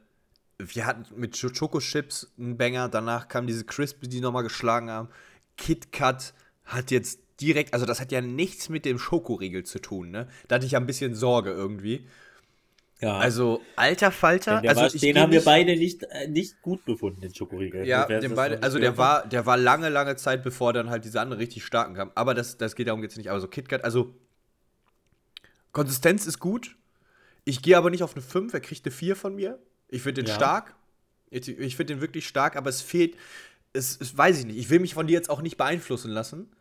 [0.60, 5.10] wir hatten mit Sch- Schokochips einen Banger, danach kam diese Crispy, die nochmal geschlagen haben.
[5.58, 6.34] Kit Kat
[6.66, 10.28] hat jetzt direkt, also das hat ja nichts mit dem Schokoriegel zu tun, ne?
[10.48, 12.08] Da hatte ich ja ein bisschen Sorge irgendwie.
[13.00, 16.62] Ja, Also alter Falter, den, der also war, den haben wir beide nicht, äh, nicht
[16.62, 17.86] gut befunden, den Schokoriegel.
[17.86, 21.20] Ja, den beide, also der war, der war lange, lange Zeit, bevor dann halt diese
[21.20, 22.12] anderen richtig starken kamen.
[22.16, 23.30] Aber das, das geht darum jetzt nicht.
[23.30, 24.16] Aber so KitKat, also
[25.74, 26.78] Konsistenz ist gut.
[27.46, 29.60] Ich gehe aber nicht auf eine 5, er kriegt eine 4 von mir.
[29.90, 30.36] Ich finde den Ja.
[30.36, 30.76] stark.
[31.30, 33.18] Ich, ich finde den wirklich stark, aber es fehlt,
[33.74, 34.58] es, es weiß ich nicht.
[34.58, 36.52] Ich will mich von dir jetzt auch nicht beeinflussen lassen.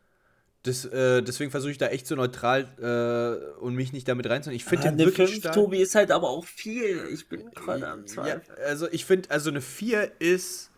[0.65, 4.57] Das, äh, deswegen versuche ich da echt so neutral äh, und mich nicht damit reinzunehmen.
[4.57, 5.55] Ich finde Ah, eine wirklich 5, stark.
[5.55, 7.09] Tobi, ist halt aber auch viel.
[7.13, 8.59] Ich bin gerade am Ja, Zweifeln.
[8.65, 10.71] also ich finde, also eine 4 ist,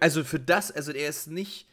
[0.00, 1.66] also für das, also er ist nicht,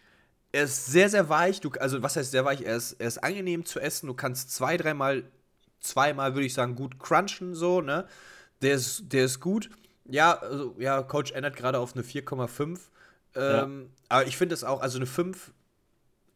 [0.51, 3.23] er ist sehr, sehr weich, du, also was heißt sehr weich, er ist, er ist
[3.23, 5.23] angenehm zu essen, du kannst zwei, dreimal,
[5.79, 8.07] zweimal würde ich sagen, gut crunchen, so, ne,
[8.61, 9.69] der ist, der ist gut,
[10.09, 12.79] ja, also, ja, Coach ändert gerade auf eine 4,5,
[13.35, 15.51] ähm, aber ich finde es auch, also eine 5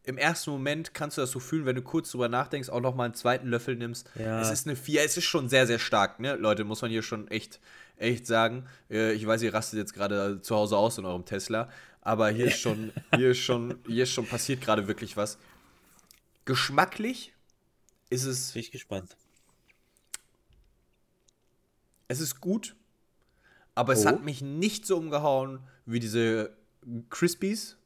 [0.04, 2.94] im ersten Moment kannst du das so fühlen, wenn du kurz drüber nachdenkst, auch noch
[2.94, 4.08] mal einen zweiten Löffel nimmst.
[4.16, 4.40] Ja.
[4.40, 6.36] Es ist eine 4, es ist schon sehr, sehr stark, ne?
[6.36, 7.60] Leute, muss man hier schon echt,
[7.96, 8.66] echt sagen.
[8.90, 11.68] Äh, ich weiß, ihr rastet jetzt gerade zu Hause aus in eurem Tesla.
[12.00, 15.36] aber hier ist schon, hier ist schon, hier ist schon passiert gerade wirklich was.
[16.46, 17.34] Geschmacklich
[18.08, 19.16] ist es, Bin ich gespannt.
[22.08, 22.74] es ist gut,
[23.74, 24.08] aber es Oh.
[24.08, 26.56] hat mich nicht so umgehauen wie diese
[27.10, 27.76] Crispies.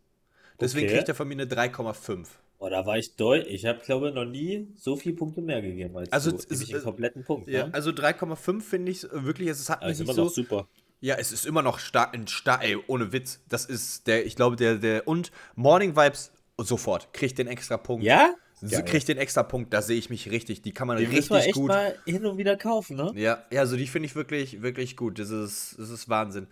[0.61, 0.97] Deswegen Okay.
[0.97, 2.27] kriegt er von mir eine 3,5.
[2.59, 3.53] Oh, da war ich deutlich.
[3.55, 6.37] Ich habe, glaube ich, noch nie so viele Punkte mehr gegeben als Also, du.
[6.39, 7.49] es- Nämlich einen kompletten Punkt.
[7.49, 7.75] Ja, ne?
[7.75, 10.25] also 3,5 finde ich wirklich, es hat Aber mich ist immer so.
[10.25, 10.69] noch super.
[11.01, 13.41] Ja, es ist immer noch stark, ein stark, ey, ohne Witz.
[13.49, 18.05] Das ist der, ich glaube, der, der, und Morning Vibes sofort, kriegt den extra Punkt.
[18.05, 18.35] Ja?
[18.67, 18.85] Geil.
[18.87, 20.63] kriegt den extra Punkt, da sehe ich mich richtig.
[20.63, 21.69] Die kann man Den richtig echt gut.
[21.69, 23.13] mal hin und wieder kaufen, ne?
[23.15, 25.19] Ja, ja, also die finde ich wirklich, wirklich gut.
[25.19, 26.47] Das ist, das ist Wahnsinn.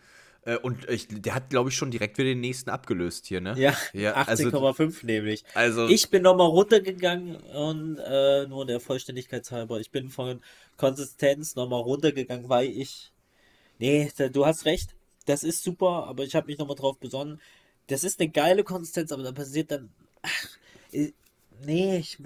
[0.44, 3.54] Äh, Und ich, der hat, glaube ich, schon direkt wieder den nächsten abgelöst hier, ne?
[3.56, 5.44] Ja, ja also, 18,5 nämlich.
[5.54, 10.40] also Ich bin nochmal runtergegangen und äh, nur der Vollständigkeit halber, ich bin von
[10.76, 13.12] Konsistenz nochmal runtergegangen, weil ich.
[13.78, 14.94] Nee, du hast recht,
[15.26, 17.40] das ist super, aber ich habe mich nochmal drauf besonnen.
[17.88, 19.90] Das ist eine geile Konsistenz, aber da passiert dann.
[20.22, 20.48] Ach,
[20.92, 21.12] äh,
[21.64, 22.18] nee, ich.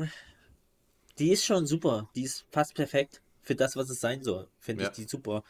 [1.18, 2.08] Die ist schon super.
[2.14, 4.48] Die ist fast perfekt für das, was es sein soll.
[4.58, 4.90] Finde Ja.
[4.90, 5.44] ich die super.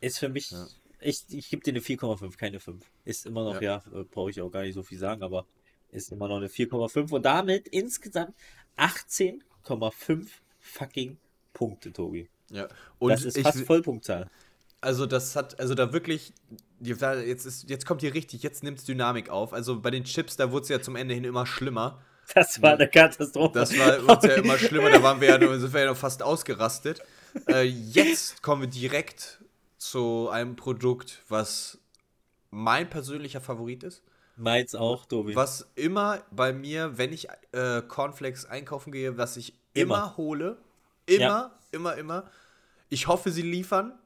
[0.00, 0.52] Ist für mich.
[1.00, 2.84] Ich, ich gebe dir eine 4,5, keine 5.
[3.04, 5.46] Ist immer noch, ja, äh, brauche ich auch gar nicht so viel sagen, aber
[5.90, 8.34] ist immer noch eine 4,5 und damit insgesamt
[8.76, 10.26] 18,5
[10.60, 11.16] fucking
[11.52, 12.28] Punkte, Tobi.
[12.50, 12.68] ja.
[12.98, 14.30] Und das ist ich, fast Vollpunktzahl.
[14.80, 16.32] Also das hat, also da wirklich,
[16.80, 17.02] jetzt,
[17.46, 19.52] ist, jetzt kommt hier richtig, jetzt nimmt es Dynamik auf.
[19.52, 22.00] Also bei den Chips, da wurde es ja zum Ende hin immer schlimmer.
[22.34, 23.58] Das war eine Katastrophe.
[23.58, 25.96] Das war wird's ja immer schlimmer, da waren wir ja, nur- sind wir ja noch
[25.96, 27.00] fast ausgerastet.
[27.48, 29.40] Äh, jetzt kommen wir direkt
[29.78, 31.78] zu einem Produkt, was
[32.50, 34.02] mein persönlicher Favorit ist.
[34.36, 35.34] Meins auch, Tobi.
[35.34, 40.16] Was immer bei mir, wenn ich äh, Cornflakes einkaufen gehe, was ich immer, Immer.
[40.16, 40.56] hole.
[41.06, 41.58] Immer, Ja.
[41.72, 42.30] immer, immer.
[42.88, 43.98] Ich hoffe, sie liefern.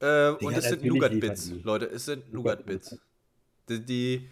[0.00, 1.58] Äh, und es sind natürlich Nougat liefern Bits, die.
[1.62, 1.86] Leute.
[1.86, 2.98] Es sind Nougat Bits.
[3.68, 4.30] Die, die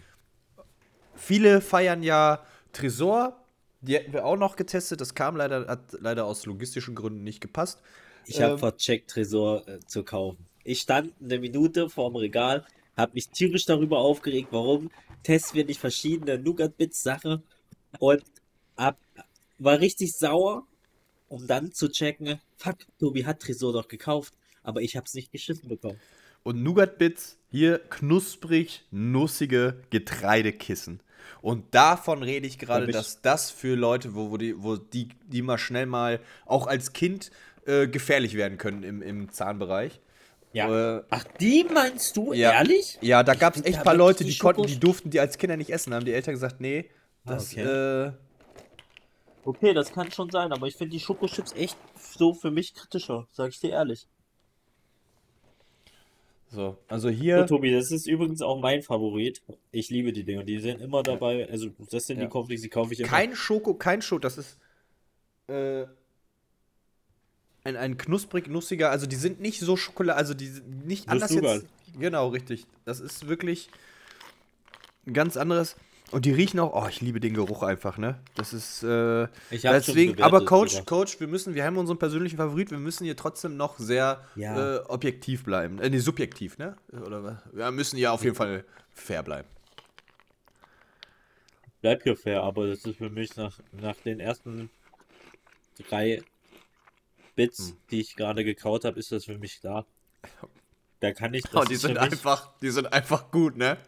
[1.14, 3.36] viele feiern ja Tresor.
[3.82, 5.00] Die hätten wir auch noch getestet.
[5.00, 7.80] Das kam leider, hat leider aus logistischen Gründen nicht gepasst.
[8.30, 10.46] Ich habe Ähm, vercheckt, Tresor äh, zu kaufen.
[10.62, 12.64] Ich stand eine Minute vorm Regal,
[12.96, 14.90] habe mich tierisch darüber aufgeregt, warum
[15.24, 17.42] testen wir nicht verschiedene Nougat-Bits-Sachen
[17.98, 18.22] und
[18.76, 18.98] hab,
[19.58, 20.64] war richtig sauer,
[21.28, 25.32] um dann zu checken, fuck, Tobi hat Tresor doch gekauft, aber ich habe es nicht
[25.32, 26.00] geschissen bekommen.
[26.44, 31.00] Und Nougat Bits, hier knusprig, nussige Getreidekissen.
[31.42, 35.42] Und davon rede ich gerade, dass das für Leute, wo, wo, die, wo die, die
[35.42, 37.30] mal schnell mal auch als Kind
[37.66, 40.00] äh, gefährlich werden können im, im Zahnbereich.
[40.52, 42.52] Äh, Ach, die meinst du, ja.
[42.52, 42.98] ehrlich?
[43.00, 45.38] Ja, da gab es echt ein paar Leute, die die konnten, die durften die als
[45.38, 45.94] Kinder nicht essen.
[45.94, 46.90] Haben die Eltern gesagt, nee,
[47.24, 47.62] das, okay.
[47.62, 48.12] äh,
[49.44, 53.26] Okay, das kann schon sein, aber ich finde die Schokochips echt so für mich kritischer,
[53.32, 54.06] sag ich dir ehrlich.
[56.50, 56.76] so.
[56.88, 59.40] Also Ja, hier, Tobi, das ist übrigens auch mein Favorit.
[59.70, 61.48] Ich liebe die Dinger, die sind immer dabei.
[61.48, 62.24] Also, das sind Ja.
[62.24, 63.08] die Cornflakes, die kaufe ich immer.
[63.08, 64.58] kein Schoko, kein Schoko, das ist
[65.48, 65.86] äh,
[67.64, 71.30] ein, ein knusprig nussiger, also die sind nicht so Schokolade, also die sind nicht anders
[71.30, 71.62] Nuss-Nougat.
[71.62, 72.00] jetzt.
[72.00, 72.66] Genau, richtig.
[72.84, 73.68] Das ist wirklich
[75.06, 75.76] ein ganz anderes.
[76.12, 78.18] Und die riechen auch, oh, ich liebe den Geruch einfach, ne?
[78.34, 80.86] Das ist, äh, Ich hab's schon deswegen, bewertet aber Coach, sogar.
[80.86, 84.76] Coach, wir müssen, wir haben unseren persönlichen Favorit, wir müssen hier trotzdem noch sehr Ja.
[84.76, 85.78] äh, objektiv bleiben.
[85.80, 86.76] Äh, nee, subjektiv, ne?
[87.06, 87.36] Oder was?
[87.52, 89.46] Wir müssen ja auf jeden Fall fair bleiben.
[91.80, 94.68] Bleibt ja fair, aber das ist für mich nach, nach den ersten
[95.88, 96.22] drei
[97.34, 97.76] Bits, Hm.
[97.90, 99.86] die ich gerade gekaut habe, ist das für mich klar.
[101.00, 103.78] Da kann ich, das Oh, die sind mich, einfach, die sind einfach gut, ne?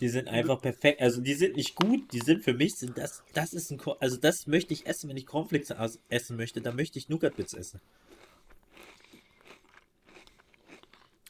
[0.00, 1.00] die sind einfach perfekt.
[1.00, 4.16] Also die sind nicht gut, die sind für mich, sind das, das ist ein, also
[4.18, 5.72] das möchte ich essen, wenn ich Cornflakes
[6.08, 7.80] essen möchte, dann möchte ich Nougat-Bits essen.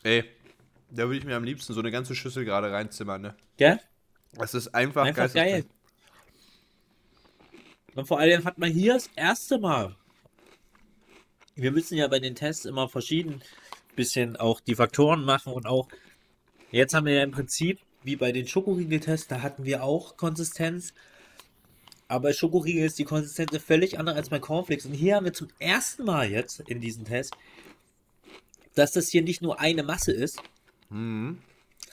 [0.02, 0.24] Ey,
[0.90, 3.36] da würde ich mir am liebsten so eine ganze Schüssel gerade reinzimmern, ne?
[3.56, 3.78] Gell?
[4.32, 5.64] Das ist einfach, Einfach geil.
[7.94, 9.96] Und vor allem hat man hier das erste Mal.
[11.58, 13.42] Wir müssen ja bei den Tests immer verschieden
[13.96, 15.88] bisschen auch die Faktoren machen und auch
[16.70, 20.94] jetzt haben wir ja im Prinzip wie bei den Schokoriegel-Tests, da hatten wir auch Konsistenz.
[22.06, 24.86] Aber bei Schokoriegel ist die Konsistenz völlig anders als bei Cornflakes.
[24.86, 27.34] Und hier haben wir zum ersten Mal jetzt in diesem Test,
[28.74, 30.40] dass das hier nicht nur eine Masse ist,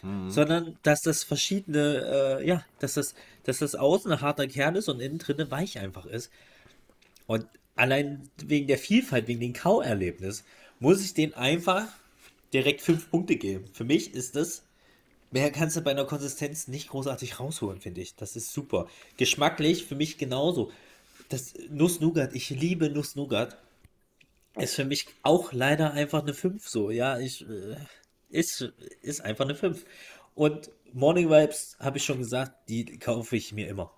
[0.04, 0.30] Mhm.
[0.30, 4.88] sondern dass das verschiedene, äh, ja, dass das, dass das außen ein harter Kern ist
[4.88, 6.32] und innen drin weich einfach ist.
[7.26, 10.44] Und allein wegen der Vielfalt, wegen dem Kauerlebnis,
[10.80, 11.88] muss ich den einfach
[12.54, 13.66] direkt fünf Punkte geben.
[13.74, 14.64] Für mich ist das,
[15.32, 18.16] mehr kannst du bei einer Konsistenz nicht großartig rausholen, finde ich.
[18.16, 18.88] Das ist super.
[19.18, 20.72] Geschmacklich für mich genauso.
[21.30, 23.58] Das Nuss-Nougat, ich liebe Nuss-Nougat.
[24.58, 26.90] Ist für mich auch leider einfach eine 5 so.
[26.90, 27.76] Ja, ich, äh,
[28.30, 29.86] ist, ist einfach eine 5.
[30.34, 33.92] Und Morning Vibes, habe ich schon gesagt, die kaufe ich mir immer.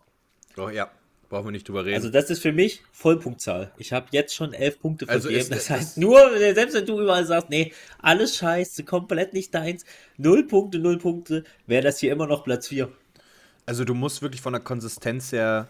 [0.56, 0.91] Oh ja,
[1.30, 1.95] brauchen wir nicht drüber reden.
[1.95, 3.72] Also das ist für mich Vollpunktzahl.
[3.78, 5.41] Ich habe jetzt schon elf Punkte Also vergeben.
[5.41, 9.84] ist- das heißt, nur, selbst wenn du überall sagst, nee, alles scheiße, komplett nicht deins,
[10.18, 12.90] null Punkte, null Punkte, wäre das hier immer noch Platz 4.
[13.66, 15.68] Also du musst wirklich von der Konsistenz her,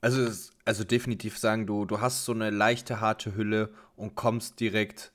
[0.00, 0.28] also,
[0.64, 5.10] also definitiv sagen, du, du hast so eine leichte, harte Hülle und kommst direkt,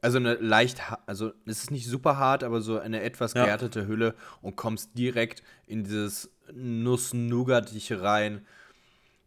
[0.00, 3.44] also eine leicht, ha- also es ist nicht super hart, aber so eine etwas Ja.
[3.44, 8.46] gehärtete Hülle und kommst direkt in dieses Nuss-Nougat-Liche rein.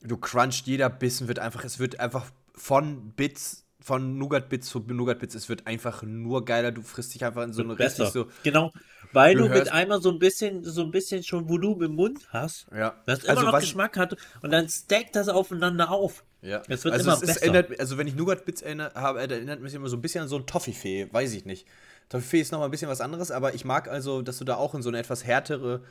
[0.07, 5.35] Du crunchst, jeder Bissen wird einfach, es wird einfach von Bits, von Nougat-Bits zu Nougat-Bits,
[5.35, 8.03] es wird einfach nur geiler, du frisst dich einfach in so eine Besser.
[8.03, 8.71] richtig so, genau.
[9.13, 12.27] Weil Du du, mit einmal so ein bisschen, so ein bisschen schon Volumen im Mund
[12.29, 12.67] hast.
[12.75, 12.95] ja.
[13.05, 16.23] Das immer Also noch Geschmack hat und dann stackt das aufeinander auf.
[16.41, 16.61] Ja.
[16.67, 17.41] Es wird also immer es ist, besser.
[17.43, 20.27] erinnert, also wenn ich Nougat-Bits erinnere, habe, äh, erinnert mich immer so ein bisschen an
[20.27, 21.65] so ein Toffifee, weiß ich nicht.
[22.09, 24.75] Toffifee ist nochmal ein bisschen was anderes, aber ich mag also, dass du da auch
[24.75, 25.81] in so eine etwas härtere.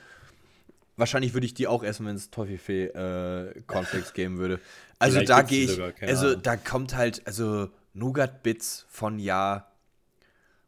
[0.97, 4.61] Wahrscheinlich würde ich die auch essen, wenn es Toffifee äh, Cornflakes geben würde.
[4.99, 6.43] Also Vielleicht da gehe ich, also Ahnung.
[6.43, 9.71] da kommt halt, also Nougat-Bits von Ja,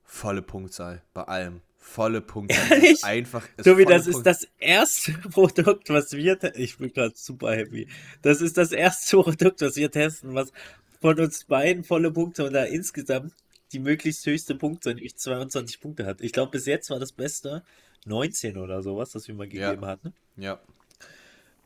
[0.05, 1.61] volle Punktzahl bei allem.
[1.79, 2.65] Volle Punktzahl.
[2.65, 3.05] Ist Ehrlich?
[3.05, 3.47] Einfach.
[3.57, 7.87] es Tobi, das ist Punkt- das erste Produkt, was wir Ich bin gerade super happy.
[8.23, 10.53] Das ist das erste Produkt, was wir testen, was
[11.01, 13.33] von uns beiden volle Punkte und da insgesamt
[13.73, 16.21] die möglichst höchste Punktzahl, nämlich 22 Punkte hat.
[16.21, 17.63] Ich glaube, bis jetzt war das Beste
[18.07, 19.71] 19 oder sowas, das wir mal Ja.
[19.71, 20.15] gegeben hatten.
[20.37, 20.61] Ja,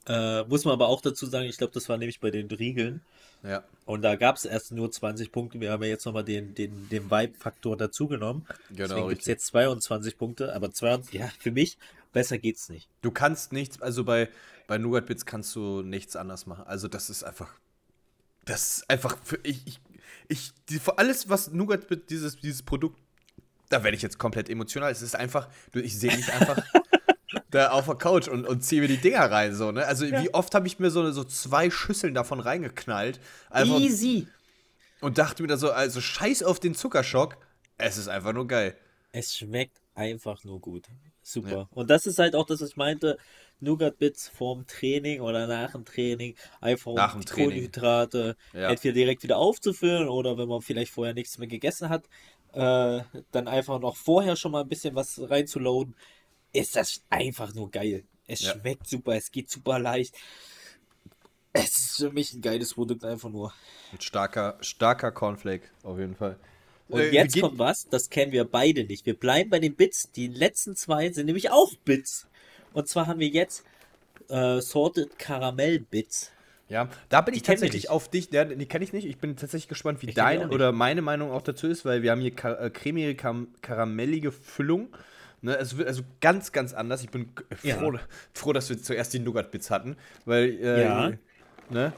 [0.06, 3.02] Äh, muss man aber auch dazu sagen, ich glaube, das war nämlich bei den Riegeln.
[3.42, 3.62] ja.
[3.84, 5.60] Und da gab es erst nur 20 Punkte.
[5.60, 8.46] Wir haben ja jetzt nochmal den, den, den Vibe-Faktor dazugenommen.
[8.70, 10.54] Genau, Deswegen gibt es jetzt 22 Punkte.
[10.54, 11.76] Aber 22, ja, für mich
[12.12, 12.88] besser geht's nicht.
[13.02, 14.28] Du kannst nichts, also bei,
[14.68, 16.64] bei Nougat Bits kannst du nichts anders machen.
[16.66, 17.52] Also das ist einfach,
[18.44, 19.80] das ist einfach für ich, ich,
[20.28, 22.98] ich die, für alles, was Nougat Bits, dieses, dieses Produkt,
[23.70, 24.90] da werde ich jetzt komplett emotional.
[24.92, 26.62] Es ist einfach, ich sehe mich einfach
[27.50, 29.86] da auf der Couch und, und ziehe mir die Dinger rein, so, ne?
[29.86, 34.26] Also wie oft habe ich mir so, so zwei Schüsseln davon reingeknallt einfach, Easy.
[35.00, 37.38] und dachte mir da so, also scheiß auf den Zuckerschock,
[37.78, 38.76] es ist einfach nur geil.
[39.12, 40.86] Es schmeckt einfach nur gut.
[41.22, 41.50] Super.
[41.50, 41.68] Ja.
[41.70, 43.18] Und das ist halt auch das, was ich meinte.
[43.60, 46.34] Nougat Bits vorm Training oder nach dem Training.
[46.60, 47.48] Einfach um Nach Training.
[47.50, 48.70] Kohlenhydrate Ja.
[48.70, 52.04] entweder direkt wieder aufzufüllen oder wenn man vielleicht vorher nichts mehr gegessen hat,
[52.52, 53.02] äh,
[53.32, 55.94] dann einfach noch vorher schon mal ein bisschen was reinzuloaden.
[56.52, 58.04] Ist das einfach nur geil.
[58.26, 58.52] Es Ja.
[58.52, 60.14] schmeckt super, es geht super leicht.
[61.52, 63.52] Es ist für mich ein geiles Produkt einfach nur.
[63.92, 66.38] Mit starker, starker Cornflake, auf jeden Fall.
[66.88, 69.06] Und Äh, jetzt kommt was, das kennen wir beide nicht.
[69.06, 70.10] Wir bleiben bei den Bits.
[70.12, 72.26] Die letzten zwei sind nämlich auch Bits.
[72.72, 73.64] Und zwar haben wir jetzt
[74.28, 76.32] äh, Sorted Karamell Bits.
[76.70, 79.04] Ja, da bin ich Die tatsächlich auf dich, ja, die kenne ich nicht.
[79.04, 82.12] Ich bin tatsächlich gespannt, wie Ich deine oder meine Meinung auch dazu ist, weil wir
[82.12, 84.88] haben hier ka äh, cremige, kam karamellige Füllung.
[85.42, 87.02] Ne, es wird also ganz, ganz anders.
[87.02, 87.76] Ich bin g- Ja.
[87.76, 87.94] froh,
[88.34, 91.12] froh, dass wir zuerst die Nougat-Bits hatten, weil, äh, Ja.
[91.70, 91.92] ne?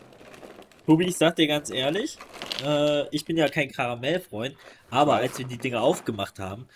[0.87, 2.19] Tobi, ich sag dir ganz ehrlich,
[2.65, 4.57] äh, ich bin ja kein Karamellfreund,
[4.91, 6.67] aber als wir die Dinger aufgemacht haben,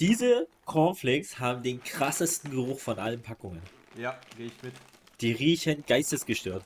[0.00, 3.60] diese Cornflakes haben den krassesten Geruch von allen Packungen.
[3.98, 4.72] Ja, gehe ich mit.
[5.20, 6.64] Die riechen geistesgestört.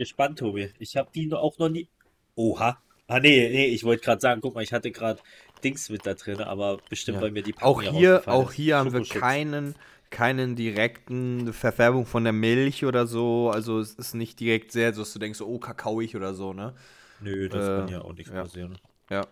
[0.00, 0.72] Gespannt, Tobi.
[0.78, 1.86] Ich habe die auch noch nie.
[2.34, 2.78] Oha.
[3.06, 5.20] Ah, nee, nee, ich wollte gerade sagen, guck mal, ich hatte gerade
[5.62, 7.22] Dings mit da drin, aber bestimmt, Ja.
[7.24, 9.74] weil mir die Auch Packung ja hier, auch hier haben wir keinen,
[10.08, 13.50] keinen direkten Verfärbung von der Milch oder so.
[13.50, 16.74] Also es ist nicht direkt sehr, so dass du denkst, oh, kakaoig oder so, ne?
[17.20, 18.42] Nö, das Äh, kann ja auch nichts ja.
[18.42, 18.78] passieren.
[19.10, 19.26] Ja.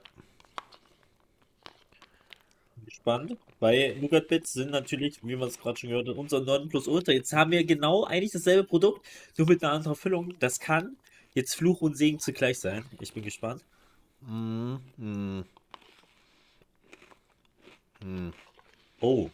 [2.84, 3.38] Gespannt.
[3.60, 7.12] Bei Nougat Bits sind natürlich, wie man es gerade schon gehört hat, unser Nonplusultra.
[7.12, 9.04] Jetzt haben wir genau eigentlich dasselbe Produkt,
[9.36, 10.34] nur mit einer anderen Füllung.
[10.38, 10.96] Das kann
[11.34, 12.84] jetzt Fluch und Segen zugleich sein.
[13.00, 13.64] Ich bin gespannt.
[14.20, 15.44] Mm, mm.
[18.04, 18.30] Mm.
[19.00, 19.28] Oh.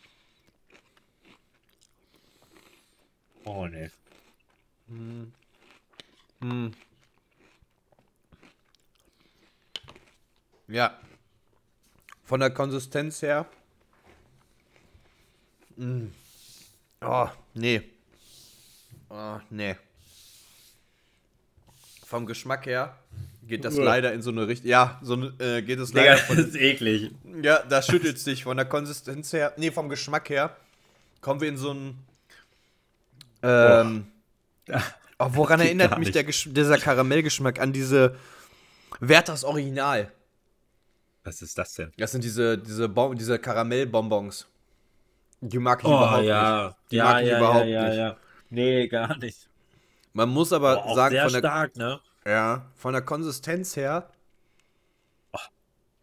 [3.44, 3.90] Oh ne.
[4.88, 6.72] Hm.
[10.68, 10.98] Ja.
[12.24, 13.46] Von der Konsistenz her.
[15.76, 16.06] Mm.
[17.00, 17.82] Oh, nee.
[19.10, 19.76] Oh, nee.
[22.04, 22.96] Vom Geschmack her
[23.46, 24.68] geht das leider in so eine Richtung.
[24.68, 27.10] Ja, so eine, äh, geht es leider von, das ist eklig.
[27.42, 29.52] Ja, da schüttelt sich von der Konsistenz her.
[29.56, 30.56] Nee, vom Geschmack her.
[31.20, 31.98] Kommen wir in so einen.
[33.42, 34.06] Ähm.
[35.16, 37.60] Oh, woran geht erinnert mich der dieser Karamellgeschmack?
[37.60, 38.16] An diese
[38.98, 40.10] Werthers Original.
[41.22, 41.92] Was ist das denn?
[41.96, 44.48] Das sind diese, diese, Bon diese Karamellbonbons.
[45.48, 46.28] Die mag ich Oh überhaupt nicht.
[46.28, 46.76] ja.
[46.90, 47.96] Die ja, mag ich ja, überhaupt ja, ja, nicht.
[47.98, 48.16] ja.
[48.50, 49.48] Nee, gar nicht.
[50.12, 52.00] Man muss aber auch sagen, von der, stark, ne?
[52.26, 54.10] ja, von der Konsistenz her.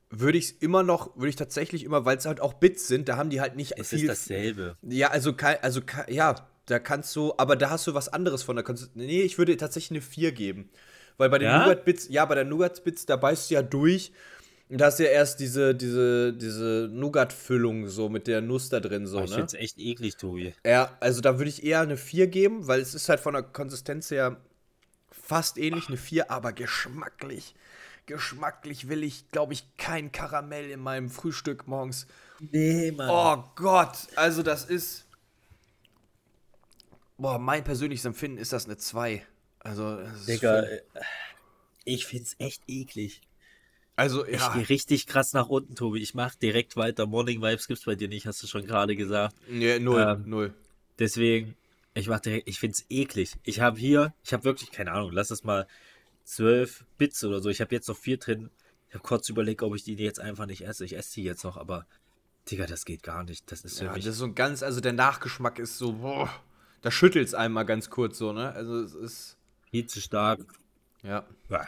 [0.09, 3.07] würde ich es immer noch, würde ich tatsächlich immer, weil es halt auch Bits sind,
[3.07, 4.09] da haben die halt nicht Es viel.
[4.09, 4.77] ist dasselbe.
[4.81, 6.35] Ja, also, also ja,
[6.65, 8.95] da kannst du, aber da hast du was anderes von der Konsistenz.
[9.05, 10.69] Nee, ich würde tatsächlich eine 4 geben.
[11.18, 11.59] Weil bei den Ja?
[11.59, 14.11] Nougat-Bits, ja, bei den Nougat-Bits, da beißt du ja durch.
[14.72, 18.80] Und da hast du ja erst diese, diese, diese Nougat-Füllung so mit der Nuss da
[18.80, 19.35] drin, so, Oh, ich ne?
[19.35, 20.53] find's echt eklig, Tobi.
[20.65, 23.43] Ja, also da würde ich eher eine 4 geben, weil es ist halt von der
[23.43, 24.38] Konsistenz her
[25.11, 27.53] fast ähnlich, eine 4, aber geschmacklich.
[28.06, 32.07] Geschmacklich will ich, glaube ich, kein Karamell in meinem Frühstück morgens.
[32.39, 33.10] Nee, Mann.
[33.10, 35.06] Oh Gott, also das ist.
[37.18, 39.22] Boah, mein persönliches Empfinden ist das eine 2.
[39.60, 40.81] Also, das ist Digga, äh,
[41.84, 43.22] ich find's echt eklig.
[44.01, 44.53] Also Ich ja.
[44.53, 45.99] gehe richtig krass nach unten, Tobi.
[46.01, 47.05] Ich mach direkt weiter.
[47.05, 49.35] Morning Vibes gibt's bei dir nicht, hast du schon gerade gesagt.
[49.47, 50.53] Nee, null, Ähm, null.
[50.99, 51.55] Deswegen,
[51.93, 53.33] ich mach direkt, ich find's eklig.
[53.43, 55.67] Ich habe hier, ich habe wirklich keine Ahnung, lass es mal
[56.25, 57.49] 12 Bits oder so.
[57.49, 58.49] Ich habe jetzt noch vier drin.
[58.89, 60.83] Ich habe kurz überlegt, ob ich die jetzt einfach nicht esse.
[60.85, 61.85] Ich esse die jetzt noch, aber
[62.49, 63.51] Digga, das geht gar nicht.
[63.51, 64.03] Das ist für Ja, mich.
[64.03, 66.29] das ist so ein ganz, also der Nachgeschmack ist so, boah,
[66.81, 68.51] da schüttelt es einmal ganz kurz so, ne?
[68.51, 69.37] Also es ist,
[69.69, 70.39] viel zu stark.
[71.03, 71.23] ja.
[71.49, 71.67] Ja,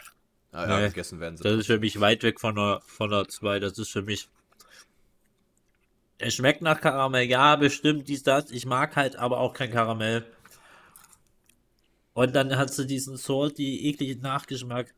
[0.54, 1.44] Ja, ja Nee, gegessen werden sie.
[1.44, 3.60] Das ist für mich weit weg von der, von der 2.
[3.60, 4.30] Das ist für mich.
[6.20, 8.52] Es schmeckt nach Karamell, ja, bestimmt, dies, das.
[8.52, 10.26] Ich mag halt aber auch kein Karamell.
[12.14, 14.94] Und dann hast du diesen salty, ekligen Nachgeschmack.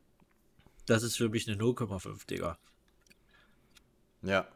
[0.84, 2.58] Das ist für mich eine 0,5, Digga.
[4.22, 4.46] Ja,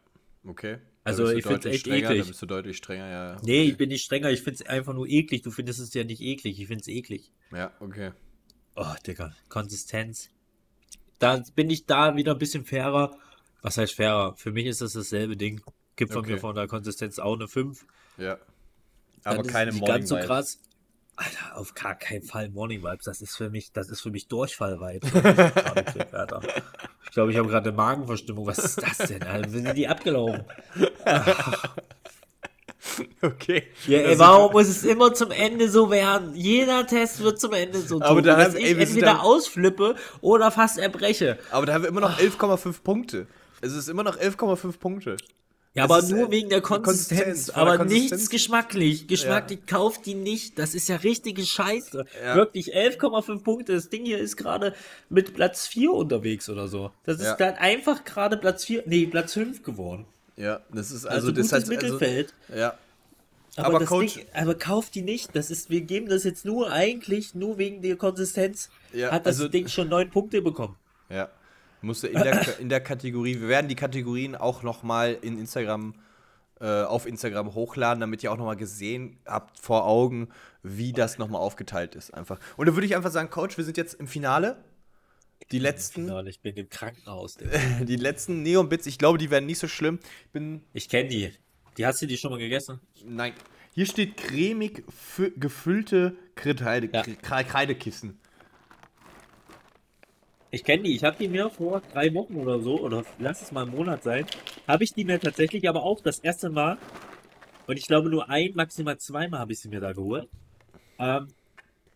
[0.45, 0.79] okay.
[1.03, 2.29] Also, ich find's deutlich echt strenger, eklig.
[2.29, 3.33] Bist du deutlich strenger, ja.
[3.33, 3.41] ja.
[3.43, 5.43] Nee, ich bin nicht strenger, ich find's einfach nur eklig.
[5.43, 7.33] Du findest es ja nicht eklig, ich find's eklig.
[7.53, 8.13] Ja, okay.
[8.77, 10.31] Oh, Digga, Konsistenz.
[11.21, 13.17] Da bin ich da wieder ein bisschen fairer.
[13.63, 14.35] Was heißt fairer?
[14.37, 15.61] Für mich ist das dasselbe Ding.
[15.95, 16.33] Gibt von Okay.
[16.33, 17.87] mir von der Konsistenz auch eine 5.
[18.17, 18.39] Ja.
[19.23, 20.27] Dann Aber ist keine Morning ganz so Vibes.
[20.27, 20.59] krass.
[21.17, 23.05] Alter, auf gar keinen Fall Morning Vibes.
[23.05, 24.29] Das ist für mich, das ist für mich
[25.81, 26.41] ich krieg, Alter.
[27.05, 28.47] Ich glaube, ich habe gerade eine Magenverstimmung.
[28.47, 29.23] Was ist das denn?
[29.23, 29.51] Alter?
[29.51, 30.45] Sind die abgelaufen?
[33.23, 33.65] Okay.
[33.87, 36.35] Ja, Das ey, ist- warum muss es immer zum Ende so werden?
[36.35, 39.95] Jeder Test wird zum Ende so Aber tun, da dass ich ey, entweder da- ausflippe
[40.21, 41.39] oder fast erbreche.
[41.51, 43.27] Aber da haben wir immer noch 11,5 Punkte.
[43.61, 45.17] Es ist immer noch 11,5 Punkte.
[45.73, 47.51] Ja, Es aber ist, nur äh, wegen der Konsistenz, Konsistenz.
[47.51, 48.11] aber Konsistenz.
[48.13, 49.07] nichts geschmacklich.
[49.07, 50.59] Geschmacklich kauft die nicht.
[50.59, 52.05] Das ist ja richtige Scheiße.
[52.25, 52.35] Ja.
[52.35, 53.75] Wirklich 11,5 Punkte.
[53.75, 54.75] Das Ding hier ist gerade
[55.11, 56.91] mit Platz 4 unterwegs oder so.
[57.05, 57.37] Das ist Ja.
[57.37, 60.07] dann einfach gerade Platz 4, nee, Platz 5 geworden.
[60.37, 62.35] Ja, das ist Also, also, das gutes heißt, Mittelfeld.
[62.49, 62.75] Also, ja.
[63.57, 65.35] Aber, aber das Coach- Ding, aber kauft die nicht.
[65.35, 68.71] Das ist, wir geben das jetzt nur eigentlich nur wegen der Konsistenz.
[68.93, 70.77] Ja, hat das also- Ding schon 9 Punkte bekommen.
[71.09, 71.29] Ja.
[71.83, 75.95] Musste in der, in der Kategorie, wir werden die Kategorien auch nochmal in Instagram,
[76.61, 80.29] äh, auf Instagram hochladen, damit ihr auch nochmal gesehen habt vor Augen,
[80.63, 82.13] wie das nochmal aufgeteilt ist.
[82.13, 82.39] Einfach.
[82.59, 84.63] Und da würde ich einfach sagen, Coach, wir sind jetzt im Finale.
[85.53, 87.39] Die letzten, Ja, ich bin im Krankenhaus.
[87.81, 89.99] Die letzten Neon-Bits, ich glaube, die werden nicht so schlimm.
[90.27, 91.33] Ich bin Ich kenne die.
[91.77, 92.81] Die hast du die schon mal gegessen?
[93.05, 93.33] Nein.
[93.75, 97.03] Hier steht cremig fü- gefüllte Kreide, Ja.
[97.03, 98.19] Kre- Kreidekissen.
[100.51, 100.97] Ich kenne die.
[100.97, 104.03] Ich habe die mir vor drei Wochen oder so, oder lass es mal einen Monat
[104.03, 104.27] sein,
[104.67, 106.77] habe ich die mir tatsächlich aber auch das erste Mal,
[107.69, 110.29] und ich glaube nur ein, maximal zweimal habe ich sie mir da geholt.
[110.99, 111.29] Ähm,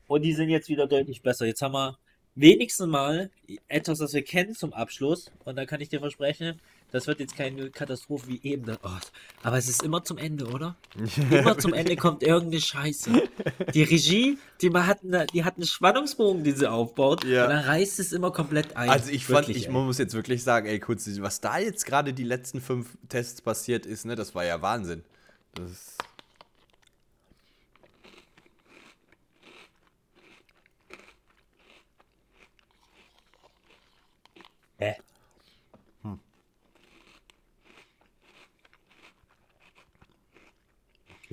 [0.07, 1.47] und die sind jetzt wieder deutlich besser.
[1.47, 1.99] Jetzt haben wir
[2.37, 3.31] wenigstens mal
[3.67, 5.33] etwas, das wir kennen zum Abschluss.
[5.45, 6.61] Und da kann ich dir versprechen,
[6.95, 8.77] das wird jetzt keine Katastrophe wie eben.
[8.85, 8.89] Oh,
[9.43, 10.77] aber es ist immer zum Ende, oder?
[11.31, 13.11] Immer zum Ende kommt irgendeine Scheiße.
[13.75, 17.25] Die Regie, die, man hat eine, die hat einen Spannungsbogen, den sie aufbaut.
[17.25, 17.45] Ja.
[17.45, 18.91] Und dann reißt es immer komplett ein.
[18.91, 19.73] Also ich fand, Wirklich, ich ey.
[19.73, 23.87] muss jetzt wirklich sagen, ey, kurz, was da jetzt gerade die letzten fünf Tests passiert
[23.87, 25.03] ist, ne, das war ja Wahnsinn.
[25.55, 25.99] Das ist
[34.79, 34.95] Hä?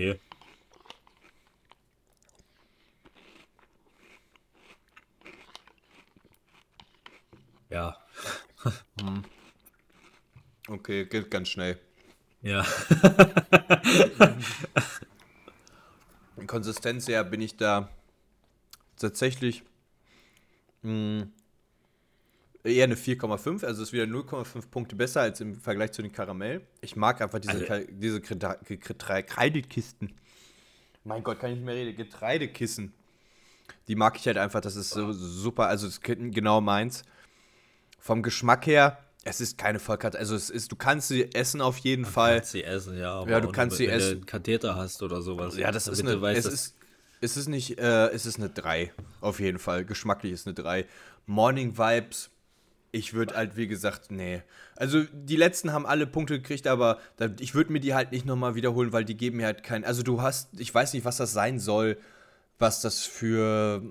[0.01, 0.19] Okay.
[7.69, 7.95] Ja.
[10.67, 11.79] okay, geht ganz schnell.
[12.41, 12.65] Ja.
[16.37, 17.87] In Konsistenz her bin ich da
[18.97, 19.61] tatsächlich
[20.81, 21.27] mh,
[22.63, 26.61] eher eine 4,5, also ist wieder 0,5 Punkte besser als im Vergleich zu den Karamell.
[26.81, 30.13] Ich mag einfach diese, Also- diese Kreidekisten.
[31.03, 31.95] Mein Gott, kann ich nicht mehr reden.
[31.97, 32.93] Getreidekissen.
[33.87, 37.03] Die mag ich halt einfach, das ist so super, also das ist genau meins.
[37.99, 41.77] Vom Geschmack her, es ist keine Vollkarte, also es ist, du kannst sie essen auf
[41.79, 42.35] jeden Fall.
[42.37, 43.13] kannst sie essen, ja.
[43.13, 44.11] aber Ja, du kannst sie wenn du essen.
[44.17, 45.57] einen Katheter hast oder sowas.
[45.57, 46.75] Ja, das ist eine, du weißt, es ist,
[47.21, 49.85] es ist nicht, äh, es ist eine 3, auf jeden Fall.
[49.85, 50.85] Geschmacklich ist eine 3.
[51.27, 52.29] Morning Vibes,
[52.93, 54.41] Ich würde halt, wie gesagt, nee.
[54.75, 58.25] Also die letzten haben alle Punkte gekriegt, aber da, ich würde mir die halt nicht
[58.25, 59.85] nochmal wiederholen, weil die geben mir halt keinen.
[59.85, 61.97] Also du hast, ich weiß nicht, was das sein soll,
[62.59, 63.81] was das für.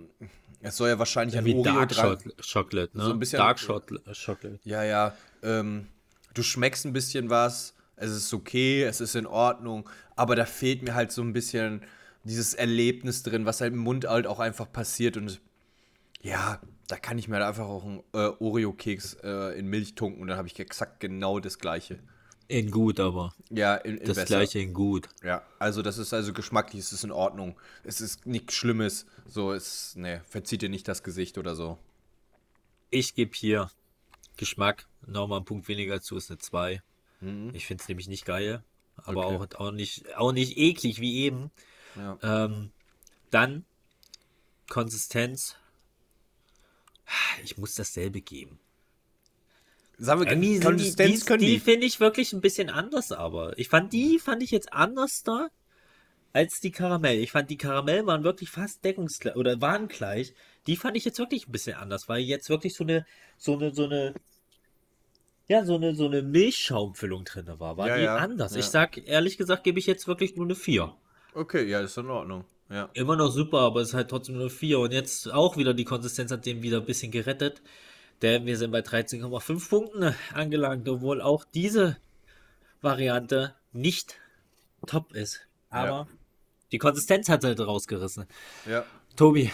[0.61, 2.19] Es soll ja wahrscheinlich ein Wie Oreo Dark dran.
[2.53, 3.05] Chocolate, ne?
[3.05, 4.13] So ein bisschen- Dark Chocolate.
[4.13, 4.61] Chocolate.
[4.65, 5.17] Ja, ja.
[5.43, 5.87] Ähm,
[6.35, 7.75] du schmeckst ein bisschen was.
[7.97, 9.89] Es ist okay, es ist in Ordnung.
[10.17, 11.81] Aber da fehlt mir halt so ein bisschen
[12.25, 15.17] dieses Erlebnis drin, was halt im Mund halt auch einfach passiert.
[15.17, 15.41] Und
[16.21, 16.61] ja,
[16.91, 20.29] da kann ich mir halt einfach auch einen äh, Oreo-Keks äh, in Milch tunken und
[20.29, 21.99] dann habe ich exakt genau das Gleiche.
[22.49, 23.33] In gut, aber.
[23.49, 24.27] Ja, in, in Das besser.
[24.39, 25.09] gleiche in gut.
[25.23, 27.57] Ja, also das ist also geschmacklich, es ist in Ordnung.
[27.85, 29.07] Es ist nichts Schlimmes.
[29.27, 31.79] So, es, ne, verzieht dir nicht das Gesicht oder so.
[32.91, 33.71] Ich gebe hier
[34.37, 36.83] Geschmack nochmal einen Punkt weniger zu, ist eine 2.
[37.53, 38.65] Ich finde es nämlich nicht geil,
[38.97, 39.37] aber Mhm.
[39.43, 39.55] Okay.
[39.57, 41.51] auch, auch, nicht, auch nicht eklig wie eben.
[41.95, 42.19] Ja.
[42.23, 42.73] Ähm,
[43.31, 43.65] dann
[44.69, 45.57] Konsistenz.
[47.45, 48.59] Ich muss dasselbe geben.
[49.99, 51.61] Sagen wir, Irgendwie sind die, Konsistenz die, können die die.
[51.61, 55.49] finde ich wirklich ein bisschen anders, aber ich fand die fand ich jetzt anders da
[56.33, 57.19] als die Karamell.
[57.19, 60.35] Ich fand die Karamell waren wirklich fast deckungsgleich oder waren gleich.
[60.67, 63.05] Die fand ich jetzt wirklich ein bisschen anders, weil jetzt wirklich so eine
[63.37, 64.15] so eine so eine
[65.49, 67.77] ja, so eine so eine Milchschaumfüllung drin war.
[67.77, 68.55] War Ja, die ja, anders.
[68.55, 68.61] ja.
[68.61, 70.95] Ich sag ehrlich gesagt, gebe ich jetzt wirklich nur eine 4.
[71.35, 72.45] Okay, ja, ist in Ordnung.
[72.71, 72.89] Ja.
[72.95, 74.79] Immer noch super, aber es ist halt trotzdem nur 4.
[74.79, 77.63] Und jetzt auch wieder die Konsistenz hat dem wieder ein bisschen gerettet.
[78.23, 81.97] Denn wir sind bei 13,5 Punkten angelangt, obwohl auch diese
[82.81, 84.17] Variante nicht
[84.87, 85.41] top ist.
[85.69, 86.07] Aber Ja.
[86.73, 88.27] die Konsistenz hat halt rausgerissen.
[88.67, 88.85] Ja.
[89.17, 89.51] Tobi,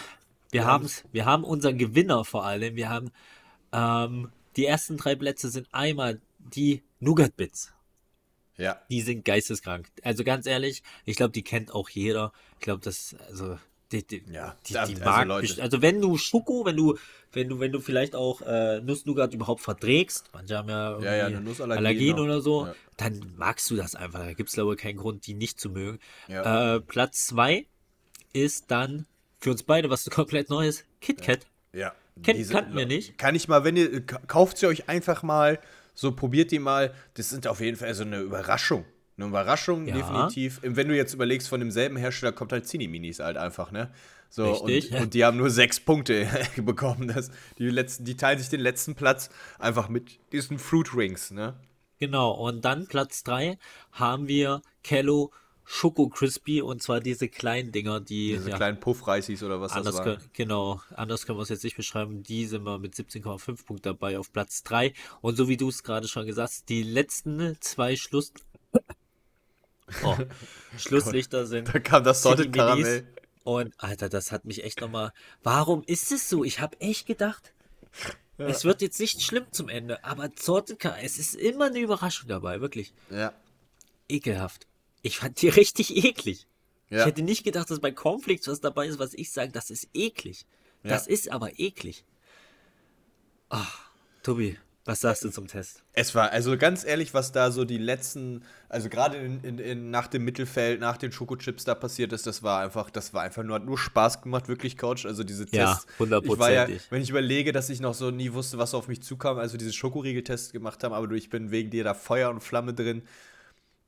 [0.51, 1.03] wir haben's.
[1.11, 2.75] Wir haben unseren Gewinner vor allem.
[2.75, 3.11] Wir haben
[3.71, 7.73] ähm, die ersten drei Plätze sind einmal die Nougat Bits.
[8.57, 8.81] Ja.
[8.89, 9.87] Die sind geisteskrank.
[10.03, 12.31] Also ganz ehrlich, ich glaube, die kennt auch jeder.
[12.55, 13.57] Ich glaube, das, also,
[13.91, 16.97] die, die, Ja, die, die also mag best- also wenn du Schoko, wenn du,
[17.33, 21.39] wenn du, wenn du vielleicht auch äh, Nuss-Nougat überhaupt verträgst, manche haben ja, Ja, ja,
[21.65, 22.23] Allergien noch.
[22.23, 22.75] oder so, Ja.
[22.97, 24.19] dann magst du das einfach.
[24.19, 25.99] Da gibt es, glaube ich, keinen Grund, die nicht zu mögen.
[26.27, 26.75] Ja.
[26.75, 27.65] Äh, Platz zwei
[28.33, 29.05] ist dann
[29.39, 31.45] für uns beide was komplett Neues, KitKat.
[31.73, 31.93] Ja.
[32.23, 33.17] Kennt- Diese- kannten wir nicht.
[33.19, 35.59] Kann ich mal, wenn ihr, ka- kauft sie euch einfach mal,
[35.97, 36.93] so probiert die mal.
[37.15, 38.85] Das sind auf jeden Fall so eine Überraschung.
[39.17, 39.95] Eine Überraschung, Ja.
[39.95, 40.59] definitiv.
[40.61, 43.91] Wenn du jetzt überlegst, von demselben Hersteller kommt halt Cine-Minis halt einfach, ne?
[44.29, 44.93] So, Richtig.
[44.93, 47.07] Und, und die haben nur sechs Punkte bekommen.
[47.07, 51.55] Das, die, letzten, die teilen sich den letzten Platz einfach mit diesen Fruit Rings, ne?
[51.97, 53.57] Genau, und dann Platz 3
[53.91, 55.31] haben wir Kello
[55.69, 59.97] Schoko Crispy und zwar diese kleinen Dinger, die Diese ja, kleinen Puffreisis oder was anders
[59.97, 60.15] das war.
[60.15, 62.23] können, genau, anders können wir es jetzt nicht beschreiben.
[62.23, 65.83] Die sind wir mit 17,5 Punkten dabei auf Platz 3 und so wie du es
[65.83, 68.31] gerade schon gesagt hast, die letzten zwei Schluss
[70.03, 70.15] oh,
[70.77, 72.53] Schlusslichter sind Da kam das Salted.
[72.53, 73.05] Karamell.
[73.43, 75.11] Und Alter, das hat mich echt nochmal.
[75.43, 76.45] Warum ist es so?
[76.45, 77.53] Ich habe echt gedacht,
[78.37, 82.61] es wird jetzt nicht schlimm zum Ende, aber Sortika, es ist immer eine Überraschung dabei,
[82.61, 83.33] wirklich Ja.
[84.07, 84.65] ekelhaft.
[85.07, 86.47] Ich fand die richtig eklig.
[86.89, 86.99] Ja.
[86.99, 89.89] Ich hätte nicht gedacht, dass bei Cornflakes was dabei ist, was ich sage, das ist
[89.93, 90.45] eklig.
[90.83, 90.91] Ja.
[90.91, 92.05] Das ist aber eklig.
[93.49, 93.89] Ach,
[94.23, 95.83] Tobi, was sagst du zum Test?
[95.91, 99.91] Es war, also ganz ehrlich, was da so die letzten, also gerade in, in, in,
[99.91, 103.43] nach dem Mittelfeld, nach den Schokochips da passiert ist, das war einfach, das war einfach
[103.43, 105.05] nur, hat nur Spaß gemacht, wirklich, Coach.
[105.05, 105.87] Also diese Ja, Tests.
[105.89, 106.83] Ja, hundertprozentig.
[106.89, 109.73] wenn ich überlege, dass ich noch so nie wusste, was auf mich zukam, also diese
[109.73, 113.01] Schokoriegeltests gemacht haben, aber du, ich bin wegen dir da Feuer und Flamme drin.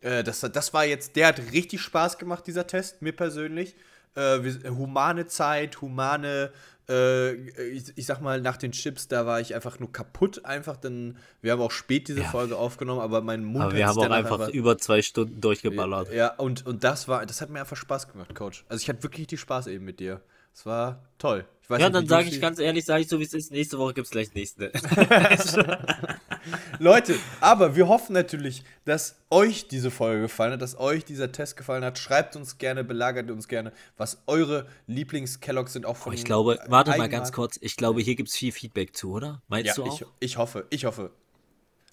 [0.01, 3.75] Äh, das, das war jetzt, der hat richtig Spaß gemacht, dieser Test, mir persönlich.
[4.15, 4.39] Äh,
[4.69, 6.51] humane Zeit, humane,
[6.89, 7.33] äh,
[7.69, 11.17] ich, ich sag mal, nach den Chips, da war ich einfach nur kaputt, einfach, denn
[11.41, 12.27] wir haben auch spät diese Ja.
[12.27, 16.11] Folge aufgenommen, aber mein Mund Aber wir haben auch danach einfach über zwei Stunden durchgeballert.
[16.11, 18.65] Ja, und, und das war, das hat mir einfach Spaß gemacht, Coach.
[18.67, 20.21] Also ich hatte wirklich die Spaß eben mit dir.
[20.53, 21.45] Es war toll.
[21.61, 23.51] Ich weiß Ja, nicht, dann sage ich ganz ehrlich, sage ich so wie es ist.
[23.51, 24.71] Nächste Woche gibt es gleich nächste.
[26.79, 31.57] Leute, aber wir hoffen natürlich, dass euch diese Folge gefallen hat, dass euch dieser Test
[31.57, 31.97] gefallen hat.
[31.97, 36.59] Schreibt uns gerne, belagert uns gerne, was eure Lieblings-Kelloggs sind, auch von Oh, ich glaube,
[36.67, 37.57] warte mal ganz kurz.
[37.61, 39.41] Ich glaube, hier gibt es viel Feedback zu, oder?
[39.47, 40.01] Meinst Ja, du auch?
[40.01, 41.11] ich, ich hoffe, ich hoffe.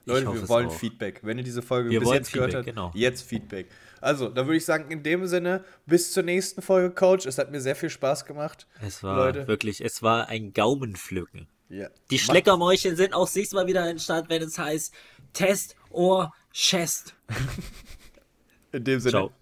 [0.06, 0.70] Leute, wir wollen.
[0.70, 1.20] Feedback.
[1.24, 2.90] Wenn ihr diese Folge Wir bis jetzt gehört Feedback, habt, genau.
[2.94, 3.66] jetzt Feedback.
[4.00, 7.26] Also, da würde ich sagen, in dem Sinne, bis zur nächsten Folge, Coach.
[7.26, 8.68] Es hat mir sehr viel Spaß gemacht.
[8.80, 9.48] Es war Leute.
[9.48, 11.48] wirklich, es war ein Gaumenpflücken.
[11.68, 11.88] Ja.
[12.10, 14.94] Die Schleckermäulchen sind auch nächstes Mal wieder in Start, wenn es heißt
[15.32, 17.14] Test or Chest.
[18.72, 19.32] In dem Sinne, Ciao.